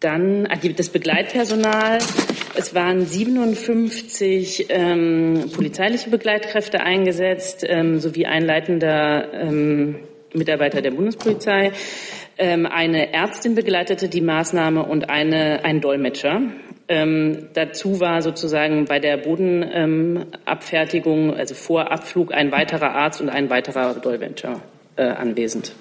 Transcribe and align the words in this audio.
Dann 0.00 0.46
das 0.78 0.90
Begleitpersonal. 0.90 1.98
Es 2.54 2.72
waren 2.74 3.04
57 3.04 4.66
ähm, 4.68 5.50
polizeiliche 5.54 6.10
Begleitkräfte 6.10 6.80
eingesetzt, 6.80 7.64
ähm, 7.68 7.98
sowie 7.98 8.26
ein 8.26 8.44
leitender 8.44 9.32
ähm, 9.32 9.96
Mitarbeiter 10.32 10.80
der 10.82 10.92
Bundespolizei. 10.92 11.72
Ähm, 12.36 12.66
eine 12.66 13.12
Ärztin 13.12 13.56
begleitete 13.56 14.08
die 14.08 14.20
Maßnahme 14.20 14.84
und 14.84 15.10
eine, 15.10 15.64
ein 15.64 15.80
Dolmetscher. 15.80 16.42
Ähm, 16.86 17.48
dazu 17.54 17.98
war 17.98 18.22
sozusagen 18.22 18.84
bei 18.84 19.00
der 19.00 19.16
Bodenabfertigung, 19.16 21.34
also 21.34 21.56
vor 21.56 21.90
Abflug, 21.90 22.32
ein 22.32 22.52
weiterer 22.52 22.94
Arzt 22.94 23.20
und 23.20 23.30
ein 23.30 23.50
weiterer 23.50 23.94
Dolmetscher 23.94 24.62
äh, 24.96 25.02
anwesend. 25.02 25.72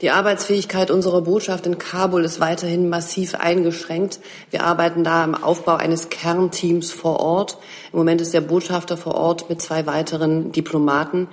Die 0.00 0.10
Arbeitsfähigkeit 0.10 0.90
unserer 0.90 1.20
Botschaft 1.20 1.66
in 1.66 1.76
Kabul 1.76 2.24
ist 2.24 2.40
weiterhin 2.40 2.88
massiv 2.88 3.34
eingeschränkt. 3.34 4.20
Wir 4.50 4.64
arbeiten 4.64 5.04
da 5.04 5.22
am 5.22 5.34
Aufbau 5.34 5.76
eines 5.76 6.08
Kernteams 6.08 6.90
vor 6.90 7.20
Ort. 7.20 7.58
Im 7.92 7.98
Moment 7.98 8.22
ist 8.22 8.32
der 8.32 8.40
Botschafter 8.40 8.96
vor 8.96 9.14
Ort 9.14 9.50
mit 9.50 9.60
zwei 9.60 9.84
weiteren 9.84 10.52
Diplomaten. 10.52 11.28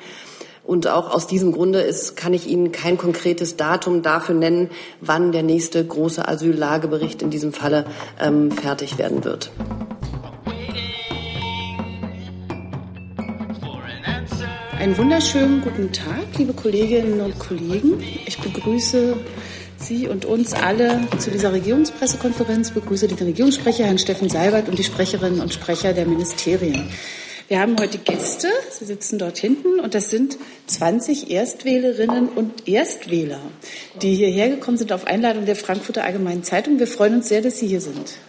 Und 0.65 0.87
auch 0.87 1.13
aus 1.13 1.27
diesem 1.27 1.53
Grunde 1.53 1.79
ist, 1.79 2.17
kann 2.17 2.33
ich 2.33 2.45
Ihnen 2.47 2.73
kein 2.73 2.97
konkretes 2.97 3.55
Datum 3.55 4.01
dafür 4.01 4.35
nennen, 4.35 4.69
wann 4.99 5.31
der 5.31 5.43
nächste 5.43 5.85
große 5.85 6.27
Asyllagebericht 6.27 7.21
in 7.21 7.29
diesem 7.29 7.53
Falle 7.53 7.85
ähm, 8.19 8.51
fertig 8.51 8.97
werden 8.97 9.23
wird. 9.23 9.49
Einen 14.79 14.95
wunderschönen 14.95 15.61
guten 15.61 15.91
Tag, 15.91 16.37
liebe 16.37 16.53
Kolleginnen 16.53 17.19
und 17.21 17.39
Kollegen. 17.39 17.99
Ich 18.27 18.37
begrüße 18.37 19.17
Sie 19.77 20.07
und 20.07 20.25
uns 20.25 20.53
alle 20.53 21.01
zu 21.17 21.31
dieser 21.31 21.51
Regierungspressekonferenz, 21.51 22.69
ich 22.69 22.73
begrüße 22.75 23.07
den 23.07 23.17
Regierungssprecher 23.17 23.85
Herrn 23.85 23.97
Steffen 23.97 24.29
Seibert 24.29 24.69
und 24.69 24.77
die 24.77 24.83
Sprecherinnen 24.83 25.41
und 25.41 25.51
Sprecher 25.51 25.93
der 25.93 26.05
Ministerien. 26.05 26.91
Wir 27.47 27.59
haben 27.59 27.75
heute 27.79 27.97
Gäste, 27.97 28.49
Sie 28.69 28.85
sitzen 28.85 29.17
dort 29.17 29.39
hinten, 29.39 29.79
und 29.79 29.95
das 29.95 30.11
sind 30.11 30.37
20 30.67 31.31
Erstwählerinnen 31.31 32.29
und 32.29 32.67
Erstwähler, 32.67 33.39
die 34.03 34.13
hierher 34.13 34.49
gekommen 34.49 34.77
sind 34.77 34.91
auf 34.91 35.07
Einladung 35.07 35.47
der 35.47 35.55
Frankfurter 35.55 36.03
Allgemeinen 36.03 36.43
Zeitung. 36.43 36.77
Wir 36.77 36.87
freuen 36.87 37.15
uns 37.15 37.29
sehr, 37.29 37.41
dass 37.41 37.57
Sie 37.57 37.67
hier 37.67 37.81
sind. 37.81 38.19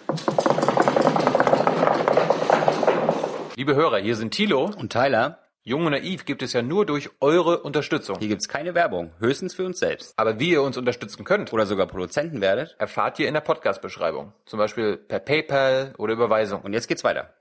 Liebe 3.56 3.74
Hörer, 3.74 3.98
hier 3.98 4.16
sind 4.16 4.32
Thilo 4.32 4.70
und 4.78 4.90
Tyler. 4.90 5.47
Jung 5.68 5.84
und 5.84 5.92
Naiv 5.92 6.24
gibt 6.24 6.42
es 6.42 6.54
ja 6.54 6.62
nur 6.62 6.86
durch 6.86 7.10
eure 7.20 7.58
Unterstützung. 7.58 8.16
Hier 8.18 8.28
gibt 8.28 8.40
es 8.40 8.48
keine 8.48 8.74
Werbung, 8.74 9.10
höchstens 9.20 9.52
für 9.52 9.66
uns 9.66 9.78
selbst. 9.78 10.14
Aber 10.16 10.40
wie 10.40 10.52
ihr 10.52 10.62
uns 10.62 10.78
unterstützen 10.78 11.24
könnt 11.24 11.52
oder 11.52 11.66
sogar 11.66 11.86
Produzenten 11.86 12.40
werdet, 12.40 12.74
erfahrt 12.78 13.18
ihr 13.18 13.28
in 13.28 13.34
der 13.34 13.42
Podcast-Beschreibung. 13.42 14.32
Zum 14.46 14.58
Beispiel 14.58 14.96
per 14.96 15.18
PayPal 15.18 15.92
oder 15.98 16.14
Überweisung. 16.14 16.62
Und 16.62 16.72
jetzt 16.72 16.88
geht's 16.88 17.04
weiter. 17.04 17.34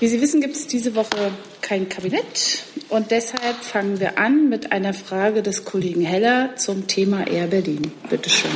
Wie 0.00 0.08
Sie 0.08 0.20
wissen, 0.20 0.40
gibt 0.40 0.56
es 0.56 0.66
diese 0.66 0.96
Woche 0.96 1.30
kein 1.60 1.88
Kabinett 1.88 2.64
und 2.88 3.12
deshalb 3.12 3.62
fangen 3.62 4.00
wir 4.00 4.18
an 4.18 4.48
mit 4.48 4.72
einer 4.72 4.92
Frage 4.92 5.40
des 5.40 5.64
Kollegen 5.64 6.00
Heller 6.00 6.56
zum 6.56 6.88
Thema 6.88 7.24
Air 7.24 7.46
Berlin. 7.46 7.92
Bitte 8.10 8.30
schön. 8.30 8.50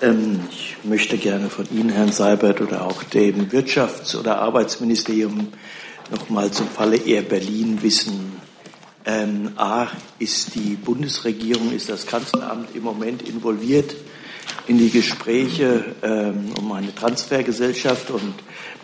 Ähm, 0.00 0.40
ich 0.50 0.78
möchte 0.82 1.18
gerne 1.18 1.50
von 1.50 1.66
Ihnen, 1.70 1.90
Herrn 1.90 2.12
Seibert, 2.12 2.62
oder 2.62 2.86
auch 2.86 3.02
dem 3.02 3.50
Wirtschafts- 3.50 4.16
oder 4.16 4.38
Arbeitsministerium 4.38 5.52
noch 6.10 6.28
mal 6.30 6.50
zum 6.50 6.68
Falle 6.68 6.96
Air 6.96 7.22
Berlin 7.22 7.82
wissen. 7.82 8.40
Ähm, 9.04 9.52
A, 9.56 9.86
ist 10.18 10.54
die 10.54 10.74
Bundesregierung, 10.74 11.72
ist 11.72 11.88
das 11.88 12.06
Kanzleramt 12.06 12.74
im 12.74 12.82
Moment 12.82 13.22
involviert 13.22 13.94
in 14.66 14.78
die 14.78 14.90
Gespräche 14.90 15.84
ähm, 16.02 16.52
um 16.58 16.72
eine 16.72 16.94
Transfergesellschaft 16.94 18.10
und 18.10 18.34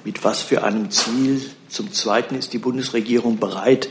mit 0.05 0.23
was 0.25 0.43
für 0.43 0.63
einem 0.63 0.91
Ziel. 0.91 1.43
Zum 1.69 1.93
Zweiten 1.93 2.37
ist 2.37 2.53
die 2.53 2.59
Bundesregierung 2.59 3.39
bereit, 3.39 3.89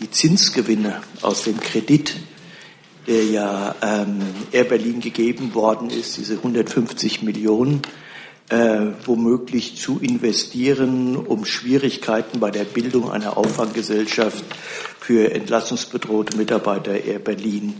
die 0.00 0.10
Zinsgewinne 0.10 1.00
aus 1.22 1.44
dem 1.44 1.60
Kredit, 1.60 2.16
der 3.06 3.24
ja 3.24 3.74
ähm, 3.82 4.20
Air 4.52 4.64
Berlin 4.64 5.00
gegeben 5.00 5.54
worden 5.54 5.90
ist, 5.90 6.16
diese 6.16 6.34
150 6.34 7.22
Millionen, 7.22 7.82
äh, 8.48 8.86
womöglich 9.04 9.76
zu 9.76 9.98
investieren, 10.00 11.16
um 11.16 11.44
Schwierigkeiten 11.44 12.40
bei 12.40 12.50
der 12.50 12.64
Bildung 12.64 13.10
einer 13.10 13.36
Auffanggesellschaft 13.36 14.44
für 15.00 15.32
entlassungsbedrohte 15.32 16.36
Mitarbeiter 16.36 16.98
Air 17.04 17.18
Berlin 17.18 17.74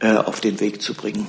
äh, 0.00 0.14
auf 0.14 0.40
den 0.40 0.60
Weg 0.60 0.82
zu 0.82 0.94
bringen. 0.94 1.28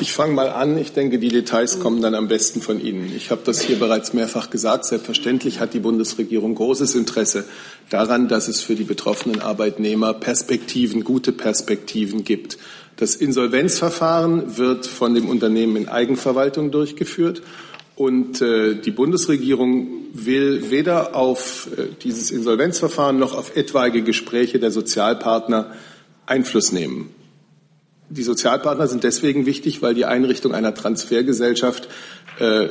Ich 0.00 0.12
fange 0.14 0.32
mal 0.32 0.48
an. 0.48 0.78
Ich 0.78 0.92
denke, 0.92 1.18
die 1.18 1.28
Details 1.28 1.78
kommen 1.78 2.00
dann 2.00 2.14
am 2.14 2.26
besten 2.26 2.62
von 2.62 2.80
Ihnen. 2.80 3.14
Ich 3.14 3.30
habe 3.30 3.42
das 3.44 3.60
hier 3.60 3.78
bereits 3.78 4.14
mehrfach 4.14 4.48
gesagt. 4.48 4.86
Selbstverständlich 4.86 5.60
hat 5.60 5.74
die 5.74 5.78
Bundesregierung 5.78 6.54
großes 6.54 6.94
Interesse 6.94 7.44
daran, 7.90 8.26
dass 8.26 8.48
es 8.48 8.62
für 8.62 8.76
die 8.76 8.84
betroffenen 8.84 9.42
Arbeitnehmer 9.42 10.14
Perspektiven, 10.14 11.04
gute 11.04 11.32
Perspektiven 11.32 12.24
gibt. 12.24 12.56
Das 13.00 13.16
Insolvenzverfahren 13.16 14.58
wird 14.58 14.86
von 14.86 15.14
dem 15.14 15.30
Unternehmen 15.30 15.74
in 15.76 15.88
Eigenverwaltung 15.88 16.70
durchgeführt. 16.70 17.40
Und 17.96 18.42
äh, 18.42 18.74
die 18.74 18.90
Bundesregierung 18.90 19.88
will 20.12 20.70
weder 20.70 21.16
auf 21.16 21.68
äh, 21.78 21.86
dieses 22.02 22.30
Insolvenzverfahren 22.30 23.18
noch 23.18 23.34
auf 23.34 23.56
etwaige 23.56 24.02
Gespräche 24.02 24.58
der 24.58 24.70
Sozialpartner 24.70 25.72
Einfluss 26.26 26.72
nehmen. 26.72 27.08
Die 28.10 28.22
Sozialpartner 28.22 28.86
sind 28.86 29.02
deswegen 29.02 29.46
wichtig, 29.46 29.80
weil 29.80 29.94
die 29.94 30.04
Einrichtung 30.04 30.52
einer 30.52 30.74
Transfergesellschaft 30.74 31.88
äh, 32.38 32.68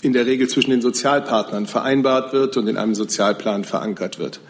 in 0.00 0.12
der 0.12 0.26
Regel 0.26 0.48
zwischen 0.48 0.70
den 0.72 0.82
Sozialpartnern 0.82 1.66
vereinbart 1.66 2.32
wird 2.32 2.56
und 2.56 2.66
in 2.66 2.76
einem 2.76 2.96
Sozialplan 2.96 3.62
verankert 3.62 4.18
wird. 4.18 4.40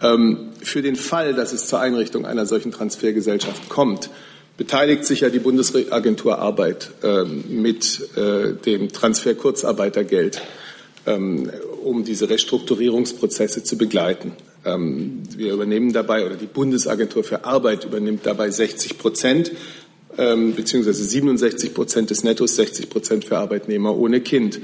Ähm, 0.00 0.50
für 0.62 0.80
den 0.80 0.94
Fall, 0.94 1.34
dass 1.34 1.52
es 1.52 1.66
zur 1.66 1.80
Einrichtung 1.80 2.24
einer 2.24 2.46
solchen 2.46 2.70
Transfergesellschaft 2.70 3.68
kommt, 3.68 4.10
beteiligt 4.56 5.04
sich 5.04 5.20
ja 5.20 5.30
die 5.30 5.40
Bundesagentur 5.40 6.38
Arbeit 6.38 6.90
ähm, 7.02 7.44
mit 7.48 8.16
äh, 8.16 8.52
dem 8.52 8.92
Transfer 8.92 9.34
Kurzarbeitergeld, 9.34 10.40
ähm, 11.06 11.50
um 11.82 12.04
diese 12.04 12.30
Restrukturierungsprozesse 12.30 13.64
zu 13.64 13.76
begleiten. 13.76 14.32
Ähm, 14.64 15.22
wir 15.36 15.52
übernehmen 15.52 15.92
dabei, 15.92 16.24
oder 16.24 16.36
die 16.36 16.46
Bundesagentur 16.46 17.24
für 17.24 17.44
Arbeit 17.44 17.84
übernimmt 17.84 18.26
dabei 18.26 18.50
60 18.50 18.98
Prozent, 18.98 19.52
ähm, 20.16 20.54
beziehungsweise 20.54 21.04
67 21.04 21.74
Prozent 21.74 22.10
des 22.10 22.22
Nettos, 22.22 22.54
60 22.56 22.88
Prozent 22.88 23.24
für 23.24 23.38
Arbeitnehmer 23.38 23.96
ohne 23.96 24.20
Kind. 24.20 24.60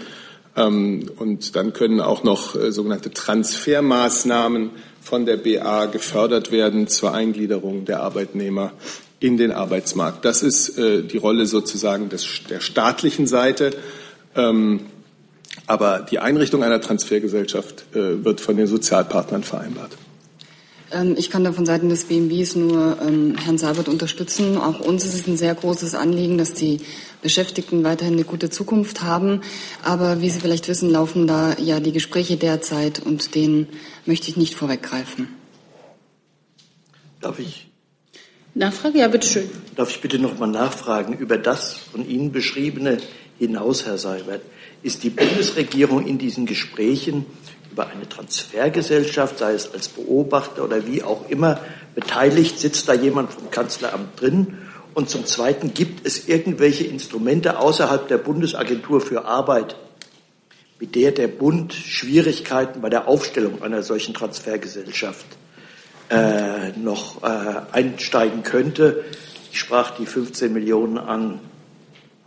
Ähm, 0.56 1.10
und 1.16 1.56
dann 1.56 1.72
können 1.72 2.00
auch 2.00 2.22
noch 2.22 2.54
äh, 2.54 2.70
sogenannte 2.70 3.10
Transfermaßnahmen 3.10 4.70
von 5.00 5.26
der 5.26 5.36
BA 5.36 5.86
gefördert 5.86 6.52
werden 6.52 6.86
zur 6.86 7.12
Eingliederung 7.12 7.84
der 7.84 8.02
Arbeitnehmer 8.02 8.72
in 9.20 9.36
den 9.36 9.52
Arbeitsmarkt. 9.52 10.24
Das 10.24 10.42
ist 10.42 10.78
äh, 10.78 11.02
die 11.02 11.18
Rolle 11.18 11.46
sozusagen 11.46 12.08
des, 12.08 12.26
der 12.48 12.60
staatlichen 12.60 13.26
Seite. 13.26 13.72
Aber 15.66 16.00
die 16.00 16.18
Einrichtung 16.18 16.62
einer 16.62 16.80
Transfergesellschaft 16.80 17.84
äh, 17.94 18.24
wird 18.24 18.40
von 18.40 18.56
den 18.56 18.66
Sozialpartnern 18.66 19.44
vereinbart. 19.44 19.96
Ähm, 20.90 21.14
ich 21.16 21.30
kann 21.30 21.44
da 21.44 21.52
von 21.52 21.66
Seiten 21.66 21.88
des 21.88 22.04
BMWs 22.04 22.56
nur 22.56 22.98
ähm, 23.00 23.36
Herrn 23.36 23.58
Sabert 23.58 23.88
unterstützen. 23.88 24.58
Auch 24.58 24.80
uns 24.80 25.04
ist 25.04 25.14
es 25.14 25.26
ein 25.26 25.36
sehr 25.36 25.54
großes 25.54 25.94
Anliegen, 25.94 26.38
dass 26.38 26.54
die 26.54 26.80
Beschäftigten 27.22 27.84
weiterhin 27.84 28.14
eine 28.14 28.24
gute 28.24 28.50
Zukunft 28.50 29.02
haben. 29.02 29.42
Aber 29.84 30.20
wie 30.20 30.30
Sie 30.30 30.40
vielleicht 30.40 30.68
wissen, 30.68 30.90
laufen 30.90 31.26
da 31.26 31.56
ja 31.58 31.80
die 31.80 31.92
Gespräche 31.92 32.36
derzeit 32.36 33.00
und 33.00 33.34
denen 33.34 33.68
möchte 34.06 34.28
ich 34.28 34.36
nicht 34.36 34.54
vorweggreifen. 34.54 35.28
Darf 37.20 37.38
ich? 37.38 37.69
Nachfrage? 38.54 38.98
Ja, 38.98 39.08
bitteschön. 39.08 39.48
Darf 39.76 39.90
ich 39.90 40.00
bitte 40.00 40.18
noch 40.18 40.38
mal 40.38 40.46
nachfragen 40.46 41.16
über 41.16 41.38
das 41.38 41.74
von 41.74 42.08
Ihnen 42.08 42.32
beschriebene 42.32 42.98
hinaus, 43.38 43.86
Herr 43.86 43.98
Seibert? 43.98 44.42
ist 44.82 45.02
die 45.02 45.10
Bundesregierung 45.10 46.06
in 46.06 46.18
diesen 46.18 46.46
Gesprächen 46.46 47.26
über 47.70 47.88
eine 47.88 48.08
Transfergesellschaft, 48.08 49.38
sei 49.38 49.52
es 49.52 49.72
als 49.72 49.88
Beobachter 49.88 50.64
oder 50.64 50.86
wie 50.86 51.02
auch 51.02 51.28
immer, 51.28 51.60
beteiligt? 51.94 52.58
Sitzt 52.58 52.88
da 52.88 52.94
jemand 52.94 53.32
vom 53.32 53.50
Kanzleramt 53.50 54.20
drin? 54.20 54.58
Und 54.94 55.08
zum 55.08 55.24
Zweiten, 55.24 55.72
gibt 55.72 56.04
es 56.04 56.26
irgendwelche 56.26 56.84
Instrumente 56.84 57.58
außerhalb 57.58 58.08
der 58.08 58.18
Bundesagentur 58.18 59.00
für 59.00 59.24
Arbeit, 59.24 59.76
mit 60.80 60.96
der 60.96 61.12
der 61.12 61.28
Bund 61.28 61.72
Schwierigkeiten 61.72 62.80
bei 62.80 62.88
der 62.88 63.06
Aufstellung 63.06 63.62
einer 63.62 63.82
solchen 63.82 64.14
Transfergesellschaft 64.14 65.26
äh, 66.10 66.72
noch 66.78 67.22
äh, 67.22 67.26
einsteigen 67.72 68.42
könnte? 68.42 69.04
Ich 69.52 69.58
sprach 69.58 69.96
die 69.96 70.06
15 70.06 70.52
Millionen 70.52 70.98
an 70.98 71.40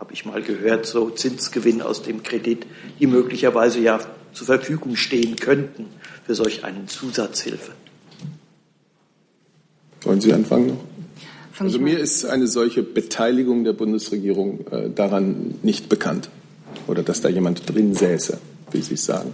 habe 0.04 0.12
ich 0.12 0.26
mal 0.26 0.42
gehört, 0.42 0.84
so 0.84 1.08
Zinsgewinn 1.08 1.80
aus 1.80 2.02
dem 2.02 2.22
Kredit, 2.22 2.66
die 3.00 3.06
möglicherweise 3.06 3.80
ja 3.80 4.00
zur 4.34 4.46
Verfügung 4.46 4.96
stehen 4.96 5.36
könnten 5.36 5.86
für 6.26 6.34
solch 6.34 6.62
eine 6.62 6.84
Zusatzhilfe. 6.84 7.72
Wollen 10.02 10.20
Sie 10.20 10.34
anfangen? 10.34 10.76
also 11.58 11.78
mir 11.78 11.98
ist 11.98 12.26
eine 12.26 12.48
solche 12.48 12.82
Beteiligung 12.82 13.64
der 13.64 13.72
Bundesregierung 13.72 14.66
äh, 14.70 14.90
daran 14.90 15.54
nicht 15.62 15.88
bekannt. 15.88 16.28
Oder 16.86 17.02
dass 17.02 17.22
da 17.22 17.30
jemand 17.30 17.72
drin 17.72 17.94
säße, 17.94 18.38
wie 18.72 18.82
Sie 18.82 18.94
es 18.94 19.06
sagen. 19.06 19.32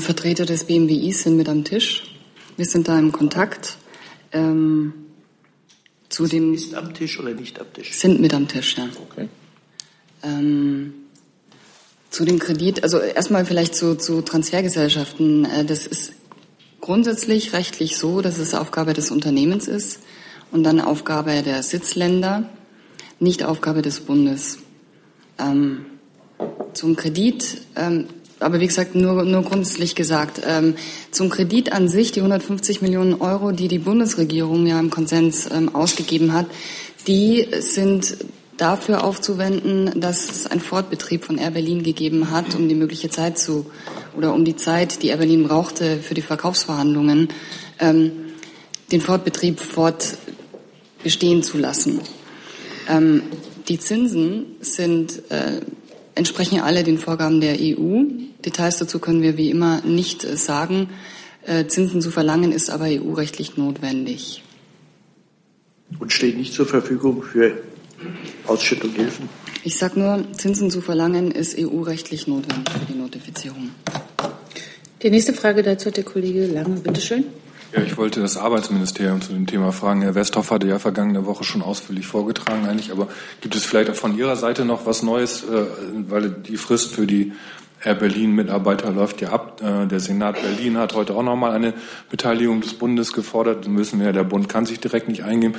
Vertreter 0.00 0.46
des 0.46 0.64
BMWI 0.64 1.12
sind 1.12 1.36
mit 1.36 1.48
am 1.48 1.62
Tisch. 1.62 2.11
Wir 2.56 2.66
sind 2.66 2.88
da 2.88 2.98
im 2.98 3.12
Kontakt. 3.12 3.76
Ähm, 4.32 4.92
zu 6.08 6.26
dem 6.26 6.52
ist 6.52 6.74
am 6.74 6.92
Tisch 6.92 7.18
oder 7.18 7.32
nicht 7.32 7.58
am 7.60 7.72
Tisch? 7.72 7.92
Sind 7.92 8.20
mit 8.20 8.34
am 8.34 8.48
Tisch, 8.48 8.76
ja. 8.76 8.88
Okay. 9.10 9.28
Ähm, 10.22 10.94
zu 12.10 12.24
dem 12.26 12.38
Kredit, 12.38 12.82
also 12.82 12.98
erstmal 12.98 13.46
vielleicht 13.46 13.74
zu, 13.74 13.96
zu 13.96 14.20
Transfergesellschaften. 14.20 15.46
Äh, 15.46 15.64
das 15.64 15.86
ist 15.86 16.12
grundsätzlich 16.80 17.54
rechtlich 17.54 17.96
so, 17.96 18.20
dass 18.20 18.38
es 18.38 18.54
Aufgabe 18.54 18.92
des 18.92 19.10
Unternehmens 19.10 19.68
ist 19.68 20.00
und 20.50 20.64
dann 20.64 20.80
Aufgabe 20.80 21.42
der 21.42 21.62
Sitzländer, 21.62 22.50
nicht 23.18 23.44
Aufgabe 23.44 23.80
des 23.80 24.00
Bundes. 24.00 24.58
Ähm, 25.38 25.86
zum 26.74 26.96
Kredit, 26.96 27.62
ähm, 27.76 28.08
aber 28.42 28.60
wie 28.60 28.66
gesagt, 28.66 28.94
nur, 28.94 29.24
nur 29.24 29.42
grundsätzlich 29.42 29.94
gesagt, 29.94 30.42
ähm, 30.46 30.74
zum 31.10 31.30
Kredit 31.30 31.72
an 31.72 31.88
sich, 31.88 32.12
die 32.12 32.20
150 32.20 32.82
Millionen 32.82 33.20
Euro, 33.20 33.52
die 33.52 33.68
die 33.68 33.78
Bundesregierung 33.78 34.66
ja 34.66 34.78
im 34.78 34.90
Konsens 34.90 35.48
ähm, 35.50 35.74
ausgegeben 35.74 36.32
hat, 36.32 36.46
die 37.06 37.48
sind 37.60 38.16
dafür 38.56 39.02
aufzuwenden, 39.02 40.00
dass 40.00 40.30
es 40.30 40.46
einen 40.46 40.60
Fortbetrieb 40.60 41.24
von 41.24 41.38
Air 41.38 41.50
Berlin 41.50 41.82
gegeben 41.82 42.30
hat, 42.30 42.54
um 42.54 42.68
die 42.68 42.74
mögliche 42.74 43.10
Zeit 43.10 43.38
zu 43.38 43.66
oder 44.16 44.34
um 44.34 44.44
die 44.44 44.56
Zeit, 44.56 45.02
die 45.02 45.08
Air 45.08 45.16
Berlin 45.16 45.44
brauchte 45.44 45.98
für 45.98 46.14
die 46.14 46.22
Verkaufsverhandlungen, 46.22 47.28
ähm, 47.80 48.12
den 48.92 49.00
Fortbetrieb 49.00 49.58
fortbestehen 49.58 51.42
zu 51.42 51.58
lassen. 51.58 52.00
Ähm, 52.88 53.22
die 53.68 53.78
Zinsen 53.78 54.56
sind 54.60 55.30
äh, 55.30 55.60
entsprechen 56.14 56.60
alle 56.60 56.84
den 56.84 56.98
Vorgaben 56.98 57.40
der 57.40 57.56
EU. 57.58 58.02
Details 58.44 58.78
dazu 58.78 58.98
können 58.98 59.22
wir 59.22 59.36
wie 59.36 59.50
immer 59.50 59.80
nicht 59.82 60.24
äh, 60.24 60.36
sagen. 60.36 60.90
Äh, 61.44 61.66
Zinsen 61.66 62.00
zu 62.00 62.10
verlangen 62.10 62.52
ist 62.52 62.70
aber 62.70 62.84
EU-rechtlich 62.84 63.56
notwendig. 63.56 64.42
Und 65.98 66.12
steht 66.12 66.36
nicht 66.36 66.54
zur 66.54 66.66
Verfügung 66.66 67.22
für 67.22 67.58
Ausschüttung 68.46 68.92
Hilfen? 68.92 69.28
Ich 69.64 69.76
sage 69.78 70.00
nur, 70.00 70.24
Zinsen 70.32 70.70
zu 70.70 70.80
verlangen 70.80 71.30
ist 71.30 71.56
EU-rechtlich 71.58 72.26
notwendig 72.26 72.72
für 72.72 72.92
die 72.92 72.98
Notifizierung. 72.98 73.70
Die 75.02 75.10
nächste 75.10 75.32
Frage 75.34 75.62
dazu 75.62 75.86
hat 75.86 75.96
der 75.96 76.04
Kollege 76.04 76.46
Lange. 76.46 76.80
Bitte 76.80 77.00
schön. 77.00 77.24
Ja, 77.72 77.82
ich 77.82 77.96
wollte 77.96 78.20
das 78.20 78.36
Arbeitsministerium 78.36 79.22
zu 79.22 79.32
dem 79.32 79.46
Thema 79.46 79.72
fragen. 79.72 80.02
Herr 80.02 80.14
Westhoff 80.14 80.50
hatte 80.50 80.66
ja 80.66 80.78
vergangene 80.78 81.24
Woche 81.24 81.42
schon 81.42 81.62
ausführlich 81.62 82.06
vorgetragen 82.06 82.66
eigentlich, 82.66 82.92
aber 82.92 83.08
gibt 83.40 83.54
es 83.54 83.64
vielleicht 83.64 83.88
auch 83.88 83.94
von 83.94 84.18
Ihrer 84.18 84.36
Seite 84.36 84.66
noch 84.66 84.84
was 84.84 85.02
Neues, 85.02 85.42
äh, 85.44 85.64
weil 86.08 86.28
die 86.30 86.58
Frist 86.58 86.94
für 86.94 87.06
die 87.06 87.32
Air 87.84 87.94
Berlin 87.94 88.34
Mitarbeiter 88.34 88.90
läuft 88.90 89.20
ja 89.20 89.30
ab. 89.30 89.60
Äh, 89.62 89.86
der 89.86 90.00
Senat 90.00 90.40
Berlin 90.40 90.78
hat 90.78 90.94
heute 90.94 91.14
auch 91.14 91.22
noch 91.22 91.36
mal 91.36 91.52
eine 91.52 91.74
Beteiligung 92.10 92.60
des 92.60 92.74
Bundes 92.74 93.12
gefordert. 93.12 93.66
Dann 93.66 93.76
wissen 93.76 93.98
wir 93.98 94.06
ja, 94.06 94.12
der 94.12 94.24
Bund 94.24 94.48
kann 94.48 94.66
sich 94.66 94.80
direkt 94.80 95.08
nicht 95.08 95.24
eingeben. 95.24 95.54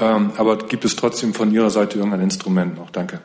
Ähm, 0.00 0.32
aber 0.36 0.58
gibt 0.58 0.84
es 0.84 0.96
trotzdem 0.96 1.34
von 1.34 1.52
Ihrer 1.52 1.70
Seite 1.70 1.98
irgendein 1.98 2.20
Instrument 2.20 2.76
noch? 2.76 2.90
Danke. 2.90 3.20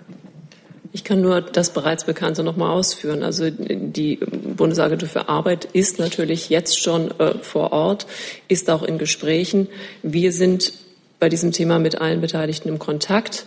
Ich 0.94 1.04
kann 1.04 1.22
nur 1.22 1.42
das 1.42 1.74
bereits 1.74 2.06
Bekannte 2.06 2.44
noch 2.44 2.56
mal 2.58 2.72
ausführen. 2.72 3.22
Also 3.22 3.50
die 3.52 4.16
Bundesagentur 4.16 5.10
für 5.10 5.30
Arbeit 5.30 5.66
ist 5.66 6.00
natürlich 6.00 6.50
jetzt 6.50 6.82
schon 6.82 7.12
äh, 7.20 7.38
vor 7.40 7.72
Ort, 7.72 8.08
ist 8.48 8.70
auch 8.70 8.84
in 8.84 8.98
Gesprächen. 8.98 9.68
Wir 10.02 10.32
sind 10.32 10.74
bei 11.20 11.30
diesem 11.30 11.52
Thema 11.52 11.80
mit 11.80 12.00
allen 12.00 12.22
Beteiligten 12.22 12.70
im 12.70 12.80
Kontakt. 12.80 13.46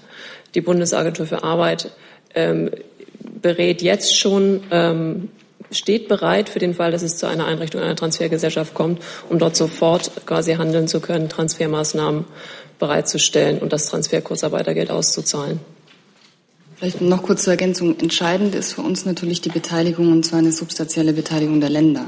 Die 0.55 0.61
Bundesagentur 0.61 1.27
für 1.27 1.43
Arbeit 1.43 1.91
ähm, 2.35 2.71
berät 3.43 3.83
jetzt 3.83 4.17
schon, 4.17 4.63
ähm, 4.71 5.29
steht 5.71 6.09
bereit 6.09 6.49
für 6.49 6.59
den 6.59 6.75
Fall, 6.75 6.91
dass 6.91 7.03
es 7.03 7.17
zu 7.17 7.27
einer 7.27 7.47
Einrichtung 7.47 7.81
einer 7.81 7.97
Transfergesellschaft 7.97 8.75
kommt, 8.75 9.01
um 9.29 9.39
dort 9.39 9.57
sofort 9.57 10.27
quasi 10.27 10.55
handeln 10.55 10.89
zu 10.89 11.01
können, 11.01 11.29
Transfermaßnahmen 11.29 12.25
bereitzustellen 12.79 13.59
und 13.59 13.73
das 13.73 13.87
Transferkurzarbeitergeld 13.87 14.91
auszuzahlen. 14.91 15.61
Vielleicht 16.77 17.03
noch 17.03 17.23
kurz 17.23 17.43
zur 17.43 17.53
Ergänzung. 17.53 17.99
Entscheidend 18.01 18.55
ist 18.55 18.73
für 18.73 18.81
uns 18.81 19.05
natürlich 19.05 19.43
die 19.43 19.51
Beteiligung, 19.51 20.11
und 20.11 20.25
zwar 20.25 20.39
eine 20.39 20.51
substanzielle 20.51 21.13
Beteiligung 21.13 21.61
der 21.61 21.69
Länder. 21.69 22.07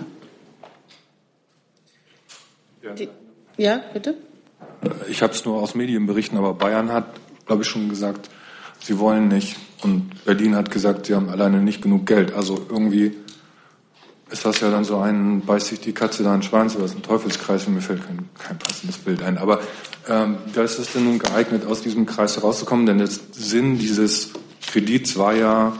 Ja, 2.82 2.94
die, 2.94 3.08
ja 3.58 3.82
bitte? 3.92 4.16
Ich 5.08 5.22
habe 5.22 5.34
es 5.34 5.44
nur 5.44 5.60
aus 5.60 5.74
Medienberichten, 5.74 6.38
aber 6.38 6.54
Bayern 6.54 6.90
hat, 6.90 7.04
glaube 7.46 7.62
ich, 7.62 7.68
schon 7.68 7.90
gesagt, 7.90 8.30
sie 8.80 8.98
wollen 8.98 9.28
nicht. 9.28 9.56
Und 9.82 10.24
Berlin 10.24 10.54
hat 10.54 10.70
gesagt, 10.70 11.06
sie 11.06 11.14
haben 11.14 11.28
alleine 11.28 11.60
nicht 11.60 11.82
genug 11.82 12.06
Geld. 12.06 12.32
Also 12.34 12.66
irgendwie 12.70 13.16
ist 14.30 14.44
das 14.44 14.60
ja 14.60 14.70
dann 14.70 14.84
so 14.84 14.98
ein, 14.98 15.42
beißt 15.42 15.66
sich 15.66 15.80
die 15.80 15.92
Katze 15.92 16.22
da 16.22 16.32
einen 16.32 16.42
Schwanz 16.42 16.74
oder 16.74 16.84
ist 16.84 16.96
ein 16.96 17.02
Teufelskreis 17.02 17.66
und 17.66 17.74
mir 17.74 17.82
fällt 17.82 18.06
kein, 18.06 18.28
kein 18.38 18.58
passendes 18.58 18.98
Bild 18.98 19.22
ein. 19.22 19.38
Aber 19.38 19.60
ähm, 20.08 20.38
da 20.54 20.62
ist 20.62 20.78
es 20.78 20.92
denn 20.92 21.04
nun 21.04 21.18
geeignet, 21.18 21.66
aus 21.66 21.82
diesem 21.82 22.06
Kreis 22.06 22.36
herauszukommen? 22.36 22.86
Denn 22.86 22.98
der 22.98 23.08
Sinn 23.08 23.78
dieses 23.78 24.30
Kredits 24.66 25.18
war 25.18 25.34
ja, 25.34 25.76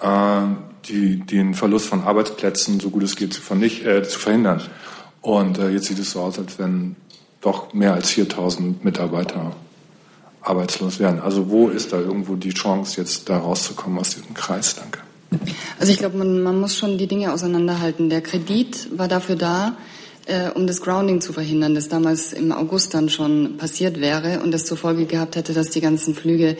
äh, 0.00 0.46
die, 0.88 1.20
den 1.20 1.54
Verlust 1.54 1.86
von 1.86 2.02
Arbeitsplätzen, 2.02 2.80
so 2.80 2.90
gut 2.90 3.02
es 3.02 3.16
geht, 3.16 3.34
zu, 3.34 3.42
äh, 3.54 4.02
zu 4.02 4.18
verhindern. 4.18 4.62
Und 5.20 5.58
äh, 5.58 5.70
jetzt 5.70 5.86
sieht 5.86 5.98
es 5.98 6.12
so 6.12 6.20
aus, 6.20 6.38
als 6.38 6.58
wenn 6.58 6.96
doch 7.40 7.72
mehr 7.72 7.94
als 7.94 8.10
4000 8.10 8.84
Mitarbeiter 8.84 9.54
arbeitslos 10.42 10.98
werden. 10.98 11.20
Also 11.20 11.50
wo 11.50 11.68
ist 11.68 11.92
da 11.92 12.00
irgendwo 12.00 12.36
die 12.36 12.50
Chance, 12.50 13.00
jetzt 13.00 13.28
da 13.28 13.38
rauszukommen 13.38 13.98
aus 13.98 14.14
diesem 14.14 14.34
Kreis? 14.34 14.76
Danke. 14.76 15.00
Also 15.78 15.92
ich 15.92 15.98
glaube, 15.98 16.18
man, 16.18 16.42
man 16.42 16.58
muss 16.60 16.76
schon 16.76 16.98
die 16.98 17.06
Dinge 17.06 17.32
auseinanderhalten. 17.32 18.10
Der 18.10 18.20
Kredit 18.20 18.88
war 18.96 19.08
dafür 19.08 19.36
da, 19.36 19.76
äh, 20.26 20.50
um 20.50 20.66
das 20.66 20.80
Grounding 20.80 21.20
zu 21.20 21.32
verhindern, 21.32 21.74
das 21.74 21.88
damals 21.88 22.32
im 22.32 22.52
August 22.52 22.94
dann 22.94 23.08
schon 23.08 23.56
passiert 23.56 24.00
wäre 24.00 24.40
und 24.40 24.52
das 24.52 24.64
zur 24.64 24.76
Folge 24.76 25.06
gehabt 25.06 25.36
hätte, 25.36 25.52
dass 25.52 25.70
die 25.70 25.80
ganzen 25.80 26.14
Flüge 26.14 26.56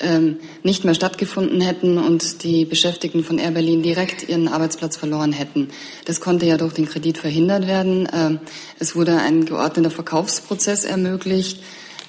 ähm, 0.00 0.38
nicht 0.62 0.84
mehr 0.84 0.94
stattgefunden 0.94 1.60
hätten 1.60 1.98
und 1.98 2.42
die 2.42 2.64
Beschäftigten 2.64 3.22
von 3.22 3.38
Air 3.38 3.52
Berlin 3.52 3.82
direkt 3.82 4.28
ihren 4.28 4.48
Arbeitsplatz 4.48 4.96
verloren 4.96 5.32
hätten. 5.32 5.68
Das 6.04 6.20
konnte 6.20 6.46
ja 6.46 6.56
durch 6.56 6.74
den 6.74 6.88
Kredit 6.88 7.18
verhindert 7.18 7.66
werden. 7.66 8.08
Ähm, 8.12 8.40
es 8.78 8.96
wurde 8.96 9.18
ein 9.18 9.44
geordneter 9.44 9.90
Verkaufsprozess 9.90 10.84
ermöglicht. 10.84 11.62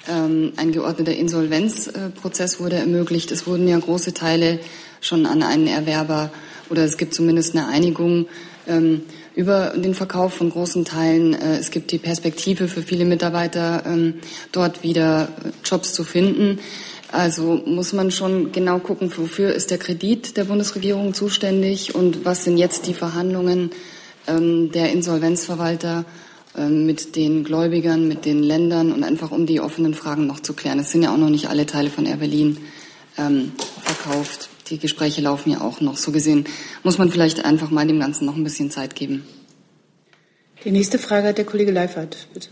Ähm, 0.08 0.52
ein 0.56 0.72
geordneter 0.72 1.14
Insolvenzprozess 1.14 2.60
wurde 2.60 2.76
ermöglicht. 2.76 3.30
Es 3.32 3.46
wurden 3.46 3.66
ja 3.68 3.78
große 3.78 4.14
Teile 4.14 4.60
schon 5.00 5.26
an 5.26 5.42
einen 5.42 5.66
Erwerber 5.66 6.30
oder 6.70 6.84
es 6.84 6.96
gibt 6.96 7.14
zumindest 7.14 7.56
eine 7.56 7.68
Einigung 7.68 8.26
ähm, 8.66 9.02
über 9.34 9.74
den 9.76 9.94
Verkauf 9.94 10.34
von 10.34 10.50
großen 10.50 10.84
Teilen. 10.84 11.34
Äh, 11.34 11.58
es 11.58 11.70
gibt 11.70 11.92
die 11.92 11.98
Perspektive 11.98 12.68
für 12.68 12.82
viele 12.82 13.04
Mitarbeiter, 13.04 13.84
ähm, 13.86 14.14
dort 14.52 14.82
wieder 14.82 15.28
Jobs 15.64 15.92
zu 15.92 16.04
finden. 16.04 16.58
Also 17.12 17.62
muss 17.64 17.92
man 17.92 18.10
schon 18.10 18.52
genau 18.52 18.78
gucken, 18.78 19.12
wofür 19.16 19.54
ist 19.54 19.70
der 19.70 19.78
Kredit 19.78 20.36
der 20.36 20.44
Bundesregierung 20.44 21.14
zuständig 21.14 21.94
und 21.94 22.24
was 22.24 22.44
sind 22.44 22.56
jetzt 22.56 22.86
die 22.86 22.94
Verhandlungen 22.94 23.70
ähm, 24.26 24.72
der 24.72 24.92
Insolvenzverwalter 24.92 26.04
mit 26.56 27.16
den 27.16 27.44
Gläubigern, 27.44 28.08
mit 28.08 28.24
den 28.24 28.42
Ländern 28.42 28.92
und 28.92 29.04
einfach 29.04 29.30
um 29.30 29.46
die 29.46 29.60
offenen 29.60 29.94
Fragen 29.94 30.26
noch 30.26 30.40
zu 30.40 30.54
klären. 30.54 30.78
Es 30.78 30.90
sind 30.90 31.02
ja 31.02 31.12
auch 31.12 31.18
noch 31.18 31.28
nicht 31.28 31.48
alle 31.48 31.66
Teile 31.66 31.90
von 31.90 32.06
Air 32.06 32.16
Berlin 32.16 32.58
ähm, 33.18 33.52
verkauft. 33.82 34.48
Die 34.68 34.78
Gespräche 34.78 35.20
laufen 35.20 35.50
ja 35.50 35.60
auch 35.60 35.80
noch. 35.80 35.96
So 35.96 36.12
gesehen 36.12 36.44
muss 36.82 36.98
man 36.98 37.10
vielleicht 37.10 37.44
einfach 37.44 37.70
mal 37.70 37.86
dem 37.86 38.00
Ganzen 38.00 38.26
noch 38.26 38.36
ein 38.36 38.44
bisschen 38.44 38.70
Zeit 38.70 38.94
geben. 38.94 39.24
Die 40.64 40.70
nächste 40.72 40.98
Frage 40.98 41.28
hat 41.28 41.38
der 41.38 41.44
Kollege 41.44 41.70
Leifert, 41.70 42.26
bitte. 42.32 42.48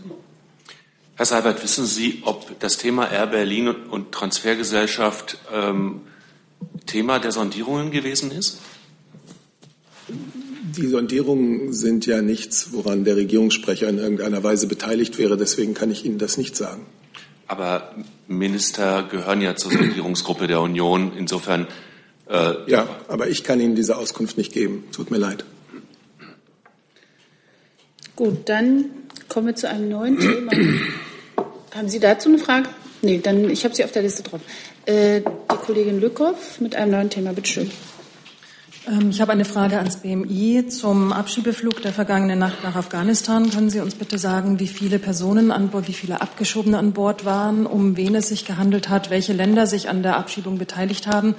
Herr 1.17 1.25
Seibert, 1.25 1.63
wissen 1.63 1.85
Sie, 1.85 2.21
ob 2.25 2.59
das 2.59 2.77
Thema 2.77 3.09
Air 3.11 3.27
Berlin 3.27 3.69
und 3.69 4.11
Transfergesellschaft 4.11 5.37
ähm, 5.53 6.01
Thema 6.85 7.19
der 7.19 7.31
Sondierungen 7.31 7.91
gewesen 7.91 8.31
ist? 8.31 8.59
Die 10.77 10.87
Sondierungen 10.87 11.73
sind 11.73 12.05
ja 12.05 12.21
nichts, 12.21 12.69
woran 12.71 13.05
der 13.05 13.15
Regierungssprecher 13.15 13.87
in 13.87 13.97
irgendeiner 13.97 14.43
Weise 14.43 14.67
beteiligt 14.67 15.17
wäre. 15.17 15.37
Deswegen 15.37 15.73
kann 15.73 15.89
ich 15.89 16.05
Ihnen 16.05 16.17
das 16.17 16.37
nicht 16.37 16.55
sagen. 16.55 16.85
Aber 17.47 17.95
Minister 18.27 19.03
gehören 19.03 19.41
ja 19.41 19.55
zur 19.55 19.71
Sondierungsgruppe 19.71 20.47
der 20.47 20.61
Union. 20.61 21.13
Insofern. 21.17 21.67
Äh, 22.27 22.53
ja, 22.67 22.87
aber 23.07 23.27
ich 23.27 23.43
kann 23.43 23.59
Ihnen 23.61 23.75
diese 23.75 23.97
Auskunft 23.97 24.37
nicht 24.37 24.51
geben. 24.51 24.83
Tut 24.91 25.11
mir 25.11 25.17
leid. 25.17 25.45
Gut, 28.15 28.49
dann 28.49 28.85
kommen 29.29 29.47
wir 29.47 29.55
zu 29.55 29.69
einem 29.69 29.89
neuen 29.89 30.19
Thema. 30.19 30.51
Haben 31.73 31.89
Sie 31.89 31.99
dazu 31.99 32.29
eine 32.29 32.39
Frage? 32.39 32.69
Nee, 33.01 33.19
dann 33.21 33.49
ich 33.49 33.63
habe 33.63 33.75
Sie 33.75 33.83
auf 33.83 33.91
der 33.91 34.01
Liste 34.01 34.23
drauf. 34.23 34.41
Äh, 34.85 35.21
die 35.21 35.55
Kollegin 35.65 35.99
Lückhoff 35.99 36.59
mit 36.59 36.75
einem 36.75 36.91
neuen 36.91 37.09
Thema, 37.09 37.33
bitte 37.33 37.49
schön. 37.49 37.71
Ähm, 38.87 39.09
ich 39.09 39.21
habe 39.21 39.31
eine 39.31 39.45
Frage 39.45 39.77
ans 39.77 39.97
BMI 39.97 40.67
zum 40.67 41.11
Abschiebeflug 41.11 41.81
der 41.81 41.93
vergangenen 41.93 42.39
Nacht 42.39 42.63
nach 42.63 42.75
Afghanistan. 42.75 43.49
Können 43.49 43.69
Sie 43.69 43.79
uns 43.79 43.95
bitte 43.95 44.17
sagen, 44.17 44.59
wie 44.59 44.67
viele 44.67 44.99
Personen 44.99 45.51
an 45.51 45.69
Bord, 45.69 45.87
wie 45.87 45.93
viele 45.93 46.21
Abgeschobene 46.21 46.77
an 46.77 46.93
Bord 46.93 47.25
waren, 47.25 47.65
um 47.65 47.97
wen 47.97 48.15
es 48.15 48.29
sich 48.29 48.45
gehandelt 48.45 48.89
hat, 48.89 49.09
welche 49.09 49.33
Länder 49.33 49.67
sich 49.67 49.89
an 49.89 50.03
der 50.03 50.17
Abschiebung 50.17 50.57
beteiligt 50.57 51.07
haben 51.07 51.35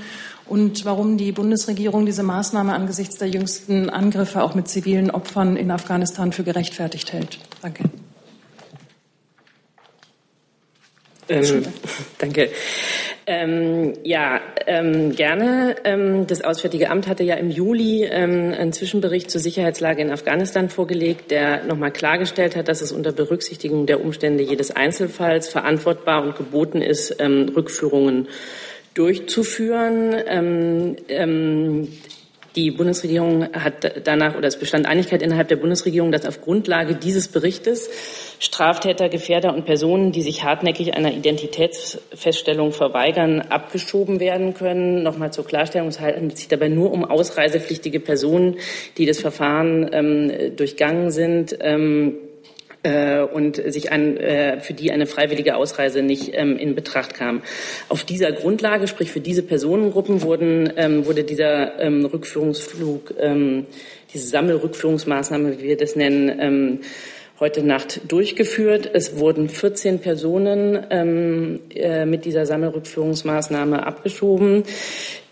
und 0.47 0.85
warum 0.85 1.19
die 1.19 1.33
Bundesregierung 1.33 2.07
diese 2.07 2.23
Maßnahme 2.23 2.73
angesichts 2.73 3.17
der 3.17 3.29
jüngsten 3.29 3.91
Angriffe 3.91 4.43
auch 4.43 4.55
mit 4.55 4.69
zivilen 4.69 5.11
Opfern 5.11 5.57
in 5.57 5.71
Afghanistan 5.71 6.33
für 6.33 6.45
gerechtfertigt 6.45 7.13
hält? 7.13 7.39
Danke. 7.63 7.85
Ähm, 11.29 11.65
danke. 12.19 12.51
Ähm, 13.29 13.95
ja, 14.05 14.41
ähm, 14.69 15.11
gerne. 15.11 15.75
Ähm, 15.83 16.29
das 16.29 16.43
Auswärtige 16.43 16.91
Amt 16.91 17.09
hatte 17.09 17.25
ja 17.25 17.35
im 17.35 17.51
Juli 17.51 18.05
ähm, 18.05 18.55
einen 18.57 18.73
Zwischenbericht 18.73 19.33
zur 19.33 19.41
Sicherheitslage 19.41 20.01
in 20.01 20.13
Afghanistan 20.13 20.69
vorgelegt, 20.69 21.33
der 21.33 21.65
nochmal 21.65 21.91
klargestellt 21.91 22.55
hat, 22.55 22.69
dass 22.69 22.83
es 22.83 22.93
unter 22.93 23.11
Berücksichtigung 23.11 23.87
der 23.87 24.01
Umstände 24.01 24.45
jedes 24.45 24.71
Einzelfalls 24.71 25.49
verantwortbar 25.49 26.23
und 26.23 26.37
geboten 26.37 26.83
ist, 26.83 27.17
ähm, 27.19 27.51
Rückführungen 27.55 28.29
durchzuführen. 28.95 30.15
Die 32.57 32.71
Bundesregierung 32.71 33.53
hat 33.53 34.01
danach, 34.05 34.35
oder 34.35 34.49
es 34.49 34.59
bestand 34.59 34.87
Einigkeit 34.87 35.21
innerhalb 35.21 35.49
der 35.49 35.57
Bundesregierung, 35.57 36.11
dass 36.11 36.25
auf 36.25 36.41
Grundlage 36.41 36.95
dieses 36.95 37.29
Berichtes 37.29 37.91
Straftäter, 38.39 39.11
Gefährder 39.11 39.55
und 39.55 39.67
Personen, 39.67 40.11
die 40.11 40.23
sich 40.23 40.43
hartnäckig 40.43 40.95
einer 40.95 41.13
Identitätsfeststellung 41.13 42.73
verweigern, 42.73 43.43
abgeschoben 43.43 44.21
werden 44.21 44.55
können. 44.55 45.03
Nochmal 45.03 45.33
zur 45.33 45.45
Klarstellung, 45.45 45.89
es 45.89 46.01
handelt 46.01 46.39
sich 46.39 46.49
dabei 46.49 46.69
nur 46.69 46.93
um 46.93 47.05
ausreisepflichtige 47.05 48.01
Personen, 48.01 48.57
die 48.97 49.05
das 49.05 49.21
Verfahren 49.21 49.91
ähm, 49.93 50.57
durchgangen 50.57 51.11
sind. 51.11 51.59
Ähm, 51.61 52.15
äh, 52.87 53.21
und 53.23 53.57
sich 53.57 53.91
ein, 53.91 54.17
äh, 54.17 54.61
für 54.61 54.73
die 54.73 54.93
eine 54.93 55.07
freiwillige 55.07 55.57
Ausreise 55.57 56.03
nicht 56.03 56.31
ähm, 56.35 56.57
in 56.57 56.75
Betracht 56.75 57.15
kam. 57.15 57.43
Auf 57.89 58.05
dieser 58.05 58.31
Grundlage, 58.31 58.87
sprich 58.87 59.11
für 59.11 59.21
diese 59.21 59.43
Personengruppen, 59.43 60.23
wurden, 60.23 60.73
ähm, 60.77 61.05
wurde 61.05 61.25
dieser 61.25 61.81
ähm, 61.81 62.05
Rückführungsflug, 62.05 63.15
ähm, 63.19 63.67
diese 64.15 64.29
Sammelrückführungsmaßnahme, 64.29 65.59
wie 65.59 65.65
wir 65.65 65.77
das 65.77 65.97
nennen, 65.97 66.33
ähm, 66.39 66.81
heute 67.41 67.63
Nacht 67.63 68.01
durchgeführt. 68.09 68.89
Es 68.93 69.19
wurden 69.19 69.49
14 69.49 69.99
Personen 69.99 70.87
ähm, 70.91 71.61
äh, 71.75 72.07
mit 72.07 72.25
dieser 72.25 72.47
Sammelrückführungsmaßnahme 72.47 73.85
abgeschoben. 73.85 74.63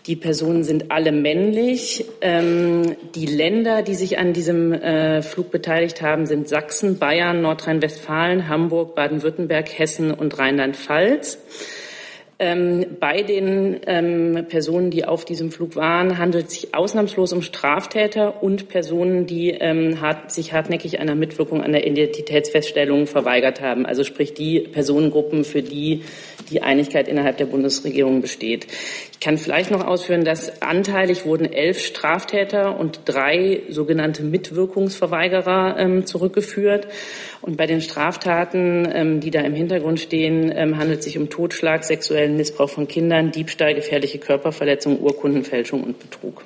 Die 0.07 0.15
Personen 0.15 0.63
sind 0.63 0.91
alle 0.91 1.11
männlich. 1.11 2.05
Ähm, 2.21 2.95
die 3.15 3.25
Länder, 3.25 3.81
die 3.81 3.95
sich 3.95 4.19
an 4.19 4.33
diesem 4.33 4.71
äh, 4.71 5.23
Flug 5.23 5.49
beteiligt 5.49 6.03
haben, 6.03 6.27
sind 6.27 6.47
Sachsen, 6.47 6.99
Bayern, 6.99 7.41
Nordrhein-Westfalen, 7.41 8.47
Hamburg, 8.47 8.93
Baden-Württemberg, 8.93 9.67
Hessen 9.79 10.11
und 10.11 10.37
Rheinland-Pfalz. 10.37 11.39
Ähm, 12.37 12.85
bei 12.99 13.23
den 13.23 13.79
ähm, 13.87 14.45
Personen, 14.49 14.91
die 14.91 15.05
auf 15.05 15.23
diesem 15.23 15.51
Flug 15.51 15.77
waren, 15.77 16.17
handelt 16.17 16.47
es 16.47 16.53
sich 16.53 16.75
ausnahmslos 16.75 17.31
um 17.31 17.41
Straftäter 17.41 18.43
und 18.43 18.67
Personen, 18.67 19.25
die 19.25 19.51
ähm, 19.51 20.01
hart, 20.01 20.33
sich 20.33 20.51
hartnäckig 20.51 20.99
einer 20.99 21.15
Mitwirkung 21.15 21.63
an 21.63 21.71
der 21.71 21.87
Identitätsfeststellung 21.87 23.07
verweigert 23.07 23.61
haben. 23.61 23.85
Also 23.85 24.03
sprich 24.03 24.33
die 24.33 24.59
Personengruppen, 24.59 25.45
für 25.45 25.61
die 25.61 26.03
die 26.49 26.61
Einigkeit 26.61 27.07
innerhalb 27.07 27.37
der 27.37 27.45
Bundesregierung 27.45 28.21
besteht. 28.21 28.67
Ich 29.15 29.21
kann 29.21 29.37
vielleicht 29.37 29.71
noch 29.71 29.83
ausführen, 29.83 30.25
dass 30.25 30.61
anteilig 30.61 31.25
wurden 31.25 31.51
elf 31.51 31.79
Straftäter 31.79 32.77
und 32.77 32.99
drei 33.05 33.63
sogenannte 33.69 34.23
Mitwirkungsverweigerer 34.23 35.79
ähm, 35.79 36.05
zurückgeführt. 36.05 36.87
Und 37.41 37.55
bei 37.55 37.65
den 37.65 37.79
Straftaten, 37.79 38.85
ähm, 38.91 39.21
die 39.21 39.31
da 39.31 39.39
im 39.39 39.55
Hintergrund 39.55 40.01
stehen, 40.01 40.51
ähm, 40.53 40.77
handelt 40.77 40.99
es 40.99 41.05
sich 41.05 41.17
um 41.17 41.29
Totschlag, 41.29 41.85
sexuellen 41.85 42.35
Missbrauch 42.35 42.69
von 42.69 42.89
Kindern, 42.89 43.31
Diebstahl, 43.31 43.73
gefährliche 43.73 44.19
Körperverletzung, 44.19 44.99
Urkundenfälschung 44.99 45.81
und 45.81 45.97
Betrug. 45.97 46.43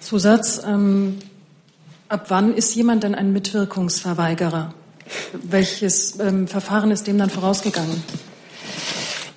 Zusatz. 0.00 0.62
Ähm, 0.66 1.18
ab 2.08 2.24
wann 2.28 2.54
ist 2.54 2.74
jemand 2.74 3.04
denn 3.04 3.14
ein 3.14 3.34
Mitwirkungsverweigerer? 3.34 4.72
Welches 5.34 6.18
ähm, 6.20 6.48
Verfahren 6.48 6.90
ist 6.90 7.06
dem 7.06 7.18
dann 7.18 7.28
vorausgegangen? 7.28 8.02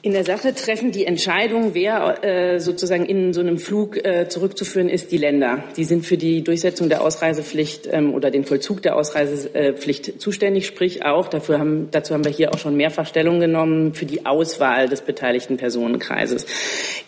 In 0.04 0.14
der 0.14 0.24
Sache 0.24 0.56
treffen 0.56 0.92
die 0.92 1.06
Entscheidung, 1.06 1.76
wer 1.76 2.24
äh, 2.24 2.60
sozusagen 2.60 3.06
in 3.06 3.34
so 3.34 3.42
einem 3.42 3.60
Flug 3.60 4.04
äh, 4.04 4.28
zurückzuführen 4.28 4.90
ist, 4.90 5.12
die 5.12 5.18
Länder. 5.18 5.64
Die 5.78 5.84
sind 5.84 6.08
für 6.08 6.18
die 6.18 6.44
Durchsetzung 6.44 6.90
der 6.90 7.04
Ausreisepflicht 7.04 7.88
ähm, 7.92 8.16
oder 8.16 8.32
den 8.32 8.44
Vollzug 8.44 8.82
der 8.82 8.96
Ausreisepflicht 8.96 10.20
zuständig, 10.20 10.66
sprich 10.66 11.06
auch, 11.06 11.28
dafür 11.28 11.60
haben, 11.60 11.90
dazu 11.92 12.16
haben 12.16 12.26
wir 12.26 12.32
hier 12.32 12.52
auch 12.52 12.58
schon 12.58 12.76
mehrfach 12.76 13.06
Stellung 13.06 13.40
genommen, 13.40 13.94
für 13.94 14.08
die 14.08 14.26
Auswahl 14.26 14.90
des 14.90 15.02
beteiligten 15.02 15.58
Personenkreises. 15.58 16.48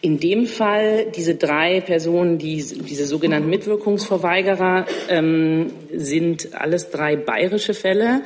In 0.01 0.19
dem 0.19 0.45
Fall 0.45 1.07
diese 1.15 1.33
drei 1.33 1.81
Personen, 1.81 2.37
die, 2.37 2.63
diese 2.63 3.07
sogenannten 3.07 3.49
Mitwirkungsverweigerer, 3.49 4.85
ähm, 5.09 5.73
sind 5.91 6.49
alles 6.53 6.91
drei 6.91 7.15
bayerische 7.15 7.73
Fälle. 7.73 8.21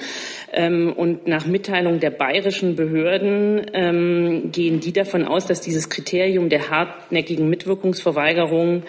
Ähm, 0.57 0.91
und 0.91 1.27
nach 1.27 1.45
Mitteilung 1.45 1.99
der 1.99 2.09
bayerischen 2.09 2.75
Behörden 2.75 3.61
ähm, 3.73 4.51
gehen 4.51 4.79
die 4.79 4.91
davon 4.91 5.23
aus, 5.23 5.45
dass 5.45 5.61
dieses 5.61 5.87
Kriterium 5.89 6.49
der 6.49 6.71
hartnäckigen 6.71 7.47
Mitwirkungsverweigerung 7.47 8.81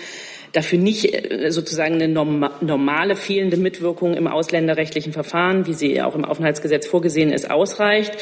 dafür 0.52 0.78
nicht 0.78 1.12
äh, 1.12 1.50
sozusagen 1.50 1.96
eine 1.96 2.08
normale 2.08 3.16
fehlende 3.16 3.58
Mitwirkung 3.58 4.14
im 4.14 4.26
ausländerrechtlichen 4.26 5.12
Verfahren, 5.12 5.66
wie 5.66 5.74
sie 5.74 6.00
auch 6.00 6.14
im 6.14 6.24
Aufenthaltsgesetz 6.24 6.86
vorgesehen 6.86 7.32
ist, 7.32 7.50
ausreicht, 7.50 8.12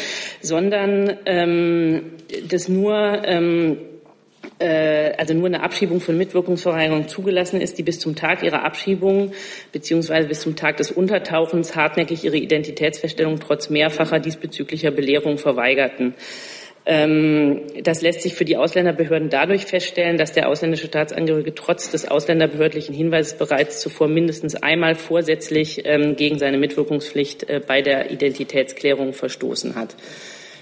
sondern 0.40 1.16
ähm, 1.24 2.02
das 2.50 2.68
nur 2.68 3.22
ähm, 3.24 3.74
äh, 3.74 3.95
also 4.58 5.34
nur 5.34 5.46
eine 5.46 5.62
Abschiebung 5.62 6.00
von 6.00 6.16
Mitwirkungsverweigerung 6.16 7.08
zugelassen 7.08 7.60
ist, 7.60 7.78
die 7.78 7.82
bis 7.82 7.98
zum 7.98 8.14
Tag 8.14 8.42
ihrer 8.42 8.64
Abschiebung 8.64 9.32
beziehungsweise 9.72 10.28
bis 10.28 10.40
zum 10.40 10.56
Tag 10.56 10.78
des 10.78 10.90
Untertauchens 10.90 11.76
hartnäckig 11.76 12.24
ihre 12.24 12.38
Identitätsfeststellung 12.38 13.38
trotz 13.38 13.68
mehrfacher 13.68 14.18
diesbezüglicher 14.18 14.90
Belehrung 14.90 15.38
verweigerten. 15.38 16.14
Ähm, 16.88 17.62
das 17.82 18.00
lässt 18.00 18.22
sich 18.22 18.34
für 18.34 18.44
die 18.44 18.56
Ausländerbehörden 18.56 19.28
dadurch 19.28 19.66
feststellen, 19.66 20.18
dass 20.18 20.32
der 20.32 20.48
ausländische 20.48 20.86
Staatsangehörige 20.86 21.52
trotz 21.52 21.90
des 21.90 22.06
ausländerbehördlichen 22.06 22.94
Hinweises 22.94 23.36
bereits 23.36 23.80
zuvor 23.80 24.06
mindestens 24.06 24.54
einmal 24.54 24.94
vorsätzlich 24.94 25.82
ähm, 25.84 26.14
gegen 26.14 26.38
seine 26.38 26.58
Mitwirkungspflicht 26.58 27.50
äh, 27.50 27.60
bei 27.66 27.82
der 27.82 28.12
Identitätsklärung 28.12 29.12
verstoßen 29.12 29.74
hat 29.74 29.96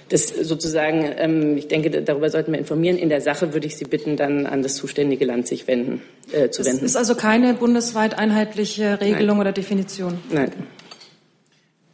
das 0.09 0.27
sozusagen, 0.27 1.11
ähm, 1.17 1.57
ich 1.57 1.67
denke, 1.67 1.89
darüber 1.89 2.29
sollten 2.29 2.51
wir 2.51 2.59
informieren. 2.59 2.97
In 2.97 3.09
der 3.09 3.21
Sache 3.21 3.53
würde 3.53 3.65
ich 3.65 3.75
Sie 3.75 3.85
bitten, 3.85 4.17
dann 4.17 4.45
an 4.45 4.61
das 4.61 4.75
zuständige 4.75 5.25
Land 5.25 5.47
sich 5.47 5.67
wenden, 5.67 6.01
äh, 6.31 6.49
zu 6.49 6.63
wenden. 6.63 6.85
Es 6.85 6.91
ist 6.91 6.97
also 6.97 7.15
keine 7.15 7.55
bundesweit 7.55 8.17
einheitliche 8.17 9.01
Regelung 9.01 9.37
Nein. 9.37 9.47
oder 9.47 9.51
Definition? 9.51 10.19
Nein. 10.31 10.51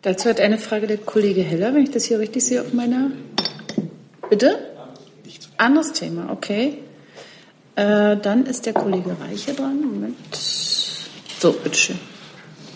Dazu 0.02 0.30
hat 0.30 0.40
eine 0.40 0.58
Frage 0.58 0.88
der 0.88 0.98
Kollege 0.98 1.42
Heller, 1.42 1.74
wenn 1.74 1.84
ich 1.84 1.92
das 1.92 2.06
hier 2.06 2.20
richtig 2.20 2.44
sehe 2.44 2.62
auf 2.62 2.74
meiner. 2.74 3.12
Bitte? 4.30 4.58
Anderes 5.58 5.94
Thema, 5.94 6.32
okay. 6.32 6.80
Äh, 7.76 8.18
dann 8.18 8.46
ist 8.46 8.66
der 8.66 8.74
Kollege 8.74 9.16
Reiche 9.22 9.54
dran. 9.54 9.80
Moment. 9.80 10.18
So, 10.36 11.54
bitteschön. 11.54 12.00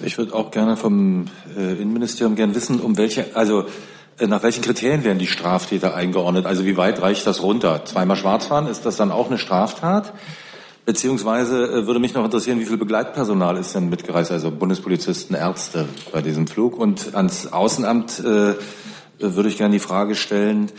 Ich 0.03 0.17
würde 0.17 0.33
auch 0.35 0.51
gerne 0.51 0.77
vom 0.77 1.25
äh, 1.57 1.73
Innenministerium 1.73 2.35
gerne 2.35 2.53
wissen, 2.53 2.79
um 2.79 2.97
welche, 2.97 3.35
also 3.35 3.61
äh, 3.61 3.65
nach 4.19 4.43
welchen 4.43 4.63
Kriterien 4.63 5.03
werden 5.03 5.19
die 5.19 5.27
Straftäter 5.27 5.93
eingeordnet? 5.93 6.45
Also 6.45 6.65
wie 6.65 6.77
weit 6.77 7.01
reicht 7.01 7.27
das 7.27 7.43
runter? 7.43 7.83
Zweimal 7.85 8.15
schwarz 8.15 8.45
fahren, 8.45 8.67
ist 8.67 8.85
das 8.85 8.95
dann 8.95 9.11
auch 9.11 9.27
eine 9.27 9.37
Straftat? 9.37 10.13
Beziehungsweise 10.85 11.63
äh, 11.63 11.87
würde 11.87 11.99
mich 11.99 12.13
noch 12.13 12.23
interessieren, 12.23 12.59
wie 12.59 12.65
viel 12.65 12.77
Begleitpersonal 12.77 13.57
ist 13.57 13.73
denn 13.73 13.89
mitgereist, 13.89 14.31
also 14.31 14.51
Bundespolizisten, 14.51 15.35
Ärzte 15.35 15.87
bei 16.11 16.21
diesem 16.21 16.47
Flug? 16.47 16.77
Und 16.77 17.15
ans 17.15 17.47
Außenamt 17.51 18.19
äh, 18.19 18.53
würde 19.19 19.49
ich 19.49 19.57
gerne 19.57 19.73
die 19.73 19.79
Frage 19.79 20.15
stellen, 20.15 20.71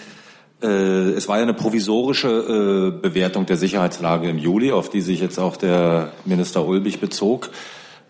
äh, 0.63 1.11
es 1.11 1.29
war 1.29 1.37
ja 1.37 1.43
eine 1.43 1.55
provisorische 1.55 2.29
äh, 2.29 3.01
Bewertung 3.01 3.47
der 3.47 3.57
Sicherheitslage 3.57 4.31
im 4.31 4.39
Juli, 4.39 4.73
auf 4.73 4.89
die 4.89 5.01
sich 5.01 5.21
jetzt 5.21 5.39
auch 5.39 5.57
der 5.57 6.13
Minister 6.25 6.65
Ulbich 6.65 7.01
bezog. 7.01 7.51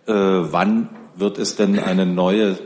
Äh, 0.07 0.13
wann 0.13 0.91
wird 1.17 1.39
es 1.39 1.57
denn 1.57 1.79
eine 1.79 2.07
neue 2.07 2.59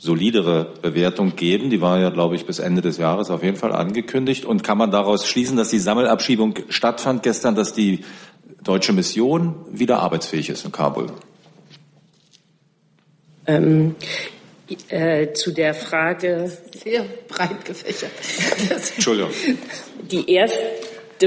solidere 0.00 0.72
Bewertung 0.80 1.36
geben. 1.36 1.68
Die 1.68 1.82
war 1.82 2.00
ja, 2.00 2.08
glaube 2.08 2.34
ich, 2.34 2.46
bis 2.46 2.58
Ende 2.58 2.80
des 2.80 2.96
Jahres 2.96 3.30
auf 3.30 3.42
jeden 3.42 3.58
Fall 3.58 3.72
angekündigt. 3.72 4.46
Und 4.46 4.64
kann 4.64 4.78
man 4.78 4.90
daraus 4.90 5.28
schließen, 5.28 5.58
dass 5.58 5.68
die 5.68 5.78
Sammelabschiebung 5.78 6.54
stattfand 6.70 7.22
gestern, 7.22 7.54
dass 7.54 7.74
die 7.74 8.00
deutsche 8.64 8.94
Mission 8.94 9.56
wieder 9.70 9.98
arbeitsfähig 9.98 10.48
ist 10.48 10.64
in 10.64 10.72
Kabul? 10.72 11.08
Ähm, 13.46 13.94
äh, 14.88 15.34
zu 15.34 15.50
der 15.50 15.74
Frage. 15.74 16.50
Sehr 16.82 17.04
breit 17.28 17.62
gefächert. 17.66 18.10
Entschuldigung. 18.96 19.32
Die 20.10 20.30
erste 20.32 20.58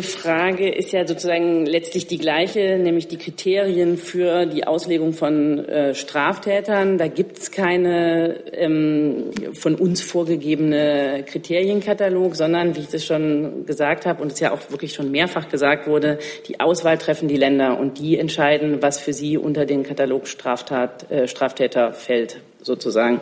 Frage 0.01 0.69
ist 0.69 0.91
ja 0.91 1.05
sozusagen 1.05 1.67
letztlich 1.67 2.07
die 2.07 2.17
gleiche, 2.17 2.79
nämlich 2.79 3.07
die 3.07 3.17
Kriterien 3.17 3.97
für 3.97 4.47
die 4.47 4.65
Auslegung 4.65 5.13
von 5.13 5.59
äh, 5.69 5.93
Straftätern. 5.93 6.97
Da 6.97 7.07
gibt 7.07 7.37
es 7.37 7.51
keine 7.51 8.37
ähm, 8.53 9.29
von 9.53 9.75
uns 9.75 10.01
vorgegebene 10.01 11.23
Kriterienkatalog, 11.27 12.35
sondern, 12.35 12.75
wie 12.75 12.79
ich 12.79 12.87
das 12.87 13.05
schon 13.05 13.67
gesagt 13.67 14.07
habe 14.07 14.23
und 14.23 14.31
es 14.31 14.39
ja 14.39 14.51
auch 14.51 14.71
wirklich 14.71 14.93
schon 14.93 15.11
mehrfach 15.11 15.49
gesagt 15.49 15.85
wurde, 15.85 16.17
die 16.47 16.59
Auswahl 16.59 16.97
treffen 16.97 17.27
die 17.27 17.37
Länder 17.37 17.77
und 17.77 17.99
die 17.99 18.17
entscheiden, 18.17 18.81
was 18.81 18.99
für 18.99 19.13
sie 19.13 19.37
unter 19.37 19.67
den 19.67 19.83
Katalog 19.83 20.27
Straftat, 20.27 21.11
äh, 21.11 21.27
Straftäter 21.27 21.93
fällt, 21.93 22.39
sozusagen. 22.63 23.19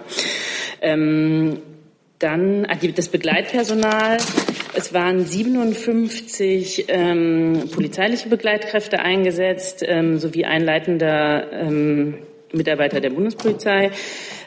Ähm, 0.81 1.57
dann 2.21 2.67
ah, 2.69 2.75
das 2.95 3.09
Begleitpersonal. 3.09 4.17
Es 4.73 4.93
waren 4.93 5.25
57 5.25 6.85
ähm, 6.87 7.63
polizeiliche 7.73 8.29
Begleitkräfte 8.29 8.99
eingesetzt, 8.99 9.83
ähm, 9.85 10.17
sowie 10.17 10.45
ein 10.45 10.63
leitender 10.63 11.51
ähm, 11.51 12.19
Mitarbeiter 12.53 13.01
der 13.01 13.09
Bundespolizei. 13.09 13.91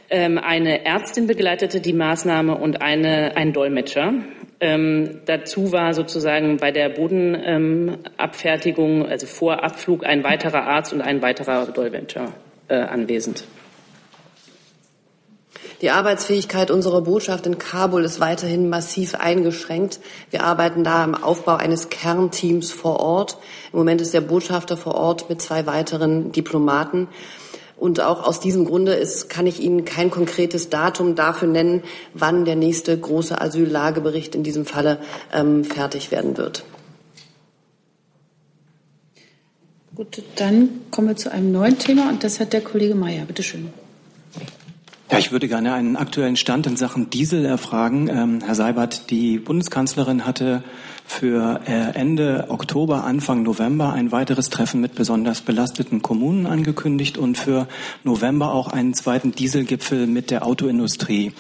Ähm, 0.09 0.39
eine 0.39 0.87
Ärztin 0.87 1.27
begleitete 1.27 1.81
die 1.81 1.93
Maßnahme 1.93 2.55
und 2.55 2.81
eine, 2.81 3.37
ein 3.37 3.53
Dolmetscher. 3.53 4.15
Ähm, 4.61 5.21
dazu 5.27 5.73
war 5.73 5.93
sozusagen 5.93 6.57
bei 6.57 6.71
der 6.71 6.89
Bodenabfertigung, 6.89 9.03
ähm, 9.03 9.07
also 9.11 9.27
vor 9.27 9.63
Abflug, 9.63 10.07
ein 10.07 10.25
weiterer 10.25 10.63
Arzt 10.63 10.95
und 10.95 11.03
ein 11.03 11.21
weiterer 11.21 11.67
Dolmetscher 11.67 12.33
äh, 12.69 12.77
anwesend. 12.77 13.45
Die 15.85 15.91
Arbeitsfähigkeit 15.91 16.71
unserer 16.71 17.03
Botschaft 17.03 17.47
in 17.47 17.59
Kabul 17.59 18.07
ist 18.07 18.19
weiterhin 18.19 18.71
massiv 18.71 19.17
eingeschränkt. 19.17 20.01
Wir 20.31 20.43
arbeiten 20.43 20.83
da 20.83 21.05
im 21.05 21.15
Aufbau 21.15 21.57
eines 21.57 21.91
Kernteams 21.91 22.73
vor 22.73 23.01
Ort. 23.01 23.37
Im 23.71 23.81
Moment 23.81 24.01
ist 24.01 24.15
der 24.15 24.23
Botschafter 24.23 24.79
vor 24.79 24.95
Ort 24.95 25.29
mit 25.29 25.43
zwei 25.43 25.67
weiteren 25.67 26.33
Diplomaten. 26.33 27.09
Und 27.77 28.01
auch 28.01 28.27
aus 28.27 28.41
diesem 28.41 28.65
Grunde 28.65 28.95
ist, 28.95 29.29
kann 29.29 29.47
ich 29.47 29.61
Ihnen 29.61 29.85
kein 29.85 30.11
konkretes 30.11 30.71
Datum 30.71 31.17
dafür 31.17 31.49
nennen, 31.49 31.83
wann 32.15 32.47
der 32.47 32.57
nächste 32.57 32.99
große 32.99 33.39
Asyllagebericht 33.39 34.35
in 34.35 34.43
diesem 34.43 34.65
Falle 34.65 35.01
ähm, 35.35 35.65
fertig 35.65 36.11
werden 36.11 36.39
wird. 36.39 36.65
Gut, 39.95 40.23
dann 40.37 40.71
kommen 40.91 41.09
wir 41.09 41.17
zu 41.17 41.31
einem 41.31 41.53
neuen 41.53 41.79
Thema 41.79 42.09
und 42.09 42.25
das 42.25 42.41
hat 42.41 42.55
der 42.55 42.63
Kollege 42.63 42.95
Mayer. 42.95 43.27
Bitte 43.27 43.43
schön. 43.43 43.84
Ja, 45.11 45.19
ich 45.19 45.33
würde 45.33 45.49
gerne 45.49 45.75
einen 45.75 45.97
aktuellen 45.97 46.37
Stand 46.37 46.67
in 46.67 46.77
Sachen 46.77 47.11
Diesel 47.11 47.45
erfragen. 47.45 48.09
Ähm, 48.09 48.41
Herr 48.45 48.55
Seibert, 48.55 49.11
die 49.11 49.39
Bundeskanzlerin 49.39 50.25
hatte 50.25 50.65
für 51.05 51.61
äh, 51.67 51.95
Ende 51.95 52.47
Oktober, 52.49 53.05
Anfang 53.05 53.43
November 53.43 53.93
ein 53.93 54.13
weiteres 54.13 54.49
Treffen 54.49 54.81
mit 54.81 54.95
besonders 54.95 55.43
belasteten 55.43 56.01
Kommunen 56.01 56.47
angekündigt 56.47 57.19
und 57.19 57.37
für 57.37 57.69
November 58.03 58.53
auch 58.53 58.69
einen 58.69 58.95
zweiten 58.95 59.33
Dieselgipfel 59.33 60.07
mit 60.07 60.31
der 60.31 60.47
Autoindustrie. 60.47 61.33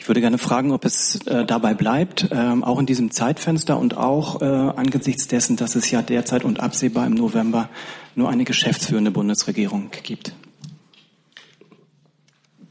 Ich 0.00 0.08
würde 0.08 0.20
gerne 0.20 0.38
fragen, 0.38 0.72
ob 0.72 0.84
es 0.84 1.24
äh, 1.26 1.46
dabei 1.46 1.72
bleibt, 1.72 2.32
äh, 2.32 2.34
auch 2.62 2.80
in 2.80 2.86
diesem 2.86 3.12
Zeitfenster 3.12 3.78
und 3.78 3.96
auch 3.96 4.42
äh, 4.42 4.44
angesichts 4.44 5.28
dessen, 5.28 5.54
dass 5.54 5.76
es 5.76 5.88
ja 5.90 6.02
derzeit 6.02 6.44
und 6.44 6.58
absehbar 6.58 7.06
im 7.06 7.14
November 7.14 7.68
nur 8.16 8.28
eine 8.28 8.44
geschäftsführende 8.44 9.12
Bundesregierung 9.12 9.90
gibt. 10.02 10.34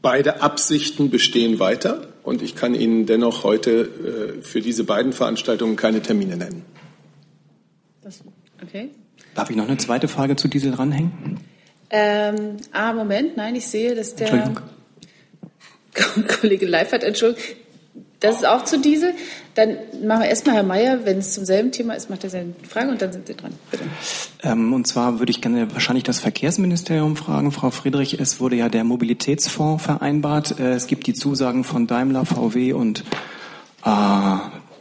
Beide 0.04 0.42
Absichten 0.42 1.08
bestehen 1.08 1.58
weiter 1.60 2.08
und 2.24 2.42
ich 2.42 2.54
kann 2.54 2.74
Ihnen 2.74 3.06
dennoch 3.06 3.42
heute 3.42 4.36
äh, 4.38 4.42
für 4.42 4.60
diese 4.60 4.84
beiden 4.84 5.14
Veranstaltungen 5.14 5.76
keine 5.76 6.02
Termine 6.02 6.36
nennen. 6.36 6.62
okay. 8.62 8.90
Darf 9.34 9.48
ich 9.48 9.56
noch 9.56 9.66
eine 9.66 9.78
zweite 9.78 10.06
Frage 10.06 10.36
zu 10.36 10.48
Diesel 10.48 10.74
ranhängen? 10.74 11.40
Ähm, 11.88 12.58
ah, 12.72 12.92
Moment, 12.92 13.38
nein, 13.38 13.54
ich 13.54 13.66
sehe, 13.66 13.94
dass 13.94 14.14
der 14.14 14.52
Kollege 16.38 16.66
Leifert, 16.66 17.02
Entschuldigung, 17.02 17.42
das 18.20 18.36
ist 18.36 18.46
auch 18.46 18.64
zu 18.64 18.80
Diesel. 18.80 19.14
Dann 19.54 19.76
machen 20.02 20.22
wir 20.22 20.28
erstmal 20.28 20.56
Herr 20.56 20.62
Mayer, 20.62 21.04
wenn 21.04 21.18
es 21.18 21.32
zum 21.32 21.44
selben 21.44 21.70
Thema 21.70 21.94
ist, 21.94 22.10
macht 22.10 22.24
er 22.24 22.30
seine 22.30 22.54
Frage 22.68 22.90
und 22.90 23.00
dann 23.00 23.12
sind 23.12 23.26
Sie 23.26 23.34
dran. 23.34 23.52
Bitte. 23.70 23.84
Ähm, 24.42 24.72
und 24.72 24.86
zwar 24.86 25.18
würde 25.18 25.30
ich 25.30 25.40
gerne 25.40 25.72
wahrscheinlich 25.72 26.04
das 26.04 26.20
Verkehrsministerium 26.20 27.16
fragen. 27.16 27.52
Frau 27.52 27.70
Friedrich, 27.70 28.18
es 28.18 28.40
wurde 28.40 28.56
ja 28.56 28.68
der 28.68 28.82
Mobilitätsfonds 28.82 29.84
vereinbart. 29.84 30.58
Äh, 30.58 30.72
es 30.72 30.86
gibt 30.86 31.06
die 31.06 31.14
Zusagen 31.14 31.64
von 31.64 31.86
Daimler, 31.86 32.24
VW 32.24 32.72
und 32.72 33.04
äh, 33.84 34.36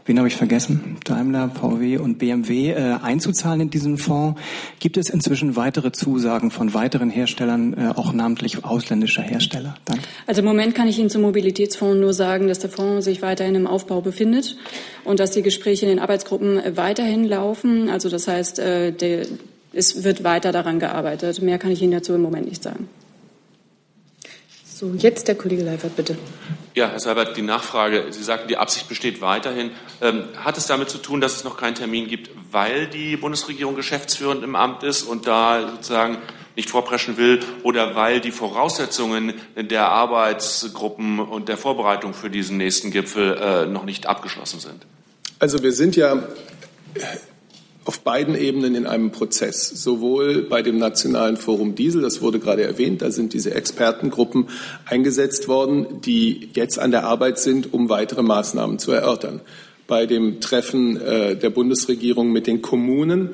wen 0.05 0.17
habe 0.17 0.27
ich 0.27 0.35
vergessen? 0.35 0.97
Daimler, 1.05 1.49
VW 1.49 1.97
und 1.97 2.17
BMW 2.17 2.71
äh, 2.71 2.97
einzuzahlen 3.01 3.61
in 3.61 3.69
diesen 3.69 3.97
Fonds. 3.97 4.39
Gibt 4.79 4.97
es 4.97 5.09
inzwischen 5.09 5.55
weitere 5.55 5.91
Zusagen 5.91 6.51
von 6.51 6.73
weiteren 6.73 7.09
Herstellern, 7.09 7.73
äh, 7.73 7.93
auch 7.95 8.13
namentlich 8.13 8.63
ausländischer 8.63 9.21
Hersteller? 9.21 9.75
Danke. 9.85 10.03
Also 10.27 10.41
im 10.41 10.45
Moment 10.45 10.75
kann 10.75 10.87
ich 10.87 10.99
Ihnen 10.99 11.09
zum 11.09 11.21
Mobilitätsfonds 11.21 11.99
nur 11.99 12.13
sagen, 12.13 12.47
dass 12.47 12.59
der 12.59 12.69
Fonds 12.69 13.05
sich 13.05 13.21
weiterhin 13.21 13.55
im 13.55 13.67
Aufbau 13.67 14.01
befindet 14.01 14.57
und 15.03 15.19
dass 15.19 15.31
die 15.31 15.41
Gespräche 15.41 15.85
in 15.85 15.89
den 15.89 15.99
Arbeitsgruppen 15.99 16.61
weiterhin 16.75 17.25
laufen. 17.25 17.89
Also 17.89 18.09
das 18.09 18.27
heißt, 18.27 18.59
äh, 18.59 18.91
der, 18.91 19.25
es 19.73 20.03
wird 20.03 20.23
weiter 20.23 20.51
daran 20.51 20.79
gearbeitet. 20.79 21.41
Mehr 21.41 21.57
kann 21.57 21.71
ich 21.71 21.81
Ihnen 21.81 21.91
dazu 21.93 22.13
im 22.13 22.21
Moment 22.21 22.47
nicht 22.47 22.63
sagen. 22.63 22.87
So, 24.65 24.93
jetzt 24.97 25.27
der 25.27 25.35
Kollege 25.35 25.63
Leifert, 25.63 25.95
bitte. 25.95 26.17
Ja, 26.75 26.89
Herr 26.89 26.99
Seibert, 26.99 27.37
die 27.37 27.43
Nachfrage. 27.43 28.07
Sie 28.09 28.23
sagten, 28.23 28.47
die 28.47 28.57
Absicht 28.57 28.89
besteht 28.89 29.21
weiterhin. 29.21 29.71
Ähm, 30.01 30.23
hat 30.37 30.57
es 30.57 30.65
damit 30.65 30.89
zu 30.89 30.97
tun, 30.97 31.21
dass 31.21 31.35
es 31.35 31.43
noch 31.43 31.55
keinen 31.55 31.75
Termin 31.75 32.07
gibt, 32.07 32.31
weil 32.51 32.87
die 32.87 33.15
Bundesregierung 33.15 33.75
geschäftsführend 33.75 34.43
im 34.43 34.55
Amt 34.55 34.81
ist 34.81 35.03
und 35.03 35.27
da 35.27 35.69
sozusagen 35.69 36.17
nicht 36.55 36.69
vorpreschen 36.69 37.17
will 37.17 37.41
oder 37.63 37.95
weil 37.95 38.21
die 38.21 38.31
Voraussetzungen 38.31 39.33
der 39.55 39.89
Arbeitsgruppen 39.89 41.19
und 41.19 41.47
der 41.47 41.57
Vorbereitung 41.57 42.13
für 42.13 42.29
diesen 42.29 42.57
nächsten 42.57 42.91
Gipfel 42.91 43.37
äh, 43.37 43.65
noch 43.65 43.85
nicht 43.85 44.07
abgeschlossen 44.07 44.59
sind? 44.59 44.85
Also 45.39 45.61
wir 45.61 45.73
sind 45.73 45.95
ja 45.95 46.23
auf 47.85 47.99
beiden 47.99 48.35
Ebenen 48.35 48.75
in 48.75 48.85
einem 48.85 49.11
Prozess. 49.11 49.69
Sowohl 49.69 50.43
bei 50.43 50.61
dem 50.61 50.77
Nationalen 50.77 51.37
Forum 51.37 51.75
Diesel, 51.75 52.01
das 52.01 52.21
wurde 52.21 52.39
gerade 52.39 52.63
erwähnt, 52.63 53.01
da 53.01 53.11
sind 53.11 53.33
diese 53.33 53.53
Expertengruppen 53.53 54.49
eingesetzt 54.85 55.47
worden, 55.47 56.01
die 56.01 56.49
jetzt 56.53 56.79
an 56.79 56.91
der 56.91 57.03
Arbeit 57.05 57.39
sind, 57.39 57.73
um 57.73 57.89
weitere 57.89 58.23
Maßnahmen 58.23 58.79
zu 58.79 58.91
erörtern. 58.91 59.41
Bei 59.87 60.05
dem 60.05 60.39
Treffen 60.39 60.99
äh, 60.99 61.35
der 61.35 61.49
Bundesregierung 61.49 62.31
mit 62.31 62.47
den 62.47 62.61
Kommunen 62.61 63.31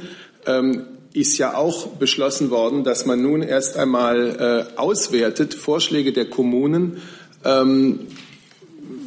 ähm, 0.48 0.86
ist 1.14 1.38
ja 1.38 1.56
auch 1.56 1.88
beschlossen 1.88 2.50
worden, 2.50 2.84
dass 2.84 3.06
man 3.06 3.22
nun 3.22 3.42
erst 3.42 3.78
einmal 3.78 4.68
äh, 4.76 4.80
auswertet, 4.80 5.54
Vorschläge 5.54 6.12
der 6.14 6.26
Kommunen, 6.26 6.98
ähm, 7.46 8.08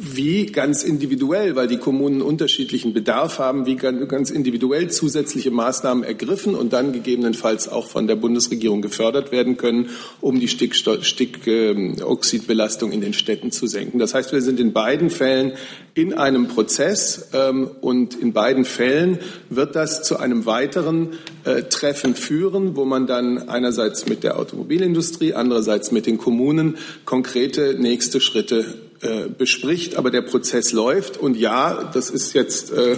wie 0.03 0.47
ganz 0.47 0.83
individuell, 0.83 1.55
weil 1.55 1.67
die 1.67 1.77
Kommunen 1.77 2.21
unterschiedlichen 2.21 2.93
Bedarf 2.93 3.39
haben, 3.39 3.65
wie 3.65 3.75
ganz 3.75 4.29
individuell 4.29 4.91
zusätzliche 4.91 5.51
Maßnahmen 5.51 6.03
ergriffen 6.03 6.55
und 6.55 6.73
dann 6.73 6.91
gegebenenfalls 6.91 7.69
auch 7.69 7.87
von 7.87 8.07
der 8.07 8.17
Bundesregierung 8.17 8.81
gefördert 8.81 9.31
werden 9.31 9.55
können, 9.55 9.91
um 10.19 10.37
die 10.39 10.49
Stickoxidbelastung 10.49 12.91
in 12.91 12.99
den 13.01 13.13
Städten 13.13 13.51
zu 13.51 13.67
senken. 13.67 13.99
Das 13.99 14.13
heißt, 14.13 14.33
wir 14.33 14.41
sind 14.41 14.59
in 14.59 14.73
beiden 14.73 15.09
Fällen 15.09 15.53
in 15.95 16.13
einem 16.13 16.47
Prozess 16.47 17.29
ähm, 17.33 17.69
und 17.81 18.15
in 18.15 18.33
beiden 18.33 18.65
Fällen 18.65 19.19
wird 19.49 19.75
das 19.75 20.03
zu 20.03 20.17
einem 20.17 20.45
weiteren 20.45 21.09
äh, 21.45 21.63
Treffen 21.63 22.15
führen, 22.15 22.75
wo 22.75 22.83
man 22.83 23.07
dann 23.07 23.47
einerseits 23.47 24.07
mit 24.07 24.23
der 24.23 24.39
Automobilindustrie, 24.39 25.33
andererseits 25.33 25.91
mit 25.91 26.07
den 26.07 26.17
Kommunen 26.17 26.77
konkrete 27.05 27.75
nächste 27.79 28.19
Schritte 28.19 28.65
äh, 29.03 29.27
bespricht, 29.29 29.95
aber 29.95 30.11
der 30.11 30.21
Prozess 30.21 30.71
läuft. 30.71 31.17
Und 31.17 31.37
ja, 31.37 31.83
das 31.93 32.09
ist 32.09 32.33
jetzt 32.33 32.71
äh, 32.71 32.97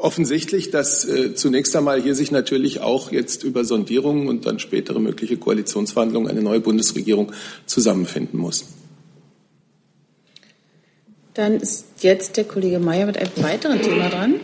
offensichtlich, 0.00 0.70
dass 0.70 1.04
äh, 1.04 1.34
zunächst 1.34 1.74
einmal 1.76 2.00
hier 2.02 2.14
sich 2.14 2.30
natürlich 2.30 2.80
auch 2.80 3.12
jetzt 3.12 3.44
über 3.44 3.64
Sondierungen 3.64 4.28
und 4.28 4.46
dann 4.46 4.58
spätere 4.58 4.98
mögliche 4.98 5.36
Koalitionsverhandlungen 5.36 6.30
eine 6.30 6.42
neue 6.42 6.60
Bundesregierung 6.60 7.32
zusammenfinden 7.66 8.38
muss. 8.38 8.66
Dann 11.34 11.60
ist 11.60 11.86
jetzt 12.00 12.36
der 12.36 12.44
Kollege 12.44 12.80
Mayer 12.80 13.06
mit 13.06 13.16
einem 13.16 13.30
weiteren 13.36 13.80
Thema 13.80 14.08
dran. 14.08 14.40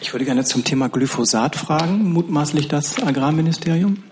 Ich 0.00 0.12
würde 0.12 0.24
gerne 0.24 0.44
zum 0.44 0.62
Thema 0.62 0.88
Glyphosat 0.88 1.56
fragen, 1.56 2.12
mutmaßlich 2.12 2.68
das 2.68 3.02
Agrarministerium. 3.02 4.04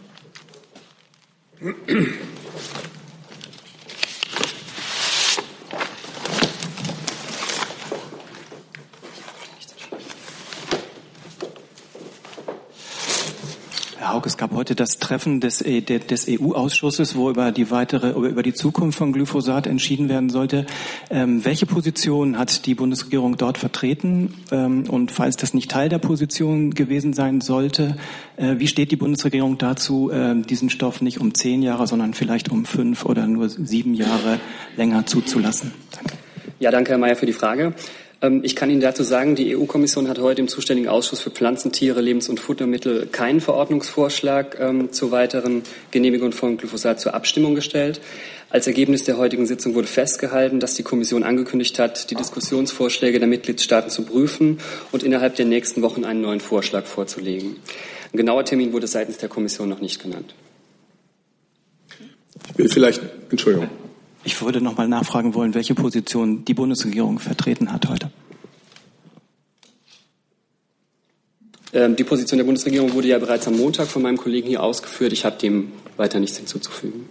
Haug, 14.25 14.27
es 14.27 14.37
gab 14.37 14.53
heute 14.53 14.75
das 14.75 14.99
Treffen 14.99 15.41
des, 15.41 15.61
äh, 15.61 15.81
des 15.83 16.27
EU-Ausschusses, 16.29 17.17
wo 17.17 17.31
über 17.31 17.53
die 17.53 17.71
weitere, 17.71 18.11
über 18.11 18.43
die 18.43 18.55
Zukunft 18.55 18.99
von 18.99 19.13
Glyphosat 19.13 19.67
entschieden 19.67 20.09
werden 20.09 20.31
sollte. 20.31 20.67
Ähm, 21.11 21.45
welche 21.45 21.67
Position 21.67 22.39
hat 22.39 22.67
die 22.67 22.75
Bundesregierung 22.75 23.37
dort 23.37 23.59
vertreten? 23.59 24.35
Ähm, 24.51 24.85
und 24.89 25.11
falls 25.11 25.37
das 25.37 25.55
nicht 25.55 25.71
Teil 25.71 25.89
der 25.89 25.99
Position 25.99 26.71
gewesen 26.71 27.13
sein 27.13 27.41
sollte, 27.41 27.97
äh, 28.37 28.55
wie 28.59 28.67
steht 28.67 28.91
die 28.91 28.97
Bundesregierung 28.97 29.59
dazu, 29.59 30.11
äh, 30.11 30.35
diesen 30.41 30.71
Stoff 30.71 31.01
nicht 31.01 31.21
um 31.21 31.35
zehn 31.35 31.63
Jahre, 31.63 31.87
sondern 31.87 32.15
vielleicht 32.15 32.51
um 32.51 32.65
fünf 32.65 33.05
oder 33.05 33.27
nur 33.27 33.49
sieben 33.49 33.95
Jahre 33.95 34.41
länger 34.77 35.07
zuzulassen? 35.07 35.73
Danke. 35.91 36.15
Ja, 36.61 36.71
danke, 36.71 36.93
Herr 36.93 36.99
Mayer, 36.99 37.17
für 37.17 37.27
die 37.27 37.33
Frage. 37.33 37.75
Ähm, 38.25 38.41
ich 38.43 38.57
kann 38.57 38.71
Ihnen 38.71 38.81
dazu 38.81 39.03
sagen, 39.03 39.35
die 39.35 39.57
EU-Kommission 39.57 40.09
hat 40.09 40.19
heute 40.19 40.41
im 40.41 40.49
zuständigen 40.49 40.89
Ausschuss 40.89 41.21
für 41.21 41.31
Pflanzen, 41.31 41.73
Tiere, 41.73 42.01
Lebens- 42.01 42.29
und 42.29 42.41
Futtermittel 42.41 43.07
keinen 43.07 43.41
Verordnungsvorschlag 43.41 44.59
ähm, 44.59 44.93
zur 44.93 45.11
weiteren 45.11 45.63
Genehmigung 45.91 46.33
von 46.33 46.57
Glyphosat 46.57 47.01
zur 47.01 47.15
Abstimmung 47.15 47.55
gestellt. 47.55 48.01
Als 48.49 48.67
Ergebnis 48.67 49.05
der 49.05 49.19
heutigen 49.19 49.47
Sitzung 49.47 49.75
wurde 49.75 49.89
festgehalten, 49.89 50.61
dass 50.61 50.75
die 50.75 50.85
Kommission 50.85 51.23
angekündigt 51.23 51.79
hat, 51.79 52.11
die 52.11 52.15
Diskussionsvorschläge 52.15 53.19
der 53.19 53.29
Mitgliedstaaten 53.29 53.91
zu 53.91 54.05
prüfen 54.05 54.59
und 54.93 55.03
innerhalb 55.03 55.35
der 55.37 55.45
nächsten 55.45 55.83
Wochen 55.83 56.05
einen 56.05 56.21
neuen 56.21 56.41
Vorschlag 56.41 56.87
vorzulegen. 56.87 57.57
Ein 58.13 58.17
genauer 58.17 58.45
Termin 58.45 58.73
wurde 58.73 58.87
seitens 58.87 59.19
der 59.19 59.29
Kommission 59.29 59.69
noch 59.69 59.81
nicht 59.81 60.01
genannt. 60.01 60.35
Ich 62.53 62.59
will 62.59 62.69
vielleicht, 62.69 63.03
Entschuldigung. 63.31 63.69
Ich 64.25 64.41
würde 64.41 64.61
noch 64.61 64.77
mal 64.77 64.89
nachfragen 64.89 65.35
wollen, 65.35 65.55
welche 65.55 65.75
Position 65.75 66.45
die 66.45 66.55
Bundesregierung 66.55 67.19
vertreten 67.19 67.71
hat 67.73 67.89
heute. 67.89 68.11
Ähm, 71.75 71.97
die 71.97 72.05
Position 72.05 72.39
der 72.39 72.45
Bundesregierung 72.45 72.95
wurde 72.95 73.09
ja 73.09 73.19
bereits 73.19 73.47
am 73.49 73.57
Montag 73.57 73.89
von 73.89 74.01
meinem 74.01 74.17
Kollegen 74.17 74.49
hier 74.49 74.63
ausgeführt. 74.63 75.13
Ich 75.13 75.25
habe 75.25 75.37
dem 75.37 75.73
weiter 75.97 76.21
nichts 76.21 76.39
hinzuzufügen. 76.39 77.09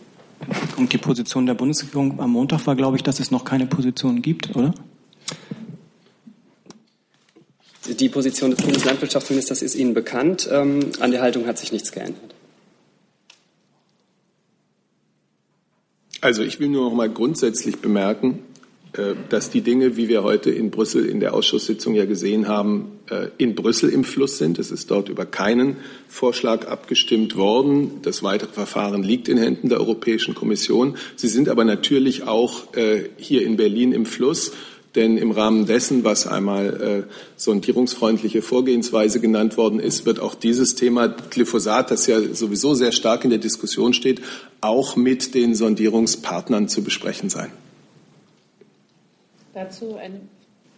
Und 0.78 0.92
die 0.92 0.98
Position 0.98 1.46
der 1.46 1.54
Bundesregierung 1.54 2.20
am 2.20 2.32
Montag 2.32 2.66
war, 2.66 2.76
glaube 2.76 2.98
ich, 2.98 3.04
dass 3.04 3.20
es 3.20 3.30
noch 3.30 3.46
keine 3.46 3.68
Position 3.68 4.22
gibt, 4.22 4.56
oder? 4.56 4.74
Die 7.88 8.10
Position 8.10 8.52
des 8.52 8.62
Bundeslandwirtschaftsministers 8.62 9.62
ist 9.62 9.76
Ihnen 9.76 9.94
bekannt. 9.94 10.50
Ähm, 10.52 10.92
an 11.00 11.12
der 11.12 11.22
Haltung 11.22 11.46
hat 11.46 11.58
sich 11.58 11.72
nichts 11.72 11.92
geändert. 11.92 12.33
Also 16.24 16.42
ich 16.42 16.62
will 16.62 16.70
nur 16.70 16.86
noch 16.86 16.96
mal 16.96 17.10
grundsätzlich 17.10 17.80
bemerken, 17.80 18.40
äh, 18.94 19.14
dass 19.28 19.50
die 19.50 19.60
Dinge, 19.60 19.98
wie 19.98 20.08
wir 20.08 20.24
heute 20.24 20.52
in 20.52 20.72
Brüssel 20.72 21.06
in 21.06 21.20
der 21.20 21.34
Ausschusssitzung 21.34 21.96
ja 21.96 22.06
gesehen 22.06 22.48
haben, 22.48 22.94
äh, 23.10 23.28
in 23.38 23.56
Brüssel 23.56 23.90
im 23.90 24.06
Fluss 24.06 24.38
sind. 24.38 24.58
Es 24.58 24.72
ist 24.72 24.90
dort 24.90 25.10
über 25.10 25.26
keinen 25.26 25.76
Vorschlag 26.08 26.66
abgestimmt 26.70 27.36
worden. 27.36 28.00
Das 28.04 28.24
weitere 28.24 28.54
Verfahren 28.54 29.04
liegt 29.04 29.28
in 29.28 29.38
Händen 29.38 29.68
der 29.68 29.82
Europäischen 29.82 30.34
Kommission. 30.34 30.96
Sie 31.18 31.28
sind 31.28 31.50
aber 31.50 31.66
natürlich 31.66 32.24
auch 32.24 32.74
äh, 32.74 33.10
hier 33.18 33.46
in 33.46 33.58
Berlin 33.58 33.92
im 33.92 34.06
Fluss. 34.06 34.54
Denn 34.96 35.18
im 35.18 35.32
Rahmen 35.32 35.66
dessen, 35.66 36.04
was 36.04 36.28
einmal 36.28 37.08
äh, 37.08 37.14
sondierungsfreundliche 37.36 38.44
Vorgehensweise 38.44 39.20
genannt 39.20 39.58
worden 39.58 39.80
ist, 39.80 40.06
wird 40.06 40.20
auch 40.20 40.36
dieses 40.36 40.76
Thema 40.76 41.08
Glyphosat, 41.08 41.90
das 41.90 42.06
ja 42.06 42.20
sowieso 42.34 42.76
sehr 42.76 42.92
stark 42.92 43.24
in 43.24 43.32
der 43.32 43.40
Diskussion 43.40 43.94
steht, 43.94 44.22
auch 44.62 44.96
mit 44.96 45.34
den 45.34 45.56
Sondierungspartnern 45.56 46.68
zu 46.68 46.84
besprechen 46.84 47.30
sein. 47.30 47.52
Dazu 49.54 49.96
eine 49.96 50.22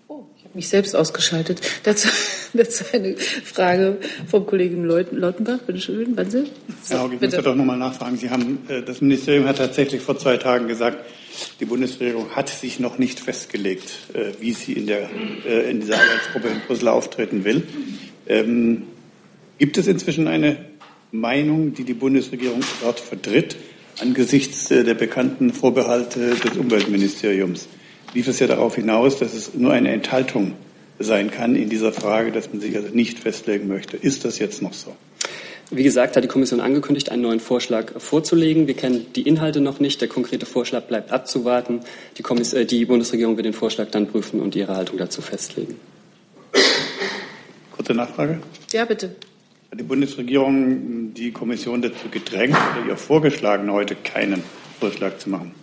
Oh, 0.08 0.24
ich 0.38 0.44
habe 0.44 0.54
mich 0.54 0.70
selbst 0.70 0.96
ausgeschaltet. 0.96 1.62
Dazu, 1.84 2.10
dazu 2.54 2.86
eine 2.94 3.18
Frage 3.18 3.98
vom 4.28 4.46
Kollegen 4.46 4.86
Lautenbach. 4.86 5.60
Bitte 5.66 5.80
schön, 5.80 6.16
wann 6.16 6.30
Sie? 6.30 6.44
So, 6.84 6.94
Herr 6.94 7.00
Hauge, 7.02 7.16
ich 7.16 7.20
bitte. 7.20 7.38
muss 7.38 7.46
doch 7.46 7.56
noch 7.56 7.66
mal 7.66 7.78
nachfragen. 7.78 8.16
Sie 8.16 8.30
haben, 8.30 8.60
äh, 8.68 8.84
das 8.84 9.02
Ministerium 9.02 9.48
hat 9.48 9.58
tatsächlich 9.58 10.02
vor 10.02 10.18
zwei 10.20 10.38
Tagen 10.38 10.68
gesagt, 10.68 11.00
die 11.60 11.66
Bundesregierung 11.66 12.32
hat 12.32 12.50
sich 12.50 12.80
noch 12.80 12.98
nicht 12.98 13.20
festgelegt, 13.20 13.92
äh, 14.14 14.32
wie 14.40 14.54
sie 14.54 14.74
in, 14.74 14.88
der, 14.88 15.10
äh, 15.46 15.70
in 15.70 15.82
dieser 15.82 15.96
Arbeitsgruppe 15.96 16.48
in 16.48 16.62
Brüssel 16.68 16.88
auftreten 16.88 17.44
will. 17.44 17.64
Ähm, 18.28 18.84
gibt 19.58 19.78
es 19.78 19.88
inzwischen 19.88 20.28
eine 20.28 20.58
Meinung, 21.12 21.74
die 21.74 21.84
die 21.84 21.94
Bundesregierung 21.94 22.62
dort 22.82 23.00
vertritt, 23.00 23.56
angesichts 24.02 24.68
der 24.68 24.94
bekannten 24.94 25.54
Vorbehalte 25.54 26.36
des 26.36 26.58
Umweltministeriums? 26.58 27.68
Lief 28.14 28.28
es 28.28 28.40
ja 28.40 28.48
darauf 28.48 28.76
hinaus, 28.76 29.18
dass 29.18 29.34
es 29.34 29.54
nur 29.54 29.72
eine 29.72 29.92
Enthaltung 29.92 30.54
sein 31.00 31.32
kann 31.32 31.56
in 31.56 31.70
dieser 31.70 31.92
Frage, 31.92 32.32
dass 32.32 32.52
man 32.52 32.62
sich 32.62 32.76
also 32.76 32.90
nicht 32.94 33.20
festlegen 33.20 33.68
möchte. 33.68 33.98
Ist 33.98 34.26
das 34.26 34.40
jetzt 34.40 34.62
noch 34.62 34.74
so? 34.74 34.96
Wie 35.72 35.84
gesagt, 35.84 36.16
hat 36.16 36.24
die 36.24 36.28
Kommission 36.28 36.60
angekündigt, 36.60 37.10
einen 37.10 37.24
neuen 37.24 37.40
Vorschlag 37.40 38.00
vorzulegen. 38.00 38.68
Wir 38.68 38.76
kennen 38.76 39.08
die 39.16 39.24
Inhalte 39.24 39.62
noch 39.62 39.80
nicht. 39.80 40.00
Der 40.00 40.08
konkrete 40.08 40.46
Vorschlag 40.46 40.84
bleibt 40.84 41.12
abzuwarten. 41.12 41.80
Die, 42.18 42.22
Kommiss 42.22 42.54
äh, 42.54 42.66
die 42.66 42.86
Bundesregierung 42.86 43.36
wird 43.36 43.46
den 43.46 43.54
Vorschlag 43.54 43.90
dann 43.90 44.08
prüfen 44.08 44.42
und 44.42 44.56
ihre 44.56 44.76
Haltung 44.76 44.98
dazu 44.98 45.22
festlegen. 45.22 45.76
Kurze 47.76 47.94
Nachfrage. 47.94 48.40
Ja, 48.72 48.86
bitte. 48.86 49.16
Hat 49.72 49.80
die 49.80 49.84
Bundesregierung 49.84 51.14
die 51.16 51.32
Kommission 51.32 51.82
dazu 51.82 52.10
gedrängt 52.12 52.56
oder 52.56 52.88
ihr 52.88 52.98
vorgeschlagen, 52.98 53.72
heute 53.72 53.96
keinen 53.96 54.44
Vorschlag 54.80 55.18
zu 55.18 55.30
machen? 55.32 55.54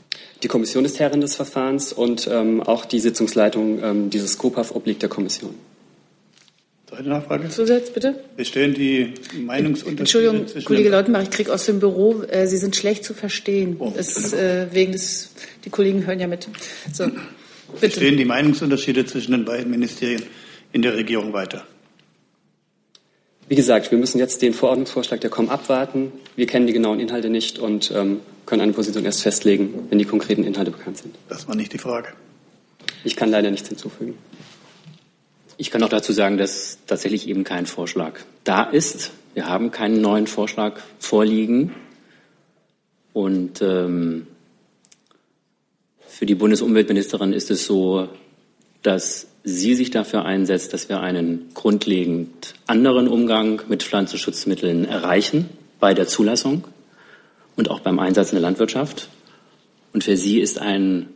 Die 0.42 0.48
Kommission 0.48 0.84
ist 0.84 0.98
Herrin 0.98 1.20
des 1.20 1.36
Verfahrens 1.36 1.92
und 1.92 2.28
ähm, 2.30 2.60
auch 2.60 2.84
die 2.84 2.98
Sitzungsleitung 2.98 3.80
ähm, 3.82 4.10
dieses 4.10 4.36
COPAF 4.38 4.74
obliegt 4.74 5.02
der 5.02 5.08
Kommission. 5.08 5.54
Zweite 6.94 7.08
Nachfrage. 7.08 7.48
Zusatz, 7.48 7.90
bitte. 7.90 8.22
Bestehen 8.36 8.74
die 8.74 9.14
Meinungsunterschiede? 9.40 10.28
Entschuldigung, 10.28 10.64
Kollege 10.64 10.90
Leutenbach, 10.90 11.22
ich 11.22 11.30
kriege 11.30 11.50
aus 11.50 11.64
dem 11.64 11.80
Büro, 11.80 12.22
äh, 12.24 12.46
Sie 12.46 12.58
sind 12.58 12.76
schlecht 12.76 13.02
zu 13.02 13.14
verstehen. 13.14 13.76
Oh, 13.78 13.90
das, 13.96 14.34
äh, 14.34 14.66
wegen 14.72 14.92
des, 14.92 15.30
die 15.64 15.70
Kollegen 15.70 16.06
hören 16.06 16.20
ja 16.20 16.26
mit. 16.26 16.48
So, 16.92 17.04
bitte. 17.04 17.16
Bestehen 17.80 18.18
die 18.18 18.26
Meinungsunterschiede 18.26 19.06
zwischen 19.06 19.32
den 19.32 19.46
beiden 19.46 19.70
Ministerien 19.70 20.22
in 20.72 20.82
der 20.82 20.94
Regierung 20.94 21.32
weiter? 21.32 21.66
Wie 23.48 23.54
gesagt, 23.54 23.90
wir 23.90 23.96
müssen 23.96 24.18
jetzt 24.18 24.42
den 24.42 24.52
Verordnungsvorschlag 24.52 25.18
der 25.22 25.30
KOM 25.30 25.48
abwarten. 25.48 26.12
Wir 26.36 26.46
kennen 26.46 26.66
die 26.66 26.74
genauen 26.74 27.00
Inhalte 27.00 27.30
nicht 27.30 27.58
und 27.58 27.90
ähm, 27.96 28.20
können 28.44 28.60
eine 28.60 28.72
Position 28.74 29.06
erst 29.06 29.22
festlegen, 29.22 29.86
wenn 29.88 29.98
die 29.98 30.04
konkreten 30.04 30.44
Inhalte 30.44 30.70
bekannt 30.70 30.98
sind. 30.98 31.14
Das 31.30 31.48
war 31.48 31.54
nicht 31.54 31.72
die 31.72 31.78
Frage. 31.78 32.08
Ich 33.02 33.16
kann 33.16 33.30
leider 33.30 33.50
nichts 33.50 33.68
hinzufügen. 33.68 34.18
Ich 35.62 35.70
kann 35.70 35.84
auch 35.84 35.88
dazu 35.88 36.12
sagen, 36.12 36.38
dass 36.38 36.78
tatsächlich 36.88 37.28
eben 37.28 37.44
kein 37.44 37.66
Vorschlag 37.66 38.18
da 38.42 38.64
ist. 38.64 39.12
Wir 39.32 39.46
haben 39.46 39.70
keinen 39.70 40.00
neuen 40.00 40.26
Vorschlag 40.26 40.80
vorliegen. 40.98 41.72
Und 43.12 43.62
ähm, 43.62 44.26
für 46.08 46.26
die 46.26 46.34
Bundesumweltministerin 46.34 47.32
ist 47.32 47.52
es 47.52 47.64
so, 47.64 48.08
dass 48.82 49.28
sie 49.44 49.76
sich 49.76 49.92
dafür 49.92 50.24
einsetzt, 50.24 50.72
dass 50.72 50.88
wir 50.88 50.98
einen 50.98 51.50
grundlegend 51.54 52.54
anderen 52.66 53.06
Umgang 53.06 53.62
mit 53.68 53.84
Pflanzenschutzmitteln 53.84 54.84
erreichen 54.84 55.48
bei 55.78 55.94
der 55.94 56.08
Zulassung 56.08 56.64
und 57.54 57.70
auch 57.70 57.78
beim 57.78 58.00
Einsatz 58.00 58.30
in 58.30 58.34
der 58.34 58.42
Landwirtschaft. 58.42 59.08
Und 59.92 60.02
für 60.02 60.16
sie 60.16 60.40
ist 60.40 60.58
ein, 60.58 61.10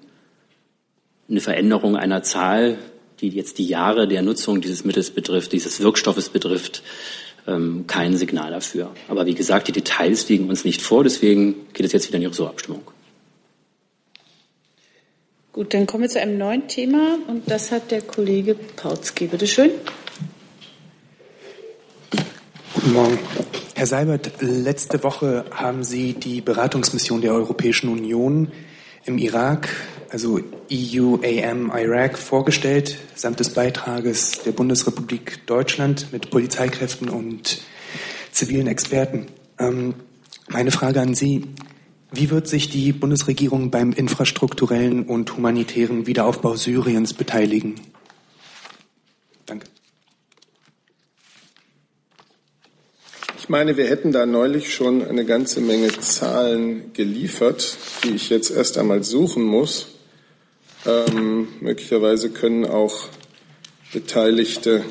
eine 1.28 1.40
Veränderung 1.40 1.96
einer 1.96 2.22
Zahl 2.22 2.78
die 3.20 3.28
jetzt 3.28 3.58
die 3.58 3.66
Jahre 3.66 4.06
der 4.08 4.22
Nutzung 4.22 4.60
dieses 4.60 4.84
Mittels 4.84 5.10
betrifft, 5.10 5.52
dieses 5.52 5.80
Wirkstoffes 5.80 6.28
betrifft, 6.28 6.82
ähm, 7.46 7.84
kein 7.86 8.16
Signal 8.16 8.50
dafür. 8.50 8.90
Aber 9.08 9.26
wie 9.26 9.34
gesagt, 9.34 9.68
die 9.68 9.72
Details 9.72 10.28
liegen 10.28 10.48
uns 10.48 10.64
nicht 10.64 10.82
vor, 10.82 11.04
deswegen 11.04 11.54
geht 11.72 11.86
es 11.86 11.92
jetzt 11.92 12.08
wieder 12.08 12.16
in 12.16 12.22
Ihre 12.22 12.48
Abstimmung. 12.48 12.82
Gut, 15.52 15.72
dann 15.72 15.86
kommen 15.86 16.02
wir 16.02 16.10
zu 16.10 16.20
einem 16.20 16.36
neuen 16.36 16.68
Thema 16.68 17.18
und 17.28 17.50
das 17.50 17.72
hat 17.72 17.90
der 17.90 18.02
Kollege 18.02 18.54
Pautzki. 18.54 19.26
Bitte 19.26 19.46
schön. 19.46 19.70
Guten 22.74 22.92
Morgen. 22.92 23.18
Herr 23.74 23.86
Seibert, 23.86 24.32
letzte 24.40 25.02
Woche 25.02 25.46
haben 25.50 25.82
Sie 25.82 26.12
die 26.12 26.42
Beratungsmission 26.42 27.22
der 27.22 27.32
Europäischen 27.32 27.88
Union 27.88 28.52
im 29.06 29.18
Irak 29.18 29.68
also 30.10 30.40
EUAM 30.70 31.72
Iraq, 31.74 32.18
vorgestellt, 32.18 32.96
samt 33.14 33.40
des 33.40 33.50
Beitrages 33.50 34.42
der 34.44 34.52
Bundesrepublik 34.52 35.46
Deutschland 35.46 36.12
mit 36.12 36.30
Polizeikräften 36.30 37.08
und 37.08 37.60
zivilen 38.32 38.66
Experten. 38.66 39.26
Ähm, 39.58 39.94
meine 40.48 40.70
Frage 40.70 41.00
an 41.00 41.14
Sie. 41.14 41.46
Wie 42.12 42.30
wird 42.30 42.46
sich 42.46 42.70
die 42.70 42.92
Bundesregierung 42.92 43.70
beim 43.70 43.92
infrastrukturellen 43.92 45.02
und 45.02 45.36
humanitären 45.36 46.06
Wiederaufbau 46.06 46.54
Syriens 46.54 47.14
beteiligen? 47.14 47.74
Ich 53.46 53.50
meine, 53.50 53.76
wir 53.76 53.86
hätten 53.86 54.10
da 54.10 54.26
neulich 54.26 54.74
schon 54.74 55.06
eine 55.06 55.24
ganze 55.24 55.60
Menge 55.60 55.86
Zahlen 56.00 56.92
geliefert, 56.94 57.76
die 58.02 58.16
ich 58.16 58.28
jetzt 58.28 58.50
erst 58.50 58.76
einmal 58.76 59.04
suchen 59.04 59.44
muss. 59.44 59.86
Ähm, 60.84 61.46
möglicherweise 61.60 62.30
können 62.30 62.64
auch 62.64 63.06
Beteiligte 63.92 64.82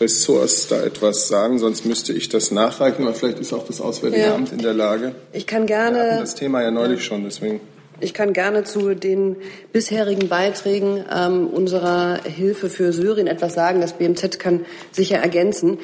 Ressorts 0.00 0.66
da 0.66 0.82
etwas 0.82 1.28
sagen, 1.28 1.60
sonst 1.60 1.86
müsste 1.86 2.12
ich 2.12 2.28
das 2.28 2.50
nachreichen, 2.50 3.04
aber 3.04 3.14
vielleicht 3.14 3.38
ist 3.38 3.52
auch 3.52 3.64
das 3.64 3.80
Auswärtige 3.80 4.24
Ja. 4.24 4.34
Amt 4.34 4.50
in 4.50 4.58
der 4.58 4.74
Lage. 4.74 5.14
Ich 5.32 5.46
kann 5.46 5.68
Wir 5.68 5.78
hatten 5.78 5.94
gerne, 5.94 6.18
das 6.20 6.34
Thema 6.34 6.62
ja 6.62 6.72
neulich 6.72 7.04
schon, 7.04 7.22
deswegen. 7.22 7.60
ich 8.00 8.12
kann 8.12 8.32
gerne 8.32 8.64
zu 8.64 8.96
den 8.96 9.36
bisherigen 9.72 10.28
Beiträgen 10.28 11.04
ähm, 11.14 11.46
unserer 11.46 12.24
Hilfe 12.24 12.68
für 12.70 12.92
Syrien 12.92 13.28
etwas 13.28 13.54
sagen. 13.54 13.80
Das 13.80 13.92
BMZ 13.92 14.40
kann 14.40 14.64
sicher 14.90 15.18
ergänzen. 15.18 15.78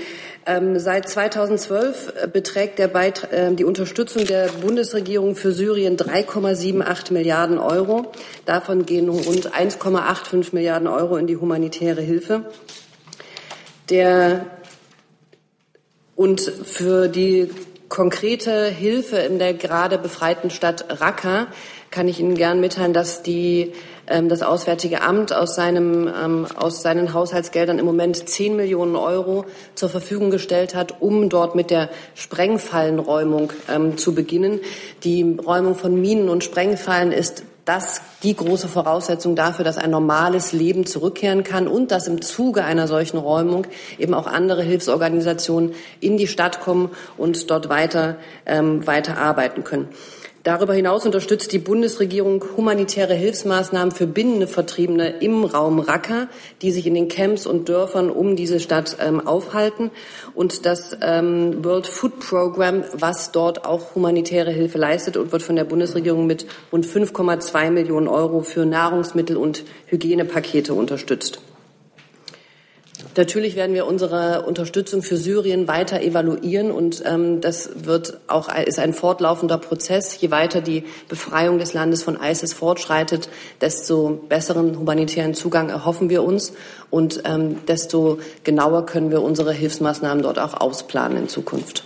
Ähm, 0.49 0.79
seit 0.79 1.09
2012 1.09 2.31
beträgt 2.33 2.79
der 2.79 2.87
Beit 2.87 3.33
äh, 3.33 3.53
die 3.53 3.65
Unterstützung 3.65 4.25
der 4.25 4.49
Bundesregierung 4.49 5.35
für 5.35 5.51
Syrien 5.51 5.97
3,78 5.97 7.13
Milliarden 7.13 7.59
Euro. 7.59 8.13
Davon 8.45 8.87
gehen 8.87 9.09
rund 9.09 9.53
1,85 9.53 10.55
Milliarden 10.55 10.87
Euro 10.87 11.17
in 11.17 11.27
die 11.27 11.37
humanitäre 11.37 12.01
Hilfe. 12.01 12.45
Der 13.91 14.47
und 16.15 16.41
für 16.41 17.09
die 17.09 17.51
konkrete 17.89 18.67
Hilfe 18.67 19.17
in 19.17 19.39
der 19.39 19.53
gerade 19.53 19.99
befreiten 19.99 20.51
Stadt 20.51 21.01
Raqqa 21.01 21.49
kann 21.91 22.09
ich 22.09 22.21
Ihnen 22.21 22.37
gern 22.37 22.61
mitteilen, 22.61 22.93
dass 22.93 23.23
die, 23.23 23.73
das 24.07 24.43
Auswärtige 24.43 25.03
Amt 25.03 25.33
aus, 25.33 25.55
seinem, 25.55 26.09
ähm, 26.09 26.47
aus 26.57 26.83
seinen 26.83 27.13
Haushaltsgeldern 27.13 27.79
im 27.79 27.87
Moment 27.87 28.29
10 28.29 28.55
Millionen 28.55 28.97
Euro 28.97 29.45
zur 29.75 29.89
Verfügung 29.89 30.31
gestellt 30.31 30.75
hat, 30.75 31.01
um 31.01 31.29
dort 31.29 31.55
mit 31.55 31.71
der 31.71 31.91
Sprengfallenräumung 32.15 33.53
ähm, 33.69 33.99
zu 33.99 34.15
beginnen. 34.15 34.61
Die 35.03 35.37
Räumung 35.45 35.75
von 35.75 36.01
Minen 36.01 36.29
und 36.29 36.45
Sprengfallen 36.45 37.13
ist 37.13 37.43
das 37.67 38.01
die 38.23 38.37
große 38.37 38.69
Voraussetzung 38.69 39.35
dafür, 39.35 39.65
dass 39.65 39.77
ein 39.77 39.91
normales 39.91 40.53
Leben 40.53 40.87
zurückkehren 40.87 41.43
kann 41.43 41.67
und 41.67 41.91
dass 41.91 42.07
im 42.07 42.23
Zuge 42.23 42.65
einer 42.65 42.87
solchen 42.87 43.19
Räumung 43.19 43.67
eben 43.99 44.15
auch 44.15 44.29
andere 44.29 44.63
Hilfsorganisationen 44.63 45.75
in 46.01 46.17
die 46.17 46.29
Stadt 46.29 46.61
kommen 46.61 46.91
und 47.19 47.51
dort 47.51 47.69
weiter, 47.69 48.17
ähm, 48.47 48.87
weiter 48.87 49.19
arbeiten 49.19 49.65
können. 49.65 49.89
Darüber 50.47 50.75
hinaus 50.75 51.05
unterstützt 51.05 51.51
die 51.51 51.59
Bundesregierung 51.59 52.45
humanitäre 52.57 53.15
Hilfsmaßnahmen 53.15 53.93
für 53.93 54.07
bindende 54.07 54.47
Vertriebene 54.47 55.19
im 55.19 55.43
Raum 55.43 55.81
Raqqa, 55.81 56.29
die 56.63 56.71
sich 56.71 56.87
in 56.87 56.95
den 56.95 57.09
Camps 57.09 57.47
und 57.47 57.69
Dörfern 57.69 58.11
um 58.11 58.37
diese 58.37 58.61
Stadt 58.61 58.97
ähm, 59.01 59.27
aufhalten. 59.27 59.91
Und 60.37 60.65
das 60.65 60.97
ähm, 61.03 61.65
World 61.65 61.89
Food 61.89 62.21
Program, 62.21 62.85
was 62.93 63.33
dort 63.33 63.65
auch 63.65 63.97
humanitäre 63.97 64.53
Hilfe 64.53 64.79
leistet 64.79 65.17
und 65.17 65.33
wird 65.33 65.43
von 65.43 65.57
der 65.57 65.65
Bundesregierung 65.65 66.29
mit 66.29 66.47
rund 66.71 66.87
5,2 66.87 67.71
Millionen 67.73 68.07
Euro 68.07 68.43
für 68.43 68.65
Nahrungsmittel 68.67 69.37
und 69.37 69.65
Hygienepakete 69.87 70.75
unterstützt. 70.75 71.41
Natürlich 73.17 73.57
werden 73.57 73.75
wir 73.75 73.87
unsere 73.87 74.43
Unterstützung 74.43 75.03
für 75.03 75.17
Syrien 75.17 75.67
weiter 75.69 76.03
evaluieren 76.03 76.71
und 76.71 77.03
ähm, 77.07 77.41
das 77.41 77.71
wird 77.87 78.19
auch 78.27 78.55
ist 78.55 78.79
ein 78.79 78.93
fortlaufender 78.93 79.57
Prozess. 79.57 80.21
Je 80.21 80.31
weiter 80.31 80.61
die 80.61 80.85
Befreiung 81.09 81.59
des 81.59 81.73
Landes 81.73 82.03
von 82.03 82.19
ISIS 82.23 82.53
fortschreitet, 82.53 83.31
desto 83.63 84.21
besseren 84.29 84.79
humanitären 84.79 85.33
Zugang 85.33 85.71
erhoffen 85.71 86.11
wir 86.11 86.23
uns 86.25 86.53
und 86.91 87.23
ähm, 87.25 87.65
desto 87.67 88.19
genauer 88.45 88.85
können 88.85 89.11
wir 89.11 89.23
unsere 89.23 89.53
Hilfsmaßnahmen 89.53 90.23
dort 90.23 90.39
auch 90.39 90.61
ausplanen 90.61 91.17
in 91.17 91.29
Zukunft. 91.29 91.85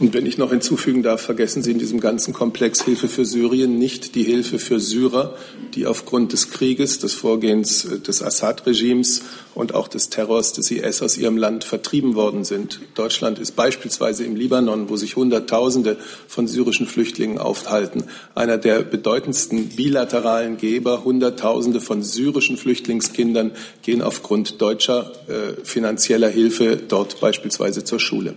Und 0.00 0.14
wenn 0.14 0.26
ich 0.26 0.38
noch 0.38 0.50
hinzufügen 0.50 1.02
darf, 1.02 1.20
vergessen 1.20 1.62
Sie 1.62 1.72
in 1.72 1.80
diesem 1.80 1.98
ganzen 1.98 2.32
Komplex 2.32 2.84
Hilfe 2.84 3.08
für 3.08 3.24
Syrien 3.24 3.78
nicht 3.78 4.14
die 4.14 4.22
Hilfe 4.22 4.60
für 4.60 4.78
Syrer, 4.78 5.34
die 5.74 5.86
aufgrund 5.86 6.32
des 6.32 6.50
Krieges, 6.50 7.00
des 7.00 7.14
Vorgehens 7.14 7.84
äh, 7.84 7.98
des 7.98 8.22
Assad-Regimes 8.22 9.22
und 9.56 9.74
auch 9.74 9.88
des 9.88 10.08
Terrors 10.08 10.52
des 10.52 10.70
IS 10.70 11.02
aus 11.02 11.18
ihrem 11.18 11.36
Land 11.36 11.64
vertrieben 11.64 12.14
worden 12.14 12.44
sind. 12.44 12.80
Deutschland 12.94 13.40
ist 13.40 13.56
beispielsweise 13.56 14.24
im 14.24 14.36
Libanon, 14.36 14.88
wo 14.88 14.96
sich 14.96 15.16
Hunderttausende 15.16 15.96
von 16.28 16.46
syrischen 16.46 16.86
Flüchtlingen 16.86 17.38
aufhalten, 17.38 18.04
einer 18.36 18.56
der 18.56 18.82
bedeutendsten 18.82 19.70
bilateralen 19.70 20.58
Geber. 20.58 21.02
Hunderttausende 21.02 21.80
von 21.80 22.04
syrischen 22.04 22.56
Flüchtlingskindern 22.56 23.50
gehen 23.82 24.02
aufgrund 24.02 24.62
deutscher 24.62 25.10
äh, 25.26 25.64
finanzieller 25.64 26.28
Hilfe 26.28 26.76
dort 26.76 27.18
beispielsweise 27.18 27.82
zur 27.82 27.98
Schule. 27.98 28.36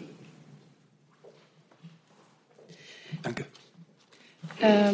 Äh, 4.60 4.94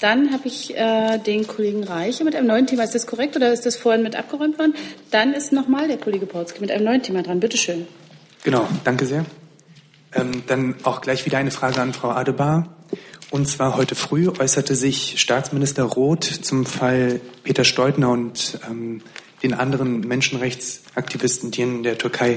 dann 0.00 0.32
habe 0.32 0.48
ich 0.48 0.76
äh, 0.76 1.18
den 1.18 1.46
Kollegen 1.46 1.84
Reiche 1.84 2.24
mit 2.24 2.34
einem 2.34 2.46
neuen 2.46 2.66
Thema. 2.66 2.84
Ist 2.84 2.94
das 2.94 3.06
korrekt 3.06 3.36
oder 3.36 3.52
ist 3.52 3.64
das 3.64 3.76
vorhin 3.76 4.02
mit 4.02 4.16
abgeräumt 4.16 4.58
worden? 4.58 4.74
Dann 5.10 5.32
ist 5.32 5.52
nochmal 5.52 5.88
der 5.88 5.98
Kollege 5.98 6.26
Pautzke 6.26 6.60
mit 6.60 6.70
einem 6.70 6.84
neuen 6.84 7.02
Thema 7.02 7.22
dran. 7.22 7.40
Bitte 7.40 7.56
schön. 7.56 7.86
Genau, 8.42 8.68
danke 8.84 9.06
sehr. 9.06 9.24
Ähm, 10.12 10.42
dann 10.46 10.74
auch 10.82 11.00
gleich 11.00 11.24
wieder 11.26 11.38
eine 11.38 11.50
Frage 11.50 11.80
an 11.80 11.92
Frau 11.92 12.10
Adebar. 12.10 12.76
Und 13.30 13.48
zwar 13.48 13.76
heute 13.76 13.94
früh 13.94 14.28
äußerte 14.28 14.74
sich 14.74 15.20
Staatsminister 15.20 15.84
Roth 15.84 16.24
zum 16.24 16.66
Fall 16.66 17.20
Peter 17.42 17.64
Steudner 17.64 18.10
und 18.10 18.60
ähm, 18.68 19.00
den 19.42 19.54
anderen 19.54 20.00
Menschenrechtsaktivisten, 20.00 21.50
die 21.50 21.62
in 21.62 21.82
der 21.82 21.98
Türkei 21.98 22.36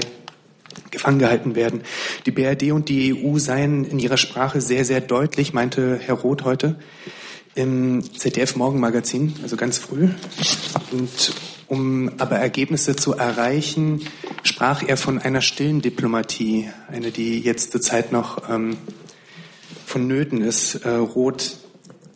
gefangen 0.90 1.18
gehalten 1.18 1.54
werden. 1.54 1.82
Die 2.26 2.30
BRD 2.30 2.72
und 2.72 2.88
die 2.88 3.14
EU 3.14 3.38
seien 3.38 3.84
in 3.84 3.98
ihrer 3.98 4.16
Sprache 4.16 4.60
sehr, 4.60 4.84
sehr 4.84 5.00
deutlich, 5.00 5.52
meinte 5.52 5.98
Herr 6.00 6.16
Roth 6.16 6.44
heute 6.44 6.76
im 7.54 8.02
ZDF-Morgenmagazin, 8.16 9.34
also 9.42 9.56
ganz 9.56 9.78
früh. 9.78 10.08
Und 10.92 11.34
um 11.66 12.10
aber 12.18 12.36
Ergebnisse 12.36 12.96
zu 12.96 13.14
erreichen, 13.14 14.02
sprach 14.42 14.82
er 14.82 14.96
von 14.96 15.18
einer 15.18 15.40
stillen 15.40 15.82
Diplomatie, 15.82 16.70
eine, 16.90 17.10
die 17.10 17.40
jetzt 17.40 17.72
zurzeit 17.72 18.12
noch 18.12 18.48
ähm, 18.48 18.76
vonnöten 19.84 20.40
ist. 20.40 20.76
Äh, 20.76 20.90
Roth 20.90 21.56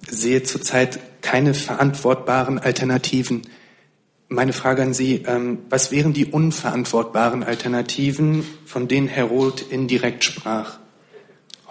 sehe 0.08 0.42
zurzeit 0.42 1.00
keine 1.22 1.54
verantwortbaren 1.54 2.58
Alternativen. 2.58 3.42
Meine 4.32 4.54
Frage 4.54 4.80
an 4.80 4.94
Sie, 4.94 5.24
ähm, 5.26 5.58
was 5.68 5.92
wären 5.92 6.14
die 6.14 6.24
unverantwortbaren 6.24 7.44
Alternativen, 7.44 8.46
von 8.64 8.88
denen 8.88 9.06
Herr 9.06 9.26
Roth 9.26 9.60
indirekt 9.60 10.24
sprach 10.24 10.78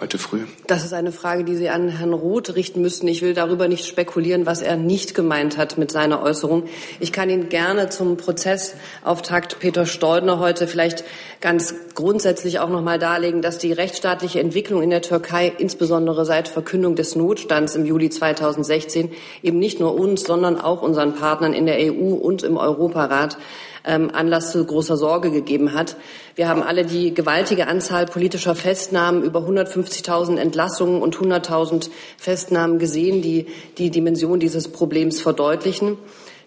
heute 0.02 0.18
früh? 0.18 0.40
Das 0.66 0.84
ist 0.84 0.92
eine 0.92 1.12
Frage, 1.12 1.44
die 1.44 1.54
Sie 1.54 1.70
an 1.70 1.88
Herrn 1.88 2.12
Roth 2.12 2.56
richten 2.56 2.82
müssten. 2.82 3.06
Ich 3.06 3.22
will 3.22 3.34
darüber 3.34 3.68
nicht 3.68 3.86
spekulieren, 3.86 4.46
was 4.46 4.60
er 4.60 4.76
nicht 4.76 5.14
gemeint 5.14 5.56
hat 5.56 5.78
mit 5.78 5.92
seiner 5.92 6.22
Äußerung. 6.22 6.64
Ich 6.98 7.12
kann 7.12 7.30
Ihnen 7.30 7.48
gerne 7.48 7.88
zum 7.88 8.16
Prozessauftakt 8.16 9.60
Peter 9.60 9.86
Steudner 9.86 10.40
heute 10.40 10.66
vielleicht 10.66 11.04
ganz 11.40 11.74
grundsätzlich 11.94 12.58
auch 12.58 12.68
noch 12.68 12.82
mal 12.82 12.98
darlegen, 12.98 13.42
dass 13.42 13.58
die 13.58 13.72
rechtsstaatliche 13.72 14.40
Entwicklung 14.40 14.82
in 14.82 14.90
der 14.90 15.02
Türkei, 15.02 15.52
insbesondere 15.56 16.24
seit 16.24 16.48
Verkündung 16.48 16.96
des 16.96 17.14
Notstands 17.14 17.76
im 17.76 17.86
Juli 17.86 18.10
2016, 18.10 19.12
eben 19.44 19.60
nicht 19.60 19.78
nur 19.78 19.94
uns, 19.94 20.24
sondern 20.24 20.60
auch 20.60 20.82
unseren 20.82 21.14
Partnern 21.14 21.52
in 21.52 21.66
der 21.66 21.78
EU 21.78 22.14
und 22.14 22.42
im 22.42 22.56
Europarat 22.56 23.38
ähm, 23.84 24.10
Anlass 24.12 24.52
zu 24.52 24.64
großer 24.64 24.96
Sorge 24.96 25.30
gegeben 25.30 25.74
hat. 25.74 25.96
Wir 26.34 26.48
haben 26.48 26.62
alle 26.62 26.84
die 26.84 27.14
gewaltige 27.14 27.66
Anzahl 27.66 28.06
politischer 28.06 28.54
Festnahmen, 28.54 29.22
über 29.22 29.40
150.000 29.40 30.36
Entlassungen 30.36 31.02
und 31.02 31.16
100.000 31.16 31.90
Festnahmen 32.16 32.78
gesehen, 32.78 33.22
die 33.22 33.46
die 33.78 33.90
Dimension 33.90 34.40
dieses 34.40 34.68
Problems 34.68 35.20
verdeutlichen. 35.20 35.98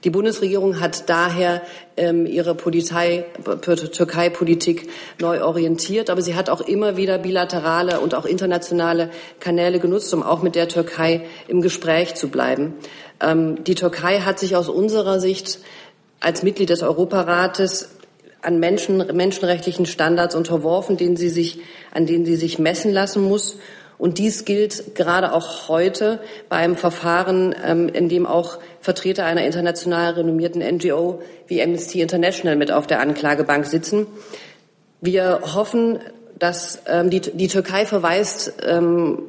Die 0.06 0.12
Bundesregierung 0.12 0.80
hat 0.80 1.10
daher 1.10 1.62
ähm, 1.98 2.26
ihre 2.28 2.56
Türkei-Politik 2.56 4.88
neu 5.19 5.43
orientiert, 5.43 6.12
aber 6.12 6.21
sie 6.21 6.36
hat 6.36 6.52
auch 6.52 6.62
immer 6.62 6.95
wieder 6.95 7.17
bilaterale 7.17 8.00
und 8.00 8.13
auch 8.13 8.26
internationale 8.26 9.10
Kanäle 9.39 9.80
genutzt, 9.80 10.13
um 10.13 10.21
auch 10.21 10.43
mit 10.43 10.54
der 10.54 10.67
Türkei 10.67 11.26
im 11.48 11.62
Gespräch 11.62 12.13
zu 12.13 12.30
bleiben. 12.30 12.76
Ähm, 13.19 13.63
die 13.63 13.74
Türkei 13.74 14.19
hat 14.19 14.38
sich 14.38 14.56
aus 14.56 14.69
unserer 14.69 15.19
Sicht 15.19 15.58
als 16.25 16.41
Mitglied 16.41 16.71
des 16.71 16.81
Europarates 16.81 17.89
an 18.41 18.59
Menschen, 18.59 18.97
menschenrechtlichen 19.15 19.85
Standards 19.85 20.33
unterworfen, 20.33 20.97
denen 20.97 21.17
sie 21.17 21.29
sich, 21.29 21.59
an 21.93 22.07
denen 22.07 22.25
sie 22.25 22.35
sich 22.35 22.57
messen 22.57 22.91
lassen 22.91 23.23
muss. 23.23 23.59
Und 23.99 24.17
dies 24.17 24.43
gilt 24.43 24.95
gerade 24.95 25.33
auch 25.33 25.69
heute 25.69 26.19
bei 26.49 26.55
einem 26.55 26.77
Verfahren, 26.77 27.53
ähm, 27.63 27.89
in 27.89 28.09
dem 28.09 28.25
auch 28.25 28.57
Vertreter 28.81 29.25
einer 29.25 29.45
international 29.45 30.13
renommierten 30.13 30.63
NGO 30.63 31.21
wie 31.45 31.61
Amnesty 31.61 32.01
International 32.01 32.55
mit 32.55 32.71
auf 32.71 32.88
der 32.88 33.01
Anklagebank 33.01 33.67
sitzen. 33.67 34.07
Wir 35.01 35.41
hoffen, 35.53 35.99
dass 36.39 36.81
ähm, 36.88 37.11
die, 37.11 37.21
die 37.21 37.47
Türkei 37.47 37.85
verweist 37.85 38.53
ähm, 38.65 39.19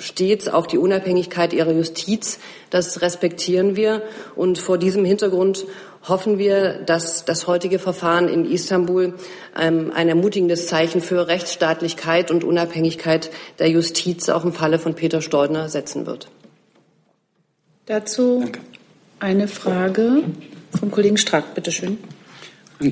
stets 0.00 0.48
auf 0.48 0.66
die 0.66 0.78
Unabhängigkeit 0.78 1.52
ihrer 1.52 1.72
Justiz. 1.72 2.40
Das 2.70 3.02
respektieren 3.02 3.76
wir. 3.76 4.02
Und 4.34 4.58
vor 4.58 4.78
diesem 4.78 5.04
Hintergrund 5.04 5.64
hoffen 6.08 6.38
wir, 6.38 6.74
dass 6.82 7.24
das 7.24 7.46
heutige 7.46 7.78
Verfahren 7.78 8.28
in 8.28 8.50
Istanbul 8.50 9.14
ähm, 9.58 9.92
ein 9.94 10.08
ermutigendes 10.08 10.66
Zeichen 10.66 11.00
für 11.00 11.28
Rechtsstaatlichkeit 11.28 12.30
und 12.30 12.44
Unabhängigkeit 12.44 13.30
der 13.58 13.68
Justiz 13.68 14.28
auch 14.28 14.44
im 14.44 14.52
Falle 14.52 14.78
von 14.78 14.94
Peter 14.94 15.20
Steudner 15.20 15.68
setzen 15.68 16.06
wird. 16.06 16.28
Dazu 17.86 18.44
eine 19.18 19.48
Frage 19.48 20.22
vom 20.78 20.90
Kollegen 20.90 21.16
Strack, 21.16 21.54
bitte 21.54 21.72
schön. 21.72 21.98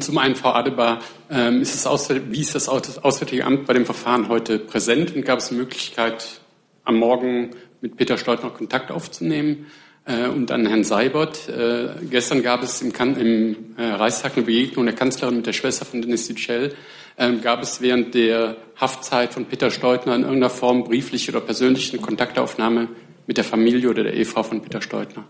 Zum 0.00 0.18
einen, 0.18 0.34
Frau 0.34 0.50
Adebar, 0.50 1.00
ähm, 1.30 1.62
ist 1.62 1.86
das 1.86 2.10
wie 2.10 2.40
ist 2.40 2.54
das 2.54 2.68
Auswärtige 2.68 3.46
Amt 3.46 3.66
bei 3.66 3.72
dem 3.72 3.86
Verfahren 3.86 4.28
heute 4.28 4.58
präsent 4.58 5.14
und 5.16 5.24
gab 5.24 5.38
es 5.38 5.48
eine 5.48 5.60
Möglichkeit, 5.60 6.42
am 6.84 6.96
Morgen 6.96 7.50
mit 7.80 7.96
Peter 7.96 8.18
Steutner 8.18 8.50
Kontakt 8.50 8.90
aufzunehmen? 8.90 9.66
Äh, 10.08 10.28
und 10.28 10.50
an 10.50 10.66
Herrn 10.66 10.84
Seibert. 10.84 11.48
Äh, 11.50 11.88
gestern 12.08 12.42
gab 12.42 12.62
es 12.62 12.80
im, 12.80 12.92
im 13.18 13.56
äh, 13.76 13.84
Reichstag 13.84 14.36
eine 14.36 14.46
Begegnung 14.46 14.86
der 14.86 14.94
Kanzlerin 14.94 15.36
mit 15.36 15.46
der 15.46 15.52
Schwester 15.52 15.84
von 15.84 16.00
Denis 16.00 16.28
Yücel. 16.28 16.74
Ähm, 17.18 17.42
gab 17.42 17.62
es 17.62 17.82
während 17.82 18.14
der 18.14 18.56
Haftzeit 18.80 19.34
von 19.34 19.44
Peter 19.44 19.70
Steutner 19.70 20.14
in 20.14 20.22
irgendeiner 20.22 20.48
Form 20.48 20.84
briefliche 20.84 21.30
oder 21.30 21.42
persönliche 21.42 21.98
Kontaktaufnahme 21.98 22.88
mit 23.26 23.36
der 23.36 23.44
Familie 23.44 23.90
oder 23.90 24.04
der 24.04 24.14
Ehefrau 24.14 24.42
von 24.44 24.62
Peter 24.62 24.80
Steutner? 24.80 25.24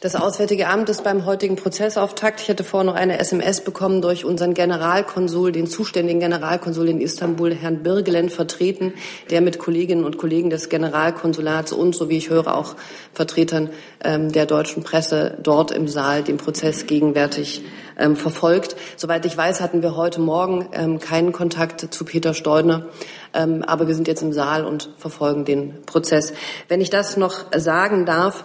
Das 0.00 0.16
Auswärtige 0.16 0.66
Amt 0.68 0.88
ist 0.88 1.04
beim 1.04 1.26
heutigen 1.26 1.56
Prozessauftakt. 1.56 2.40
Ich 2.40 2.48
hatte 2.48 2.64
vorher 2.64 2.86
noch 2.86 2.94
eine 2.94 3.18
SMS 3.18 3.60
bekommen 3.60 4.00
durch 4.00 4.24
unseren 4.24 4.54
Generalkonsul, 4.54 5.52
den 5.52 5.66
zuständigen 5.66 6.20
Generalkonsul 6.20 6.88
in 6.88 7.02
Istanbul, 7.02 7.54
Herrn 7.54 7.82
Birgelen, 7.82 8.30
vertreten, 8.30 8.94
der 9.28 9.42
mit 9.42 9.58
Kolleginnen 9.58 10.06
und 10.06 10.16
Kollegen 10.16 10.48
des 10.48 10.70
Generalkonsulats 10.70 11.72
und, 11.72 11.94
so 11.94 12.08
wie 12.08 12.16
ich 12.16 12.30
höre, 12.30 12.56
auch 12.56 12.76
Vertretern 13.12 13.68
ähm, 14.02 14.32
der 14.32 14.46
deutschen 14.46 14.84
Presse 14.84 15.36
dort 15.42 15.70
im 15.70 15.86
Saal 15.86 16.22
den 16.22 16.38
Prozess 16.38 16.86
gegenwärtig 16.86 17.62
ähm, 17.98 18.16
verfolgt. 18.16 18.76
Soweit 18.96 19.26
ich 19.26 19.36
weiß, 19.36 19.60
hatten 19.60 19.82
wir 19.82 19.96
heute 19.96 20.22
Morgen 20.22 20.66
ähm, 20.72 20.98
keinen 20.98 21.32
Kontakt 21.32 21.92
zu 21.92 22.06
Peter 22.06 22.32
Steudner. 22.32 22.86
Ähm, 23.34 23.62
aber 23.64 23.86
wir 23.86 23.94
sind 23.94 24.08
jetzt 24.08 24.22
im 24.22 24.32
Saal 24.32 24.64
und 24.64 24.88
verfolgen 24.96 25.44
den 25.44 25.82
Prozess. 25.82 26.32
Wenn 26.68 26.80
ich 26.80 26.88
das 26.88 27.18
noch 27.18 27.44
sagen 27.54 28.06
darf, 28.06 28.44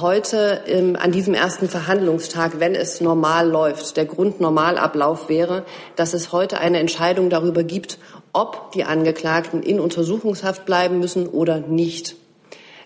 heute 0.00 0.62
ähm, 0.66 0.96
an 0.96 1.12
diesem 1.12 1.34
ersten 1.34 1.68
Verhandlungstag, 1.68 2.60
wenn 2.60 2.74
es 2.74 3.00
normal 3.00 3.48
läuft, 3.48 3.96
der 3.96 4.04
Grundnormalablauf 4.04 5.28
wäre, 5.28 5.64
dass 5.96 6.14
es 6.14 6.32
heute 6.32 6.58
eine 6.58 6.78
Entscheidung 6.78 7.30
darüber 7.30 7.62
gibt, 7.62 7.98
ob 8.32 8.72
die 8.72 8.84
Angeklagten 8.84 9.62
in 9.62 9.80
Untersuchungshaft 9.80 10.66
bleiben 10.66 10.98
müssen 10.98 11.26
oder 11.26 11.60
nicht. 11.60 12.16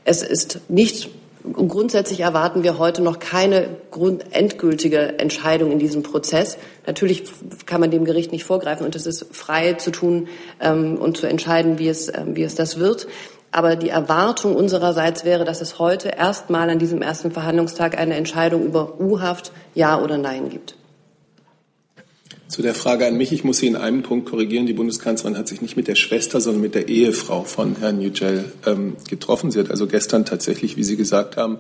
Es 0.05 0.23
ist 0.23 0.61
nicht 0.69 1.11
Grundsätzlich 1.43 2.21
erwarten 2.21 2.65
wir 2.65 2.77
heute 2.77 3.01
noch 3.01 3.19
keine 3.19 3.69
endgültige 4.31 5.19
Entscheidung 5.19 5.73
in 5.73 5.79
diesem 5.79 6.03
Prozess. 6.03 6.59
Natürlich 6.87 7.25
kann 7.65 7.81
man 7.81 7.91
dem 7.91 8.05
Gericht 8.05 8.31
nicht 8.31 8.45
vorgreifen 8.45 8.85
und 8.85 8.95
es 8.95 9.07
ist 9.07 9.35
frei 9.35 9.73
zu 9.73 9.91
tun 9.91 10.29
ähm, 10.61 10.99
und 10.99 11.17
zu 11.17 11.27
entscheiden, 11.27 11.79
wie 11.79 11.89
es, 11.89 12.09
ähm, 12.09 12.37
wie 12.37 12.43
es 12.43 12.57
das 12.57 12.79
wird. 12.79 13.07
Aber 13.53 13.77
die 13.77 13.89
Erwartung 13.89 14.55
unsererseits 14.55 15.25
wäre, 15.25 15.45
dass 15.45 15.61
es 15.61 15.79
heute 15.79 16.09
erstmal 16.09 16.71
an 16.71 16.79
diesem 16.79 17.03
ersten 17.03 17.33
Verhandlungstag 17.33 17.99
eine 17.99 18.15
Entscheidung 18.15 18.65
über 18.65 19.01
U-Haft, 19.01 19.53
Ja 19.75 20.01
oder 20.01 20.19
Nein 20.19 20.51
gibt. 20.51 20.77
Zu 22.47 22.63
der 22.63 22.75
Frage 22.75 23.07
an 23.07 23.17
mich, 23.17 23.33
ich 23.33 23.45
muss 23.45 23.59
Sie 23.59 23.69
in 23.69 23.77
einem 23.77 24.03
Punkt 24.03 24.29
korrigieren. 24.29 24.67
Die 24.67 24.73
Bundeskanzlerin 24.73 25.39
hat 25.39 25.47
sich 25.47 25.63
nicht 25.63 25.77
mit 25.77 25.87
der 25.87 25.95
Schwester, 25.95 26.41
sondern 26.41 26.63
mit 26.63 26.75
der 26.75 26.89
Ehefrau 26.89 27.45
von 27.45 27.77
Herrn 27.77 28.01
Yücel 28.01 28.53
ähm, 28.67 28.97
getroffen. 29.09 29.53
Sie 29.53 29.61
hat 29.61 29.71
also 29.71 29.87
gestern 29.87 30.25
tatsächlich, 30.25 30.77
wie 30.77 30.83
Sie 30.83 30.97
gesagt 30.97 31.37
haben, 31.37 31.59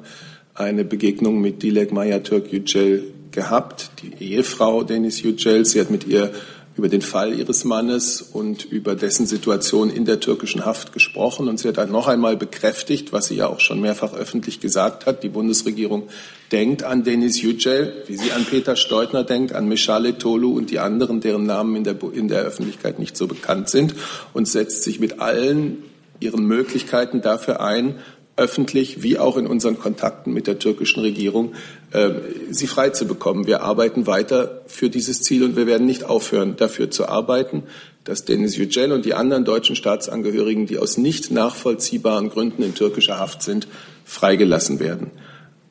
eine 0.55 0.85
Begegnung 0.85 1.41
mit 1.41 1.63
Dilek 1.63 1.93
Maya 1.93 2.19
Türk 2.19 2.53
Yücel 2.53 3.05
gehabt, 3.31 3.91
die 4.03 4.33
Ehefrau 4.33 4.83
Denis 4.83 5.23
Yücel. 5.23 5.65
Sie 5.65 5.81
hat 5.81 5.91
mit 5.91 6.09
ihr 6.09 6.33
über 6.81 6.89
den 6.89 7.03
Fall 7.03 7.39
ihres 7.39 7.67
Mannes 7.67 8.23
und 8.23 8.65
über 8.65 8.95
dessen 8.95 9.27
Situation 9.27 9.91
in 9.91 10.07
der 10.07 10.19
türkischen 10.19 10.65
Haft 10.65 10.95
gesprochen. 10.95 11.47
Und 11.47 11.61
sie 11.61 11.69
hat 11.69 11.77
dann 11.77 11.93
noch 11.93 12.09
einmal 12.09 12.39
bekräftigt, 12.39 13.13
was 13.13 13.27
sie 13.27 13.37
ja 13.37 13.49
auch 13.49 13.61
schon 13.61 13.83
mehrfach 13.83 14.15
öffentlich 14.15 14.61
gesagt 14.61 15.05
hat. 15.05 15.23
Die 15.23 15.29
Bundesregierung 15.29 16.05
denkt 16.53 16.83
an 16.83 17.05
Denis 17.05 17.43
Yücel, 17.43 18.03
wie 18.07 18.17
sie 18.17 18.33
an 18.33 18.47
Peter 18.47 18.77
Steutner 18.77 19.25
denkt, 19.25 19.53
an 19.53 19.69
Meshale 19.69 20.17
Tolu 20.17 20.57
und 20.57 20.71
die 20.71 20.79
anderen, 20.79 21.21
deren 21.21 21.45
Namen 21.45 21.77
in 21.77 21.85
der, 21.85 21.97
in 22.15 22.29
der 22.29 22.45
Öffentlichkeit 22.45 22.99
nicht 22.99 23.15
so 23.15 23.27
bekannt 23.27 23.69
sind 23.69 23.95
und 24.33 24.49
setzt 24.49 24.83
sich 24.83 25.01
mit 25.01 25.21
allen 25.21 25.83
ihren 26.19 26.47
Möglichkeiten 26.47 27.21
dafür 27.21 27.61
ein, 27.61 27.97
öffentlich 28.41 29.03
wie 29.03 29.19
auch 29.19 29.37
in 29.37 29.47
unseren 29.47 29.79
Kontakten 29.79 30.33
mit 30.33 30.47
der 30.47 30.59
türkischen 30.59 31.01
Regierung, 31.01 31.53
äh, 31.93 32.11
sie 32.51 32.67
frei 32.67 32.89
zu 32.89 33.07
bekommen. 33.07 33.47
Wir 33.47 33.63
arbeiten 33.63 34.07
weiter 34.07 34.63
für 34.67 34.89
dieses 34.89 35.21
Ziel 35.21 35.45
und 35.45 35.57
wir 35.57 35.67
werden 35.67 35.87
nicht 35.87 36.05
aufhören, 36.05 36.57
dafür 36.57 36.91
zu 36.91 37.07
arbeiten, 37.07 37.65
dass 38.05 38.25
Deniz 38.25 38.57
Yücel 38.57 38.93
und 38.93 39.05
die 39.05 39.13
anderen 39.13 39.45
deutschen 39.45 39.77
Staatsangehörigen, 39.77 40.67
die 40.67 40.79
aus 40.79 40.97
nicht 40.97 41.31
nachvollziehbaren 41.31 42.31
Gründen 42.31 42.63
in 42.63 42.75
türkischer 42.75 43.19
Haft 43.19 43.43
sind, 43.43 43.69
freigelassen 44.07 44.81
werden. 44.81 45.11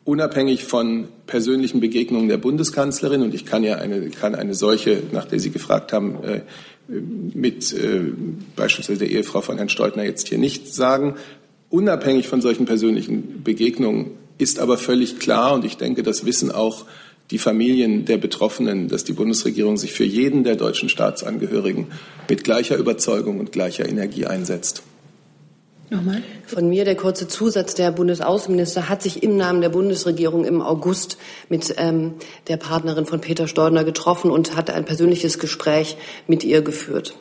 Unabhängig 0.05 0.63
von 0.63 1.08
persönlichen 1.25 1.79
Begegnungen 1.79 2.29
der 2.29 2.38
Bundeskanzlerin, 2.38 3.23
und 3.23 3.34
ich 3.34 3.45
kann 3.45 3.63
ja 3.63 3.75
eine, 3.77 4.10
kann 4.10 4.36
eine 4.36 4.53
solche, 4.53 5.01
nach 5.12 5.25
der 5.25 5.39
Sie 5.39 5.49
gefragt 5.49 5.91
haben, 5.91 6.23
äh, 6.23 6.41
mit 6.88 7.73
äh, 7.73 8.01
beispielsweise 8.55 8.99
der 8.99 9.10
Ehefrau 9.10 9.41
von 9.41 9.58
Herrn 9.58 9.69
Steutner 9.69 10.03
jetzt 10.03 10.27
hier 10.27 10.39
nicht 10.39 10.73
sagen. 10.73 11.15
Unabhängig 11.69 12.27
von 12.27 12.41
solchen 12.41 12.65
persönlichen 12.65 13.43
Begegnungen 13.43 14.12
ist 14.38 14.60
aber 14.60 14.77
völlig 14.77 15.19
klar, 15.19 15.53
und 15.53 15.65
ich 15.65 15.77
denke, 15.77 16.01
das 16.01 16.25
wissen 16.25 16.51
auch 16.51 16.86
die 17.32 17.38
Familien 17.38 18.05
der 18.05 18.17
Betroffenen, 18.17 18.88
dass 18.88 19.03
die 19.03 19.13
Bundesregierung 19.13 19.77
sich 19.77 19.93
für 19.93 20.05
jeden 20.05 20.43
der 20.43 20.55
deutschen 20.55 20.89
Staatsangehörigen 20.89 21.88
mit 22.27 22.43
gleicher 22.43 22.77
Überzeugung 22.77 23.39
und 23.39 23.51
gleicher 23.51 23.88
Energie 23.88 24.25
einsetzt. 24.25 24.82
Nochmal. 25.91 26.21
Von 26.45 26.69
mir 26.69 26.86
der 26.86 26.95
kurze 26.95 27.27
Zusatz. 27.27 27.73
Der 27.73 27.91
Bundesaußenminister 27.91 28.89
hat 28.89 29.01
sich 29.01 29.23
im 29.23 29.38
Namen 29.38 29.62
der 29.62 29.69
Bundesregierung 29.69 30.45
im 30.45 30.62
August 30.62 31.17
mit 31.49 31.73
ähm, 31.77 32.13
der 32.47 32.58
Partnerin 32.58 33.05
von 33.05 33.21
Peter 33.21 33.47
Steudner 33.47 33.84
getroffen 33.84 34.29
und 34.29 34.55
hat 34.55 34.69
ein 34.69 34.86
persönliches 34.86 35.39
Gespräch 35.39 35.97
mit 36.27 36.43
ihr 36.43 36.62
geführt. 36.62 37.15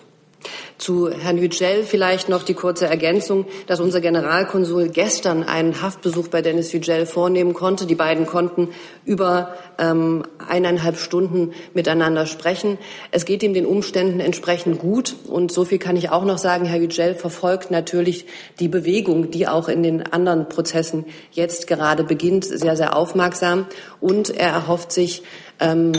Zu 0.79 1.11
Herrn 1.11 1.38
Yücel 1.38 1.83
vielleicht 1.83 2.29
noch 2.29 2.44
die 2.44 2.55
kurze 2.55 2.87
Ergänzung, 2.87 3.46
dass 3.66 3.81
unser 3.81 4.01
Generalkonsul 4.01 4.88
gestern 4.90 5.42
einen 5.42 5.83
Haftbesuch 5.83 6.29
bei 6.29 6.40
Dennis 6.40 6.72
Yücel 6.72 7.05
vornehmen 7.05 7.53
konnte. 7.53 7.85
Die 7.85 7.96
beiden 7.96 8.27
konnten 8.27 8.68
über 9.05 9.55
ähm, 9.79 10.24
eineinhalb 10.46 10.96
Stunden 10.96 11.53
miteinander 11.74 12.27
sprechen. 12.27 12.79
Es 13.11 13.24
geht 13.24 13.42
ihm 13.42 13.55
den 13.55 13.66
Umständen 13.66 14.20
entsprechend 14.20 14.79
gut. 14.79 15.16
Und 15.27 15.51
so 15.51 15.64
viel 15.64 15.79
kann 15.79 15.96
ich 15.96 16.11
auch 16.11 16.24
noch 16.24 16.38
sagen. 16.38 16.64
Herr 16.64 16.81
Yücel 16.81 17.16
verfolgt 17.16 17.72
natürlich 17.72 18.27
die 18.61 18.68
Bewegung, 18.68 19.33
die 19.33 19.48
auch 19.48 19.68
in 19.68 19.83
den 19.83 20.12
anderen 20.12 20.48
Prozessen 20.48 21.07
jetzt 21.33 21.66
gerade 21.66 22.05
beginnt, 22.05 22.44
sehr, 22.44 22.77
sehr 22.77 22.96
aufmerksam. 22.96 23.66
Und 24.01 24.31
er 24.31 24.51
erhofft 24.51 24.92
sich, 24.92 25.24
ähm, 25.59 25.92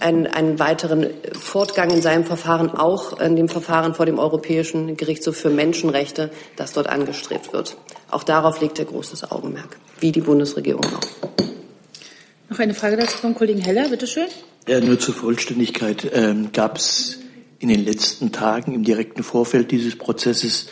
einen, 0.00 0.26
einen 0.26 0.58
weiteren 0.58 1.06
Fortgang 1.32 1.90
in 1.90 2.02
seinem 2.02 2.24
Verfahren, 2.24 2.70
auch 2.70 3.20
in 3.20 3.36
dem 3.36 3.48
Verfahren 3.48 3.94
vor 3.94 4.06
dem 4.06 4.18
Europäischen 4.18 4.96
Gerichtshof 4.96 5.36
für 5.36 5.50
Menschenrechte, 5.50 6.30
das 6.56 6.72
dort 6.72 6.88
angestrebt 6.88 7.52
wird. 7.52 7.76
Auch 8.10 8.22
darauf 8.22 8.60
legt 8.60 8.78
er 8.78 8.86
großes 8.86 9.30
Augenmerk, 9.30 9.78
wie 10.00 10.12
die 10.12 10.20
Bundesregierung 10.20 10.84
auch. 10.84 11.44
Noch 12.48 12.58
eine 12.58 12.74
Frage 12.74 12.96
dazu 12.96 13.16
vom 13.18 13.34
Kollegen 13.34 13.60
Heller, 13.60 13.88
bitte 13.88 14.06
schön. 14.06 14.26
Ja, 14.66 14.80
nur 14.80 14.98
zur 14.98 15.14
Vollständigkeit. 15.14 16.10
Ähm, 16.12 16.50
Gab 16.52 16.78
es 16.78 17.18
in 17.60 17.68
den 17.68 17.84
letzten 17.84 18.32
Tagen 18.32 18.74
im 18.74 18.84
direkten 18.84 19.22
Vorfeld 19.22 19.70
dieses 19.70 19.96
Prozesses 19.96 20.66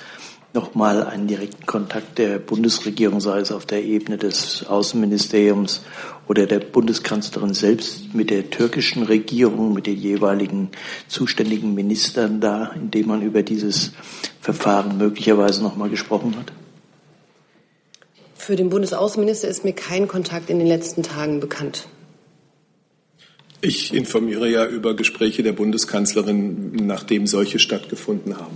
nochmal 0.55 1.07
einen 1.07 1.27
direkten 1.27 1.67
Kontakt 1.67 2.19
der 2.19 2.39
Bundesregierung, 2.39 3.21
sei 3.21 3.41
es 3.41 3.53
auf 3.53 3.67
der 3.67 3.85
Ebene 3.85 4.17
des 4.17 4.67
Außenministeriums 4.67 5.83
oder 6.29 6.47
der 6.47 6.61
Bundeskanzlerin 6.61 7.55
selbst 7.55 8.15
mit 8.15 8.31
der 8.31 8.51
türkischen 8.51 9.03
Regierung, 9.03 9.73
mit 9.73 9.87
den 9.87 9.97
jeweiligen 9.97 10.69
zuständigen 11.09 11.75
Ministern 11.75 12.41
da, 12.41 12.73
indem 12.75 13.09
man 13.09 13.23
über 13.23 13.43
dieses 13.43 13.93
Verfahren 14.41 14.99
möglicherweise 14.99 15.63
nochmal 15.63 15.89
gesprochen 15.89 16.37
hat? 16.37 16.53
Für 18.37 18.57
den 18.57 18.71
Bundesaußenminister 18.71 19.49
ist 19.49 19.65
mir 19.65 19.73
kein 19.73 20.07
Kontakt 20.07 20.49
in 20.51 20.59
den 20.59 20.69
letzten 20.69 21.03
Tagen 21.03 21.41
bekannt. 21.41 21.89
Ich 23.61 23.93
informiere 23.93 24.49
ja 24.49 24.67
über 24.67 24.95
Gespräche 24.95 25.43
der 25.43 25.53
Bundeskanzlerin, 25.53 26.73
nachdem 26.87 27.27
solche 27.27 27.59
stattgefunden 27.59 28.37
haben. 28.37 28.55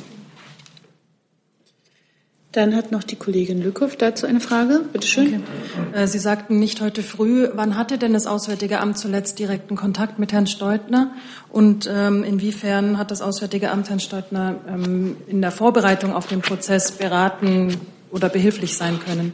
Dann 2.52 2.76
hat 2.76 2.92
noch 2.92 3.02
die 3.02 3.16
Kollegin 3.16 3.62
Lückhoff 3.62 3.96
dazu 3.96 4.26
eine 4.26 4.40
Frage. 4.40 4.82
Bitte 4.92 5.06
schön. 5.06 5.42
Okay. 5.90 6.02
Äh, 6.02 6.06
Sie 6.06 6.18
sagten 6.18 6.58
nicht 6.58 6.82
heute 6.82 7.02
früh. 7.02 7.48
Wann 7.54 7.78
hatte 7.78 7.96
denn 7.96 8.12
das 8.12 8.26
Auswärtige 8.26 8.78
Amt 8.78 8.98
zuletzt 8.98 9.38
direkten 9.38 9.74
Kontakt 9.74 10.18
mit 10.18 10.34
Herrn 10.34 10.46
Steutner? 10.46 11.12
Und 11.48 11.90
ähm, 11.90 12.22
inwiefern 12.22 12.98
hat 12.98 13.10
das 13.10 13.22
Auswärtige 13.22 13.70
Amt 13.70 13.88
Herrn 13.88 14.00
Steutner 14.00 14.56
ähm, 14.68 15.16
in 15.26 15.40
der 15.40 15.50
Vorbereitung 15.50 16.12
auf 16.12 16.26
den 16.26 16.42
Prozess 16.42 16.92
beraten 16.92 17.74
oder 18.10 18.28
behilflich 18.28 18.76
sein 18.76 19.00
können? 19.00 19.32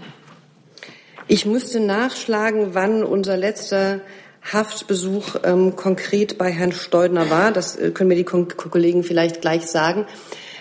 Ich 1.26 1.44
müsste 1.44 1.80
nachschlagen, 1.80 2.68
wann 2.74 3.02
unser 3.02 3.36
letzter 3.36 4.00
Haftbesuch 4.52 5.40
ähm, 5.42 5.74
konkret 5.74 6.38
bei 6.38 6.52
Herrn 6.52 6.70
Steudner 6.70 7.30
war. 7.30 7.50
Das 7.50 7.74
äh, 7.74 7.90
können 7.90 8.08
mir 8.08 8.14
die 8.14 8.24
Kollegen 8.24 9.02
vielleicht 9.02 9.40
gleich 9.40 9.66
sagen. 9.66 10.06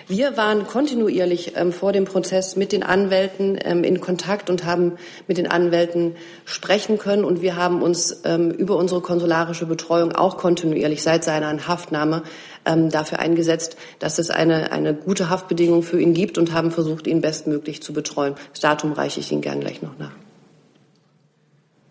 Wir 0.10 0.38
waren 0.38 0.66
kontinuierlich 0.66 1.58
ähm, 1.58 1.74
vor 1.74 1.92
dem 1.92 2.06
Prozess 2.06 2.56
mit 2.56 2.72
den 2.72 2.82
Anwälten 2.82 3.60
ähm, 3.62 3.84
in 3.84 4.00
Kontakt 4.00 4.50
und 4.50 4.64
haben 4.64 4.94
mit 5.28 5.38
den 5.38 5.48
Anwälten 5.48 6.16
sprechen 6.46 6.98
können. 6.98 7.26
Und 7.26 7.42
wir 7.42 7.58
haben 7.58 7.82
uns 7.82 8.22
ähm, 8.24 8.52
über 8.52 8.78
unsere 8.78 9.02
konsularische 9.02 9.66
Betreuung 9.66 10.14
auch 10.14 10.38
kontinuierlich 10.38 11.04
seit 11.04 11.26
seiner 11.26 11.68
Haftnahme 11.68 12.24
ähm, 12.66 12.90
dafür 12.90 13.20
eingesetzt, 13.20 13.76
dass 14.00 14.18
es 14.18 14.30
eine, 14.30 14.72
eine 14.72 14.94
gute 14.94 15.30
Haftbedingung 15.30 15.84
für 15.84 16.00
ihn 16.00 16.14
gibt 16.14 16.38
und 16.38 16.54
haben 16.54 16.72
versucht, 16.72 17.06
ihn 17.06 17.20
bestmöglich 17.20 17.84
zu 17.84 17.92
betreuen. 17.92 18.36
Das 18.52 18.62
Datum 18.62 18.94
reiche 18.94 19.20
ich 19.20 19.30
Ihnen 19.34 19.42
gern 19.42 19.60
gleich 19.60 19.82
noch 19.82 19.98
nach. 20.00 20.14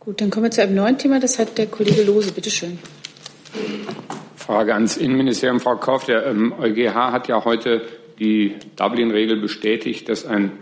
Gut, 0.01 0.23
dann 0.23 0.31
kommen 0.31 0.45
wir 0.45 0.51
zu 0.51 0.63
einem 0.63 0.75
neuen 0.75 0.97
Thema. 0.97 1.21
Das 1.21 1.39
hat 1.39 1.59
der 1.59 1.67
Kollege 1.67 2.03
Lose. 2.03 2.33
Bitte 2.33 2.51
schön. 2.51 2.79
Frage 4.37 4.73
ans 4.73 4.97
Innenministerium, 4.97 5.61
Frau 5.61 5.77
Kauf. 5.77 6.07
Der 6.07 6.25
ähm, 6.25 6.55
EuGH 6.59 6.95
hat 6.95 7.29
ja 7.29 7.45
heute 7.45 7.83
die 8.19 8.55
Dublin-Regel 8.77 9.37
bestätigt, 9.37 10.09
dass 10.09 10.27
ein 10.27 10.53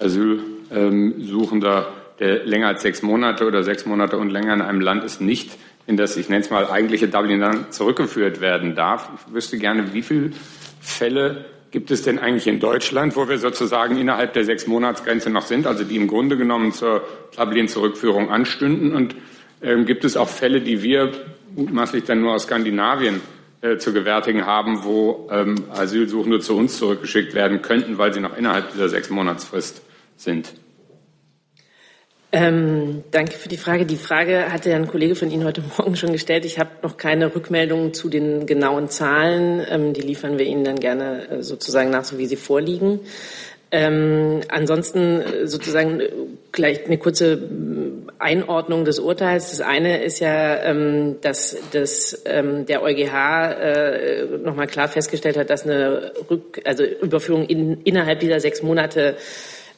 Asylsuchender, 0.00 1.92
der 2.18 2.44
länger 2.44 2.68
als 2.68 2.82
sechs 2.82 3.02
Monate 3.02 3.46
oder 3.46 3.62
sechs 3.62 3.86
Monate 3.86 4.18
und 4.18 4.30
länger 4.30 4.54
in 4.54 4.60
einem 4.62 4.80
Land 4.80 5.04
ist, 5.04 5.20
nicht 5.20 5.50
in 5.86 5.96
das, 5.96 6.16
ich 6.16 6.28
nenne 6.28 6.42
es 6.42 6.50
mal, 6.50 6.70
eigentliche 6.70 7.08
Dublin-Land 7.08 7.74
zurückgeführt 7.74 8.40
werden 8.40 8.74
darf. 8.74 9.10
Ich 9.26 9.34
wüsste 9.34 9.58
gerne, 9.58 9.92
wie 9.92 10.02
viele 10.02 10.30
Fälle 10.80 11.44
gibt 11.70 11.90
es 11.90 12.02
denn 12.02 12.18
eigentlich 12.18 12.46
in 12.46 12.60
Deutschland, 12.60 13.16
wo 13.16 13.28
wir 13.28 13.38
sozusagen 13.38 13.96
innerhalb 13.96 14.34
der 14.34 14.44
sechs 14.44 14.66
Monatsgrenze 14.66 15.30
noch 15.30 15.42
sind, 15.42 15.66
also 15.66 15.84
die 15.84 15.96
im 15.96 16.06
Grunde 16.06 16.36
genommen 16.36 16.72
zur 16.72 17.02
Dublin-Zurückführung 17.36 18.30
anstünden? 18.30 18.94
Und 18.94 19.16
ähm, 19.62 19.86
gibt 19.86 20.04
es 20.04 20.16
auch 20.16 20.28
Fälle, 20.28 20.60
die 20.60 20.82
wir 20.82 21.12
mutmaßlich 21.56 22.04
dann 22.04 22.20
nur 22.20 22.34
aus 22.34 22.44
Skandinavien 22.44 23.20
äh, 23.62 23.78
zu 23.78 23.92
gewärtigen 23.92 24.44
haben, 24.44 24.84
wo 24.84 25.28
ähm, 25.30 25.54
Asylsuchende 25.70 26.40
zu 26.40 26.56
uns 26.56 26.76
zurückgeschickt 26.78 27.32
werden 27.32 27.62
könnten, 27.62 27.96
weil 27.96 28.12
sie 28.12 28.20
noch 28.20 28.36
innerhalb 28.36 28.72
dieser 28.72 28.88
sechs 28.88 29.08
Monatsfrist 29.08 29.82
sind. 30.16 30.52
Ähm, 32.34 33.04
danke 33.10 33.34
für 33.34 33.50
die 33.50 33.58
Frage. 33.58 33.84
Die 33.84 33.96
Frage 33.96 34.50
hatte 34.50 34.74
ein 34.74 34.88
Kollege 34.88 35.14
von 35.14 35.30
Ihnen 35.30 35.44
heute 35.44 35.62
Morgen 35.78 35.96
schon 35.96 36.12
gestellt. 36.12 36.46
Ich 36.46 36.58
habe 36.58 36.70
noch 36.82 36.96
keine 36.96 37.34
Rückmeldungen 37.34 37.92
zu 37.92 38.08
den 38.08 38.46
genauen 38.46 38.88
Zahlen. 38.88 39.64
Ähm, 39.68 39.92
die 39.92 40.00
liefern 40.00 40.38
wir 40.38 40.46
Ihnen 40.46 40.64
dann 40.64 40.80
gerne 40.80 41.28
äh, 41.28 41.42
sozusagen 41.42 41.90
nach, 41.90 42.04
so 42.04 42.16
wie 42.18 42.26
sie 42.26 42.36
vorliegen. 42.36 43.00
Ähm, 43.74 44.42
ansonsten 44.48 45.22
äh, 45.22 45.46
sozusagen 45.46 46.00
äh, 46.00 46.10
gleich 46.52 46.84
eine 46.84 46.98
kurze 46.98 47.38
Einordnung 48.18 48.84
des 48.84 48.98
Urteils. 48.98 49.48
Das 49.50 49.62
eine 49.62 50.04
ist 50.04 50.20
ja, 50.20 50.62
ähm, 50.62 51.16
dass, 51.22 51.56
dass 51.72 52.22
ähm, 52.26 52.66
der 52.66 52.82
EuGH 52.82 53.14
äh, 53.14 54.24
nochmal 54.44 54.66
klar 54.66 54.88
festgestellt 54.88 55.38
hat, 55.38 55.48
dass 55.48 55.64
eine 55.64 56.12
Rück 56.30 56.60
also 56.64 56.84
Überführung 56.84 57.46
in, 57.46 57.80
innerhalb 57.84 58.20
dieser 58.20 58.40
sechs 58.40 58.62
Monate 58.62 59.16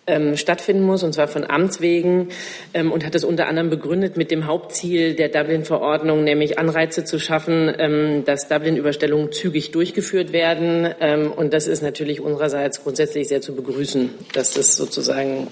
ähm, 0.07 0.37
stattfinden 0.37 0.85
muss, 0.85 1.03
und 1.03 1.15
zwar 1.15 1.29
von 1.29 1.49
Amts 1.49 1.81
wegen, 1.81 2.29
ähm, 2.75 2.93
und 2.93 3.05
hat 3.05 3.15
es 3.15 3.25
unter 3.25 3.49
anderem 3.49 3.71
begründet 3.71 4.17
mit 4.17 4.31
dem 4.31 4.47
Hauptziel 4.47 5.15
der 5.15 5.29
Dublin-Verordnung, 5.29 6.25
nämlich 6.25 6.59
Anreize 6.59 7.05
zu 7.05 7.19
schaffen, 7.19 7.73
ähm, 7.79 8.25
dass 8.25 8.49
Dublin-Überstellungen 8.49 9.33
zügig 9.33 9.71
durchgeführt 9.71 10.33
werden. 10.33 10.93
Ähm, 11.01 11.33
und 11.33 11.53
das 11.53 11.67
ist 11.67 11.83
natürlich 11.83 12.21
unsererseits 12.21 12.83
grundsätzlich 12.83 13.29
sehr 13.29 13.41
zu 13.41 13.55
begrüßen, 13.55 14.11
dass 14.33 14.53
das 14.53 14.77
sozusagen 14.77 15.49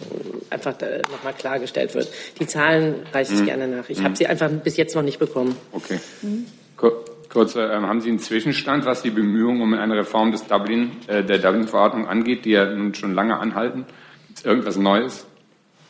einfach 0.51 0.75
nochmal 1.11 1.33
klargestellt 1.37 1.95
wird. 1.95 2.09
Die 2.39 2.47
Zahlen 2.47 2.97
reiche 3.13 3.35
ich 3.35 3.41
mhm. 3.41 3.47
gerne 3.47 3.69
nach. 3.69 3.89
Ich 3.89 4.01
mhm. 4.01 4.05
habe 4.05 4.17
sie 4.17 4.27
einfach 4.27 4.51
bis 4.51 4.77
jetzt 4.77 4.95
noch 4.95 5.03
nicht 5.03 5.19
bekommen. 5.19 5.57
Okay. 5.73 5.99
Mhm. 6.21 6.47
Kurz, 7.33 7.57
äh, 7.57 7.67
haben 7.67 8.03
Sie 8.03 8.11
einen 8.11 8.19
Zwischenstand, 8.19 8.85
was 8.85 9.01
die 9.01 9.11
Bemühungen 9.11 9.63
um 9.63 9.73
eine 9.73 9.97
Reform 9.97 10.33
des 10.33 10.47
Dublin, 10.47 10.93
äh, 11.07 11.25
der 11.25 11.39
Dublin-Verordnung 11.39 12.07
angeht, 12.07 12.45
die 12.45 12.51
ja 12.51 12.67
nun 12.67 12.95
schon 12.95 13.15
lange 13.15 13.39
anhalten? 13.39 13.87
Irgendwas 14.45 14.77
Neues? 14.77 15.27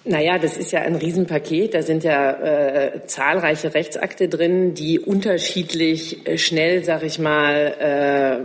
Naja, 0.05 0.37
das 0.39 0.57
ist 0.57 0.73
ja 0.73 0.81
ein 0.81 0.97
Riesenpaket. 0.97 1.75
Da 1.75 1.83
sind 1.83 2.03
ja 2.03 2.33
äh, 2.33 3.07
zahlreiche 3.07 3.73
Rechtsakte 3.73 4.29
drin, 4.29 4.75
die 4.75 4.99
unterschiedlich 4.99 6.27
äh, 6.27 6.39
schnell, 6.39 6.85
sag 6.85 7.05
ich 7.05 7.21
mal, 7.21 8.43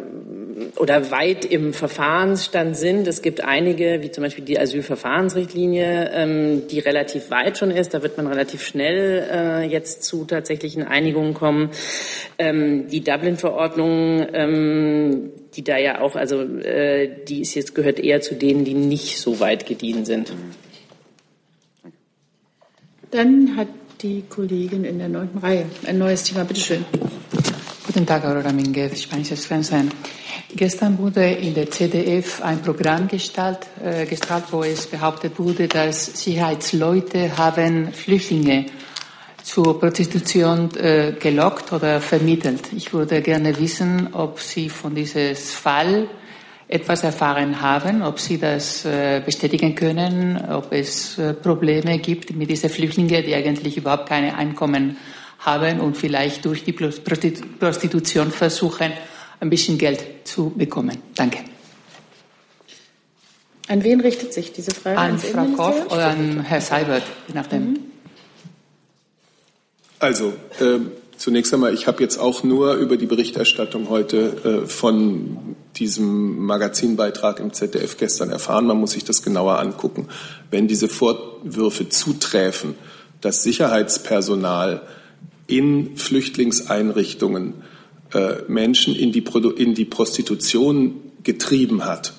äh, 0.76 0.80
oder 0.80 1.10
weit 1.10 1.46
im 1.46 1.74
Verfahrensstand 1.74 2.78
sind. 2.78 3.08
Es 3.08 3.24
gibt 3.24 3.44
einige, 3.44 4.04
wie 4.04 4.12
zum 4.12 4.24
Beispiel 4.24 4.46
die 4.46 4.60
Asylverfahrensrichtlinie, 4.60 6.12
ähm, 6.14 6.68
die 6.68 6.78
relativ 6.78 7.32
weit 7.32 7.58
schon 7.58 7.72
ist. 7.72 7.96
Da 7.96 8.04
wird 8.04 8.18
man 8.18 8.28
relativ 8.28 8.64
schnell 8.64 9.28
äh, 9.32 9.64
jetzt 9.66 10.04
zu 10.04 10.26
tatsächlichen 10.26 10.84
Einigungen 10.84 11.34
kommen. 11.34 11.72
Ähm, 12.38 12.88
die 12.88 13.04
Dublin-Verordnung, 13.04 14.28
ähm, 14.32 15.32
die 15.56 15.64
da 15.64 15.78
ja 15.78 16.02
auch, 16.02 16.16
also 16.16 16.42
äh, 16.42 17.10
die 17.28 17.42
ist 17.42 17.56
jetzt 17.56 17.74
gehört 17.74 18.00
eher 18.00 18.22
zu 18.22 18.36
denen, 18.36 18.64
die 18.64 18.76
nicht 18.76 19.18
so 19.18 19.40
weit 19.40 19.66
gediehen 19.66 20.06
sind. 20.06 20.32
Dann 23.12 23.56
hat 23.56 23.70
die 24.02 24.24
Kollegin 24.28 24.84
in 24.84 25.00
der 25.00 25.08
neunten 25.08 25.38
Reihe 25.38 25.66
ein 25.86 25.98
neues 25.98 26.24
Thema. 26.24 26.44
Bitte 26.44 26.60
schön. 26.60 26.86
Guten 27.86 28.06
Tag, 28.06 28.26
Aurora 28.26 28.52
Minguez, 28.52 29.02
spanisches 29.02 29.46
Fernsehen. 29.46 29.90
Gestern 30.54 30.98
wurde 30.98 31.26
in 31.26 31.54
der 31.54 31.72
CDF 31.72 32.42
ein 32.42 32.62
Programm 32.62 33.08
gestaltet, 33.08 33.70
äh, 33.82 34.06
gestaltet, 34.06 34.52
wo 34.52 34.64
es 34.64 34.88
behauptet 34.88 35.40
wurde, 35.40 35.70
dass 35.70 36.22
Sicherheitsleute 36.22 37.38
haben 37.38 37.94
Flüchtlinge 37.94 38.66
zur 39.42 39.80
Prostitution 39.80 40.70
äh, 40.76 41.14
gelockt 41.18 41.72
oder 41.72 42.02
vermittelt. 42.02 42.74
Ich 42.76 42.92
würde 42.92 43.22
gerne 43.22 43.58
wissen, 43.58 44.10
ob 44.14 44.42
Sie 44.42 44.68
von 44.70 44.94
diesem 44.94 45.34
Fall 45.36 46.10
etwas 46.68 47.04
erfahren 47.04 47.62
haben, 47.62 48.02
ob 48.02 48.20
Sie 48.20 48.38
das 48.38 48.84
äh, 48.86 49.22
bestätigen 49.26 49.74
können, 49.74 50.38
ob 50.50 50.74
es 50.74 51.18
äh, 51.18 51.34
Probleme 51.34 52.00
gibt 52.00 52.36
mit 52.36 52.50
diesen 52.50 52.70
Flüchtlingen, 52.70 53.24
die 53.24 53.34
eigentlich 53.34 53.78
überhaupt 53.78 54.10
keine 54.10 54.36
Einkommen 54.36 54.98
haben 55.40 55.80
und 55.80 55.96
vielleicht 55.96 56.44
durch 56.44 56.64
die 56.64 56.74
Prostitution 56.74 58.32
versuchen, 58.32 58.92
ein 59.40 59.50
bisschen 59.50 59.78
Geld 59.78 60.04
zu 60.26 60.50
bekommen. 60.50 60.98
Danke. 61.16 61.40
An 63.70 63.84
wen 63.84 64.02
richtet 64.02 64.34
sich 64.34 64.52
diese 64.52 64.72
Frage? 64.72 64.98
An 64.98 65.20
Frau 65.20 65.46
Koch 65.46 65.86
oder 65.88 66.08
an 66.08 66.42
Herrn 66.42 66.62
Seibert, 66.62 67.04
je 67.28 67.34
nachdem. 67.34 67.64
Mhm. 67.64 67.80
Also, 70.00 70.34
äh, 70.60 70.80
Zunächst 71.18 71.52
einmal, 71.54 71.74
ich 71.74 71.88
habe 71.88 72.04
jetzt 72.04 72.20
auch 72.20 72.44
nur 72.44 72.76
über 72.76 72.96
die 72.96 73.08
Berichterstattung 73.08 73.90
heute 73.90 74.64
äh, 74.64 74.68
von 74.68 75.56
diesem 75.76 76.46
Magazinbeitrag 76.46 77.40
im 77.40 77.54
ZDF 77.54 77.98
gestern 77.98 78.30
erfahren. 78.30 78.68
Man 78.68 78.78
muss 78.78 78.92
sich 78.92 79.04
das 79.04 79.24
genauer 79.24 79.58
angucken. 79.58 80.08
Wenn 80.52 80.68
diese 80.68 80.88
Vorwürfe 80.88 81.90
zuträfen, 81.90 82.76
dass 83.22 83.42
Sicherheitspersonal 83.42 84.84
in 85.48 85.98
Flüchtlingseinrichtungen 85.98 87.56
äh, 88.14 88.44
Menschen 88.48 88.96
in 88.96 89.12
die, 89.12 89.24
in 89.58 89.74
die 89.74 89.86
Prostitution 89.86 91.02
getrieben 91.24 91.86
hat 91.86 92.14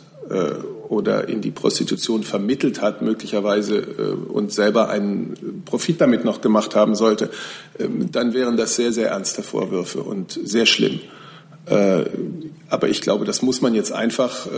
oder 0.89 1.29
in 1.29 1.41
die 1.41 1.51
Prostitution 1.51 2.23
vermittelt 2.23 2.81
hat, 2.81 3.03
möglicherweise 3.03 3.77
äh, 3.77 4.33
und 4.33 4.53
selber 4.53 4.89
einen 4.89 5.63
Profit 5.65 6.01
damit 6.01 6.25
noch 6.25 6.41
gemacht 6.41 6.75
haben 6.75 6.95
sollte, 6.95 7.31
ähm, 7.79 8.11
dann 8.11 8.33
wären 8.33 8.57
das 8.57 8.77
sehr, 8.77 8.93
sehr 8.93 9.11
ernste 9.11 9.43
Vorwürfe 9.43 10.03
und 10.03 10.39
sehr 10.43 10.67
schlimm. 10.67 11.01
Äh, 11.67 12.05
aber 12.71 12.89
ich 12.89 13.01
glaube, 13.01 13.25
das 13.25 13.43
muss 13.43 13.61
man 13.61 13.75
jetzt 13.75 13.93
einfach 13.93 14.47
äh, 14.47 14.51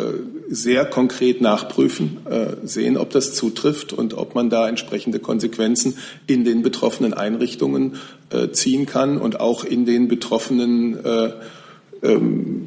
sehr 0.48 0.84
konkret 0.84 1.40
nachprüfen, 1.40 2.18
sehen, 2.64 2.96
ob 2.96 3.10
das 3.10 3.34
zutrifft 3.34 3.92
und 3.92 4.14
ob 4.14 4.34
man 4.34 4.50
da 4.50 4.68
entsprechende 4.68 5.20
Konsequenzen 5.20 5.96
in 6.26 6.44
den 6.44 6.62
betroffenen 6.62 7.14
Einrichtungen 7.14 7.96
ziehen 8.52 8.86
kann 8.86 9.18
und 9.18 9.38
auch 9.38 9.64
in 9.64 9.86
den 9.86 10.08
betroffenen 10.08 10.98
ähm, 12.02 12.66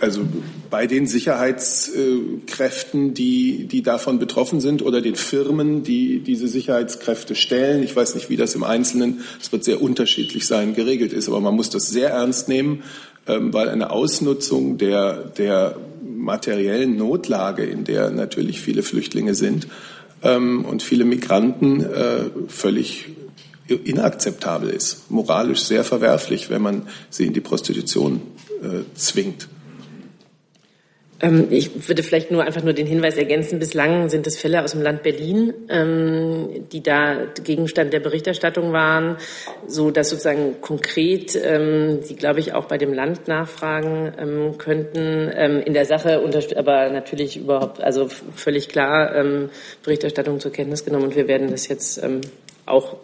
also 0.00 0.22
bei 0.70 0.86
den 0.86 1.06
Sicherheitskräften, 1.06 3.14
die, 3.14 3.66
die 3.66 3.82
davon 3.82 4.18
betroffen 4.18 4.60
sind 4.60 4.82
oder 4.82 5.00
den 5.00 5.16
Firmen, 5.16 5.82
die 5.82 6.20
diese 6.20 6.48
Sicherheitskräfte 6.48 7.34
stellen. 7.34 7.82
Ich 7.82 7.96
weiß 7.96 8.14
nicht, 8.14 8.30
wie 8.30 8.36
das 8.36 8.54
im 8.54 8.64
Einzelnen, 8.64 9.20
es 9.40 9.52
wird 9.52 9.64
sehr 9.64 9.82
unterschiedlich 9.82 10.46
sein, 10.46 10.74
geregelt 10.74 11.12
ist, 11.12 11.28
aber 11.28 11.40
man 11.40 11.54
muss 11.54 11.70
das 11.70 11.88
sehr 11.88 12.10
ernst 12.10 12.48
nehmen, 12.48 12.82
ähm, 13.26 13.52
weil 13.52 13.68
eine 13.68 13.90
Ausnutzung 13.90 14.78
der, 14.78 15.24
der 15.38 15.76
materiellen 16.02 16.96
Notlage, 16.96 17.64
in 17.64 17.84
der 17.84 18.10
natürlich 18.10 18.60
viele 18.60 18.82
Flüchtlinge 18.82 19.34
sind 19.34 19.68
ähm, 20.22 20.64
und 20.64 20.82
viele 20.82 21.04
Migranten, 21.04 21.82
äh, 21.82 22.24
völlig 22.48 23.06
inakzeptabel 23.68 24.70
ist, 24.70 25.10
moralisch 25.10 25.60
sehr 25.60 25.84
verwerflich, 25.84 26.48
wenn 26.48 26.62
man 26.62 26.88
sie 27.10 27.26
in 27.26 27.34
die 27.34 27.40
Prostitution 27.40 28.22
äh, 28.62 28.84
zwingt. 28.94 29.48
Ähm, 31.20 31.48
ich 31.50 31.88
würde 31.88 32.02
vielleicht 32.02 32.30
nur 32.30 32.44
einfach 32.44 32.62
nur 32.62 32.72
den 32.72 32.86
Hinweis 32.86 33.16
ergänzen, 33.16 33.58
bislang 33.58 34.08
sind 34.08 34.26
es 34.26 34.38
Fälle 34.38 34.62
aus 34.62 34.72
dem 34.72 34.82
Land 34.82 35.02
Berlin, 35.02 35.52
ähm, 35.68 36.66
die 36.70 36.82
da 36.82 37.26
Gegenstand 37.42 37.92
der 37.92 38.00
Berichterstattung 38.00 38.72
waren, 38.72 39.16
so 39.66 39.90
dass 39.90 40.10
sozusagen 40.10 40.60
konkret 40.60 41.38
ähm, 41.42 42.02
Sie, 42.02 42.14
glaube 42.14 42.40
ich, 42.40 42.54
auch 42.54 42.66
bei 42.66 42.78
dem 42.78 42.92
Land 42.92 43.28
nachfragen 43.28 44.54
könnten. 44.58 45.28
in 45.28 45.74
der 45.74 45.84
Sache, 45.84 46.20
aber 46.56 46.90
natürlich 46.90 47.36
überhaupt, 47.36 47.80
also 47.80 48.08
völlig 48.34 48.68
klar 48.68 49.24
Berichterstattung 49.82 50.40
zur 50.40 50.52
Kenntnis 50.52 50.84
genommen 50.84 51.04
und 51.04 51.16
wir 51.16 51.28
werden 51.28 51.50
das 51.50 51.68
jetzt 51.68 52.00
auch 52.66 52.96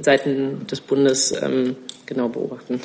seitens 0.00 0.66
des 0.66 0.80
Bundes 0.80 1.34
genau 2.06 2.28
beobachten. 2.28 2.80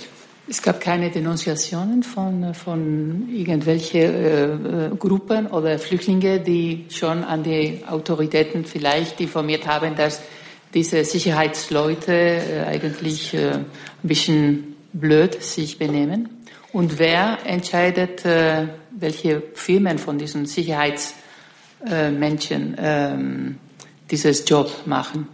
Es 0.50 0.62
gab 0.62 0.80
keine 0.80 1.12
Denunziationen 1.12 2.04
von, 2.04 2.54
von 2.54 3.28
irgendwelchen 3.30 4.02
äh, 4.02 4.89
Gruppen 4.98 5.48
oder 5.48 5.78
Flüchtlinge, 5.78 6.39
die 6.39 6.86
schon 6.89 7.26
an 7.26 7.43
die 7.43 7.84
Autoritäten 7.86 8.64
vielleicht 8.64 9.20
informiert 9.20 9.68
haben, 9.68 9.98
dass 9.98 10.22
diese 10.74 11.04
Sicherheitsleute 11.04 12.14
äh, 12.14 12.64
eigentlich 12.66 13.34
äh, 13.34 13.56
ein 13.56 13.66
bisschen 14.04 14.78
blöd 14.93 15.43
sich 15.43 15.78
benehmen. 15.78 16.30
Und 16.72 16.98
wer 16.98 17.39
entscheidet, 17.45 18.24
äh, 18.24 18.70
welche 18.91 19.43
Firmen 19.54 19.98
von 19.98 20.18
diesen 20.18 20.45
Sicherheitsmenschen 20.45 22.78
ähm, 22.80 23.58
dieses 24.10 24.48
Job 24.48 24.72
machen? 24.86 25.28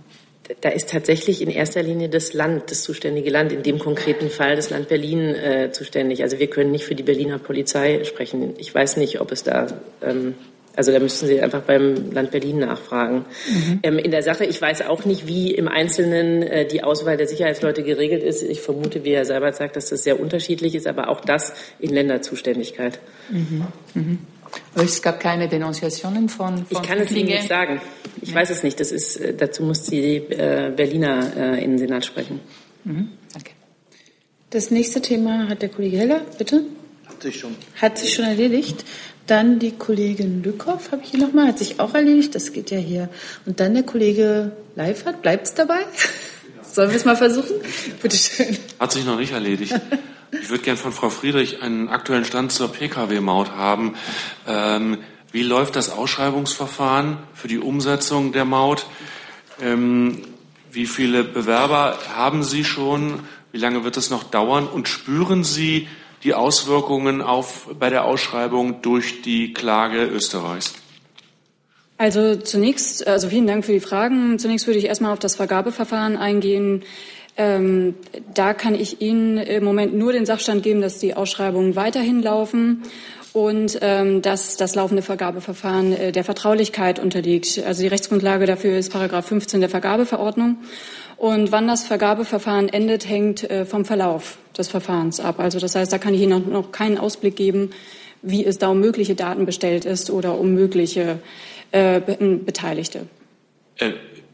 Da 0.62 0.70
ist 0.70 0.90
tatsächlich 0.90 1.42
in 1.42 1.50
erster 1.50 1.82
Linie 1.82 2.10
das 2.10 2.34
Land, 2.34 2.70
das 2.70 2.84
zuständige 2.84 3.30
Land, 3.30 3.52
in 3.54 3.64
dem 3.64 3.80
konkreten 3.80 4.30
Fall 4.30 4.56
das 4.56 4.70
Land 4.70 4.90
Berlin 4.90 5.36
äh, 5.36 5.72
zuständig. 5.72 6.22
Also 6.22 6.40
wir 6.40 6.48
können 6.48 6.72
nicht 6.72 6.84
für 6.84 6.96
die 6.96 7.04
Berliner 7.04 7.40
Polizei 7.40 8.04
sprechen. 8.04 8.54
Ich 8.58 8.74
weiß 8.74 8.98
nicht, 8.98 9.22
ob 9.22 9.32
es 9.32 9.44
da, 9.44 9.68
ähm, 10.02 10.36
also 10.76 10.92
da 10.92 11.00
müssten 11.00 11.28
Sie 11.28 11.40
einfach 11.40 11.62
beim 11.62 12.12
Land 12.12 12.32
Berlin 12.32 12.60
nachfragen. 12.60 13.26
Mhm. 13.50 13.80
Ähm, 13.84 13.98
in 14.00 14.12
der 14.12 14.22
Sache, 14.22 14.44
ich 14.44 14.62
weiß 14.62 14.82
auch 14.82 15.06
nicht, 15.06 15.28
wie 15.28 15.52
im 15.52 15.70
Einzelnen 15.70 16.44
äh, 16.44 16.68
die 16.68 16.84
Auswahl 16.84 17.16
der 17.16 17.28
Sicherheitsleute 17.28 17.84
geregelt 17.84 18.22
ist. 18.22 18.44
Ich 18.44 18.60
vermute, 18.60 19.06
wie 19.06 19.16
Herr 19.16 19.26
Seibert 19.26 19.56
sagt, 19.56 19.78
dass 19.78 19.90
das 19.90 20.04
sehr 20.04 20.20
unterschiedlich 20.20 20.76
ist, 20.76 20.88
aber 20.88 21.08
auch 21.08 21.22
das 21.22 21.54
in 21.80 21.92
Länderzuständigkeit. 21.92 23.00
Mhm. 23.30 23.68
Mhm. 23.94 24.20
Es 24.76 25.02
gab 25.02 25.20
keine 25.20 25.48
Denunziationen 25.48 26.30
von, 26.30 26.66
von 26.66 26.68
Ich 26.70 26.82
kann 26.82 27.00
es 27.00 27.12
Ihnen 27.12 27.28
nicht 27.28 27.48
sagen. 27.48 27.82
Ich 28.22 28.30
ja. 28.30 28.36
weiß 28.36 28.50
es 28.50 28.64
nicht. 28.64 28.80
Das 28.80 28.92
ist, 28.92 29.18
äh, 29.18 29.34
dazu 29.34 29.64
muss 29.64 29.84
die 29.84 30.16
äh, 30.16 30.72
Berliner 30.76 31.32
äh, 31.36 31.64
in 31.64 31.72
den 31.72 31.78
Senat 31.78 32.06
sprechen. 32.06 32.40
Mhm. 32.84 33.10
Okay. 33.36 33.54
Das 34.50 34.72
nächste 34.72 35.02
Thema 35.02 35.50
hat 35.50 35.62
der 35.62 35.70
Kollege 35.70 35.98
Heller, 35.98 36.22
bitte. 36.38 36.64
Hat 37.06 37.22
sich 37.22 37.40
schon. 37.40 37.56
Hat 37.82 37.98
sich 37.98 38.14
schon 38.14 38.26
erledigt. 38.26 38.86
Dann 39.26 39.58
die 39.60 39.72
Kollegin 39.72 40.44
Lückhoff, 40.44 40.92
habe 40.92 41.02
ich 41.04 41.12
hier 41.12 41.20
nochmal, 41.20 41.48
hat 41.48 41.58
sich 41.58 41.80
auch 41.80 41.94
erledigt. 41.94 42.36
Das 42.36 42.52
geht 42.52 42.72
ja 42.72 42.78
hier. 42.78 43.10
Und 43.46 43.60
dann 43.60 43.74
der 43.74 43.84
Kollege 43.84 44.52
Leifert. 44.76 45.22
Bleibt 45.22 45.48
es 45.48 45.54
dabei? 45.54 45.80
Sollen 46.64 46.90
wir 46.90 46.98
es 46.98 47.06
mal 47.06 47.16
versuchen? 47.16 47.56
Bitte 48.02 48.18
schön. 48.18 48.58
Hat 48.80 48.92
sich 48.92 49.06
noch 49.06 49.18
nicht 49.18 49.32
erledigt. 49.32 49.74
Ich 50.42 50.50
würde 50.50 50.64
gern 50.64 50.78
von 50.78 50.92
Frau 50.92 51.10
Friedrich 51.10 51.62
einen 51.62 51.90
aktuellen 51.90 52.26
Stand 52.26 52.52
zur 52.52 52.72
Pkw-Maut 52.72 53.52
haben. 53.52 53.96
Ähm, 54.48 54.98
wie 55.32 55.44
läuft 55.44 55.76
das 55.76 55.90
Ausschreibungsverfahren 55.90 57.18
für 57.34 57.48
die 57.48 57.60
Umsetzung 57.60 58.32
der 58.32 58.46
Maut? 58.46 58.86
Ähm, 59.62 60.22
wie 60.72 60.86
viele 60.86 61.24
Bewerber 61.24 62.00
haben 62.16 62.44
Sie 62.44 62.64
schon? 62.64 63.20
Wie 63.52 63.60
lange 63.60 63.84
wird 63.84 63.98
es 63.98 64.10
noch 64.10 64.24
dauern? 64.24 64.68
Und 64.68 64.88
spüren 64.88 65.44
Sie 65.44 65.88
die 66.24 66.34
Auswirkungen 66.34 67.22
auf, 67.22 67.70
bei 67.80 67.90
der 67.90 68.06
Ausschreibung 68.06 68.82
durch 68.82 69.22
die 69.22 69.54
Klage 69.54 70.06
Österreichs? 70.06 70.74
Also 71.98 72.36
zunächst, 72.36 73.06
also 73.06 73.30
vielen 73.30 73.48
Dank 73.48 73.66
für 73.66 73.72
die 73.72 73.80
Fragen. 73.80 74.40
Zunächst 74.40 74.66
würde 74.66 74.80
ich 74.80 74.86
erstmal 74.86 75.14
auf 75.14 75.20
das 75.20 75.36
Vergabeverfahren 75.36 76.18
eingehen. 76.18 76.84
Ähm, 77.36 77.96
da 78.34 78.54
kann 78.54 78.76
ich 78.76 79.02
Ihnen 79.02 79.38
im 79.38 79.64
Moment 79.64 79.96
nur 79.96 80.14
den 80.14 80.26
Sachstand 80.26 80.62
geben, 80.64 80.82
dass 80.82 81.00
die 81.00 81.16
Ausschreibungen 81.16 81.76
weiterhin 81.76 82.22
laufen 82.22 82.84
und 83.34 83.80
ähm, 83.82 84.22
dass 84.22 84.58
das 84.58 84.76
laufende 84.76 85.02
Vergabeverfahren 85.02 85.94
äh, 85.94 86.12
der 86.12 86.24
Vertraulichkeit 86.24 87.00
unterliegt. 87.00 87.62
Also 87.66 87.82
die 87.82 87.88
Rechtsgrundlage 87.88 88.46
dafür 88.46 88.78
ist 88.78 88.92
Paragraph 88.92 89.26
15 89.26 89.60
der 89.60 89.70
Vergabeverordnung. 89.70 90.58
Und 91.18 91.52
wann 91.52 91.68
das 91.68 91.84
Vergabeverfahren 91.84 92.70
endet, 92.70 93.10
hängt 93.10 93.50
äh, 93.50 93.66
vom 93.66 93.86
Verlauf 93.86 94.38
des 94.56 94.68
Verfahrens 94.68 95.20
ab. 95.20 95.40
Also 95.40 95.60
das 95.60 95.76
heißt, 95.76 95.92
da 95.92 95.98
kann 95.98 96.14
ich 96.14 96.22
Ihnen 96.22 96.52
noch 96.52 96.72
keinen 96.72 97.00
Ausblick 97.00 97.36
geben, 97.36 97.72
wie 98.22 98.46
es 98.46 98.60
da 98.60 98.70
um 98.70 98.80
mögliche 98.80 99.16
Daten 99.16 99.46
bestellt 99.46 99.86
ist 99.86 100.12
oder 100.12 100.38
um 100.38 100.54
mögliche 100.54 101.20
äh, 101.72 102.00
Beteiligte. 102.00 103.08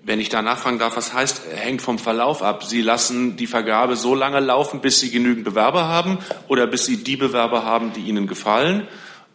Äh, 0.09 0.11
wenn 0.11 0.19
ich 0.19 0.29
da 0.29 0.41
nachfragen 0.41 0.79
darf, 0.79 0.97
was 0.97 1.13
heißt, 1.13 1.43
hängt 1.55 1.81
vom 1.81 1.99
Verlauf 1.99 2.41
ab? 2.41 2.63
Sie 2.63 2.81
lassen 2.81 3.35
die 3.37 3.47
Vergabe 3.47 3.95
so 3.95 4.15
lange 4.15 4.39
laufen, 4.39 4.81
bis 4.81 4.99
Sie 4.99 5.11
genügend 5.11 5.45
Bewerber 5.45 5.87
haben 5.87 6.17
oder 6.47 6.67
bis 6.67 6.85
Sie 6.85 6.97
die 7.03 7.15
Bewerber 7.15 7.63
haben, 7.63 7.93
die 7.93 8.01
Ihnen 8.01 8.27
gefallen? 8.27 8.87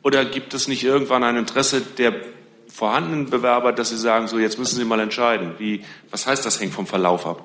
Oder 0.03 0.25
gibt 0.25 0.53
es 0.53 0.69
nicht 0.69 0.85
irgendwann 0.85 1.25
ein 1.25 1.37
Interesse 1.37 1.81
der 1.81 2.13
vorhandenen 2.69 3.31
Bewerber, 3.31 3.73
dass 3.73 3.91
Sie 3.91 3.97
sagen, 3.97 4.27
so 4.27 4.39
jetzt 4.39 4.59
müssen 4.59 4.77
Sie 4.77 4.85
mal 4.85 5.01
entscheiden? 5.01 5.53
Wie, 5.59 5.83
was 6.11 6.27
heißt 6.27 6.45
das 6.45 6.61
hängt 6.61 6.75
vom 6.75 6.87
Verlauf 6.87 7.27
ab? 7.27 7.43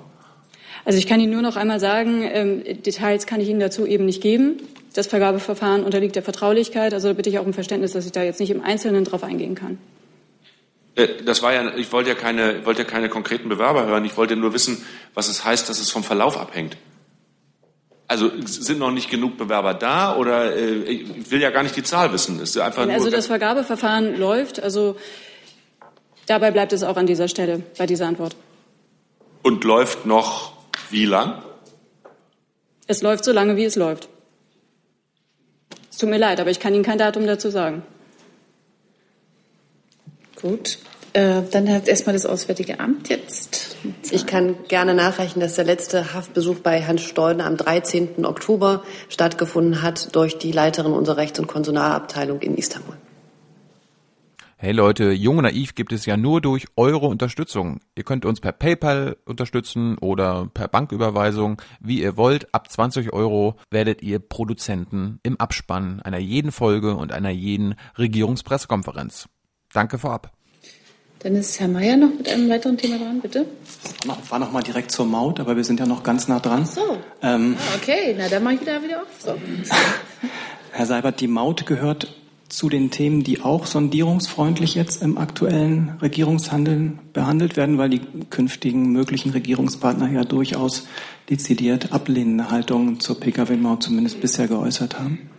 Also 0.86 0.98
ich 0.98 1.08
kann 1.08 1.20
Ihnen 1.20 1.32
nur 1.32 1.42
noch 1.42 1.56
einmal 1.56 1.80
sagen, 1.80 2.24
ähm, 2.24 2.64
Details 2.84 3.28
kann 3.28 3.42
ich 3.42 3.50
Ihnen 3.50 3.60
dazu 3.60 3.86
eben 3.86 4.06
nicht 4.06 4.22
geben. 4.22 4.58
Das 4.94 5.08
Vergabeverfahren 5.08 5.84
unterliegt 5.84 6.16
der 6.16 6.24
Vertraulichkeit. 6.24 6.94
Also 6.94 7.10
da 7.10 7.14
bitte 7.14 7.30
ich 7.30 7.38
auch 7.38 7.46
um 7.46 7.54
Verständnis, 7.54 7.92
dass 7.92 8.06
ich 8.06 8.12
da 8.12 8.24
jetzt 8.24 8.40
nicht 8.40 8.50
im 8.50 8.64
Einzelnen 8.64 9.04
drauf 9.04 9.24
eingehen 9.24 9.56
kann. 9.56 9.78
Äh, 11.00 11.24
das 11.24 11.42
war 11.42 11.54
ja, 11.54 11.76
ich 11.76 11.92
wollte 11.92 12.10
ja 12.10 12.16
keine, 12.16 12.66
wollte 12.66 12.84
ja 12.84 12.88
keine 12.88 13.10
konkreten 13.10 13.50
Bewerber 13.50 13.86
hören. 13.86 14.06
Ich 14.06 14.18
wollte 14.18 14.36
nur 14.36 14.54
wissen, 14.54 14.86
was 15.14 15.30
es 15.30 15.46
heißt, 15.46 15.70
dass 15.70 15.80
es 15.80 15.90
vom 15.90 16.04
Verlauf 16.04 16.38
abhängt. 16.38 16.78
Also 18.08 18.32
sind 18.44 18.80
noch 18.80 18.92
nicht 18.92 19.10
genug 19.10 19.38
Bewerber 19.38 19.74
da 19.76 20.16
oder 20.18 20.56
äh, 20.56 20.84
ich 20.84 21.32
will 21.32 21.42
ja 21.42 21.52
gar 21.52 21.64
nicht 21.64 21.76
die 21.76 21.84
Zahl 21.84 22.12
wissen. 22.12 22.40
ist 22.40 22.58
einfach 22.58 22.88
also 22.90 23.10
das 23.10 23.28
Vergabeverfahren 23.28 24.18
läuft. 24.18 24.62
Also 24.62 24.98
dabei 26.26 26.52
bleibt 26.52 26.74
es 26.74 26.84
auch 26.84 26.98
an 26.98 27.06
dieser 27.06 27.28
Stelle 27.28 27.64
bei 27.78 27.86
dieser 27.86 28.08
Antwort. 28.08 28.36
Und 29.44 29.64
läuft 29.64 30.06
noch 30.06 30.54
wie 30.90 31.06
lang? 31.06 31.44
Es 32.88 33.04
läuft 33.04 33.24
so 33.24 33.32
lange, 33.32 33.56
wie 33.56 33.66
es 33.66 33.76
läuft. 33.76 34.10
Es 35.92 35.98
tut 35.98 36.10
mir 36.10 36.18
leid, 36.18 36.40
aber 36.40 36.50
ich 36.50 36.60
kann 36.60 36.74
Ihnen 36.74 36.84
kein 36.84 36.98
Datum 36.98 37.28
dazu 37.28 37.52
sagen. 37.52 37.84
Gut. 40.42 40.80
Äh, 41.14 41.42
dann 41.52 41.70
hat 41.70 41.88
erstmal 41.88 42.14
das 42.14 42.26
Auswärtige 42.26 42.80
Amt 42.80 43.10
jetzt. 43.10 43.78
Ich 44.12 44.26
kann 44.26 44.56
gerne 44.68 44.94
nachreichen, 44.94 45.40
dass 45.40 45.56
der 45.56 45.66
letzte 45.66 46.14
Haftbesuch 46.14 46.60
bei 46.60 46.80
Herrn 46.80 46.98
Steudner 46.98 47.46
am 47.46 47.58
13. 47.58 48.26
Oktober 48.26 48.84
stattgefunden 49.08 49.82
hat 49.82 50.16
durch 50.16 50.38
die 50.38 50.52
Leiterin 50.52 50.92
unserer 50.92 51.18
Rechts- 51.18 51.40
und 51.40 51.48
Konsularabteilung 51.48 52.42
in 52.42 52.56
Istanbul. 52.56 52.96
Hey 54.62 54.74
Leute, 54.74 55.12
Jung 55.14 55.38
und 55.38 55.46
Naiv 55.46 55.74
gibt 55.74 55.94
es 55.94 56.06
ja 56.06 56.18
nur 56.18 56.42
durch 56.42 56.66
eure 56.76 57.08
Unterstützung. 57.08 57.80
Ihr 57.96 58.04
könnt 58.04 58.26
uns 58.26 58.42
per 58.42 58.52
PayPal 58.52 59.16
unterstützen 59.24 59.98
oder 59.98 60.50
per 60.54 60.68
Banküberweisung, 60.68 61.62
wie 61.80 62.02
ihr 62.02 62.18
wollt. 62.18 62.54
Ab 62.54 62.70
20 62.70 63.14
Euro 63.14 63.56
werdet 63.72 64.02
ihr 64.02 64.20
Produzenten 64.20 65.22
im 65.24 65.40
Abspann 65.40 66.02
einer 66.02 66.18
jeden 66.18 66.52
Folge 66.52 66.98
und 66.98 67.14
einer 67.14 67.30
jeden 67.30 67.76
Regierungspressekonferenz. 67.98 69.30
Danke 69.72 69.98
vorab. 69.98 70.34
Dann 71.20 71.36
ist 71.36 71.60
Herr 71.60 71.68
Mayer 71.68 71.98
noch 71.98 72.18
mit 72.18 72.30
einem 72.30 72.50
weiteren 72.50 72.78
Thema 72.78 72.98
dran, 72.98 73.20
bitte. 73.20 73.46
Ich 74.04 74.32
war 74.32 74.40
noch 74.40 74.54
mal 74.54 74.64
direkt 74.64 74.92
zur 74.92 75.06
Maut, 75.06 75.42
aber 75.42 75.58
wir 75.58 75.66
sind 75.66 75.80
ja 75.80 75.86
noch 75.86 76.04
ganz 76.04 76.30
nah 76.30 76.40
dran. 76.40 76.62
Ach 76.64 76.74
so. 76.74 76.98
Ähm, 77.22 77.58
ah, 77.60 77.76
okay, 77.76 78.16
na 78.18 78.30
dann 78.30 78.42
mache 78.42 78.56
ich 78.56 78.62
da 78.62 78.82
wieder 78.82 79.02
auf. 79.02 79.08
So. 79.20 79.36
Herr 80.72 80.86
Seibert, 80.86 81.20
die 81.20 81.28
Maut 81.28 81.66
gehört 81.66 82.16
zu 82.48 82.70
den 82.70 82.90
Themen, 82.90 83.24
die 83.24 83.42
auch 83.42 83.66
sondierungsfreundlich 83.66 84.76
jetzt 84.76 85.04
im 85.04 85.18
aktuellen 85.18 85.98
Regierungshandeln 86.02 87.00
behandelt 87.12 87.58
werden, 87.58 87.78
weil 87.78 87.90
die 87.90 88.02
künftigen 88.30 88.92
möglichen 88.92 89.32
Regierungspartner 89.32 90.10
ja 90.10 90.24
durchaus 90.24 90.88
dezidiert 91.30 91.92
ablehnende 91.92 92.50
Haltungen 92.50 93.02
zur 93.02 93.20
Pkw-Maut 93.20 93.84
zumindest 93.84 94.22
bisher 94.22 94.48
geäußert 94.48 94.98
haben. 94.98 95.30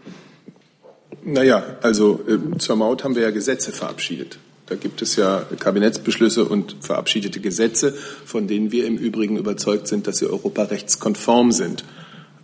Naja, 1.24 1.62
also 1.82 2.20
äh, 2.28 2.58
zur 2.58 2.76
Maut 2.76 3.02
haben 3.02 3.14
wir 3.14 3.22
ja 3.22 3.30
Gesetze 3.30 3.72
verabschiedet. 3.72 4.38
Da 4.70 4.76
gibt 4.76 5.02
es 5.02 5.16
ja 5.16 5.44
Kabinettsbeschlüsse 5.58 6.44
und 6.44 6.76
verabschiedete 6.80 7.40
Gesetze, 7.40 7.92
von 8.24 8.46
denen 8.46 8.70
wir 8.70 8.86
im 8.86 8.96
Übrigen 8.98 9.36
überzeugt 9.36 9.88
sind, 9.88 10.06
dass 10.06 10.18
sie 10.18 10.26
europarechtskonform 10.26 11.50
sind. 11.50 11.84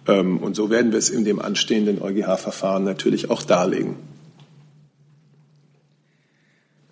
Ähm, 0.08 0.38
und 0.38 0.56
so 0.56 0.68
werden 0.68 0.90
wir 0.90 0.98
es 0.98 1.08
in 1.08 1.24
dem 1.24 1.40
anstehenden 1.40 2.02
EuGH-Verfahren 2.02 2.82
natürlich 2.82 3.30
auch 3.30 3.44
darlegen. 3.44 3.94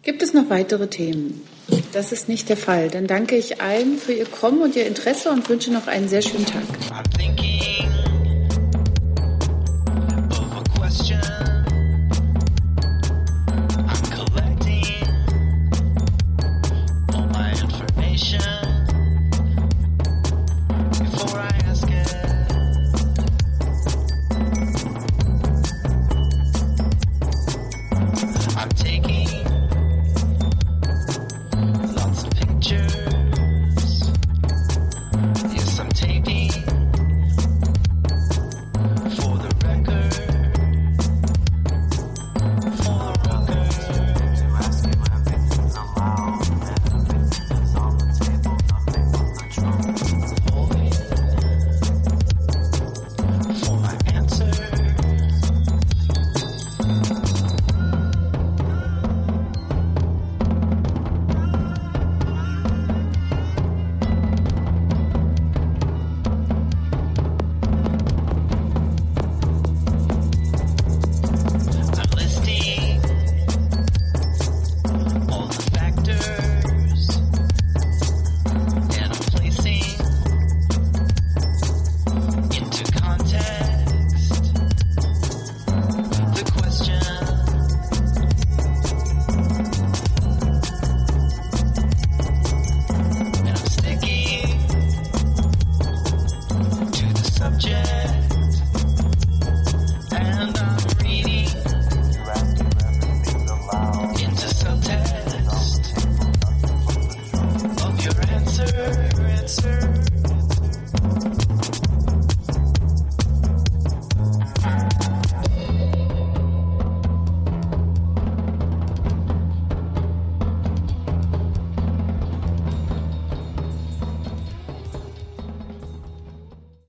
Gibt 0.02 0.22
es 0.22 0.34
noch 0.34 0.50
weitere 0.50 0.86
Themen? 0.86 1.40
Das 1.92 2.12
ist 2.12 2.28
nicht 2.28 2.48
der 2.48 2.56
Fall. 2.56 2.88
Dann 2.88 3.08
danke 3.08 3.36
ich 3.36 3.60
allen 3.60 3.98
für 3.98 4.12
Ihr 4.12 4.26
Kommen 4.26 4.62
und 4.62 4.76
Ihr 4.76 4.86
Interesse 4.86 5.30
und 5.30 5.48
wünsche 5.48 5.72
noch 5.72 5.88
einen 5.88 6.08
sehr 6.08 6.22
schönen 6.22 6.46
Tag. 6.46 6.62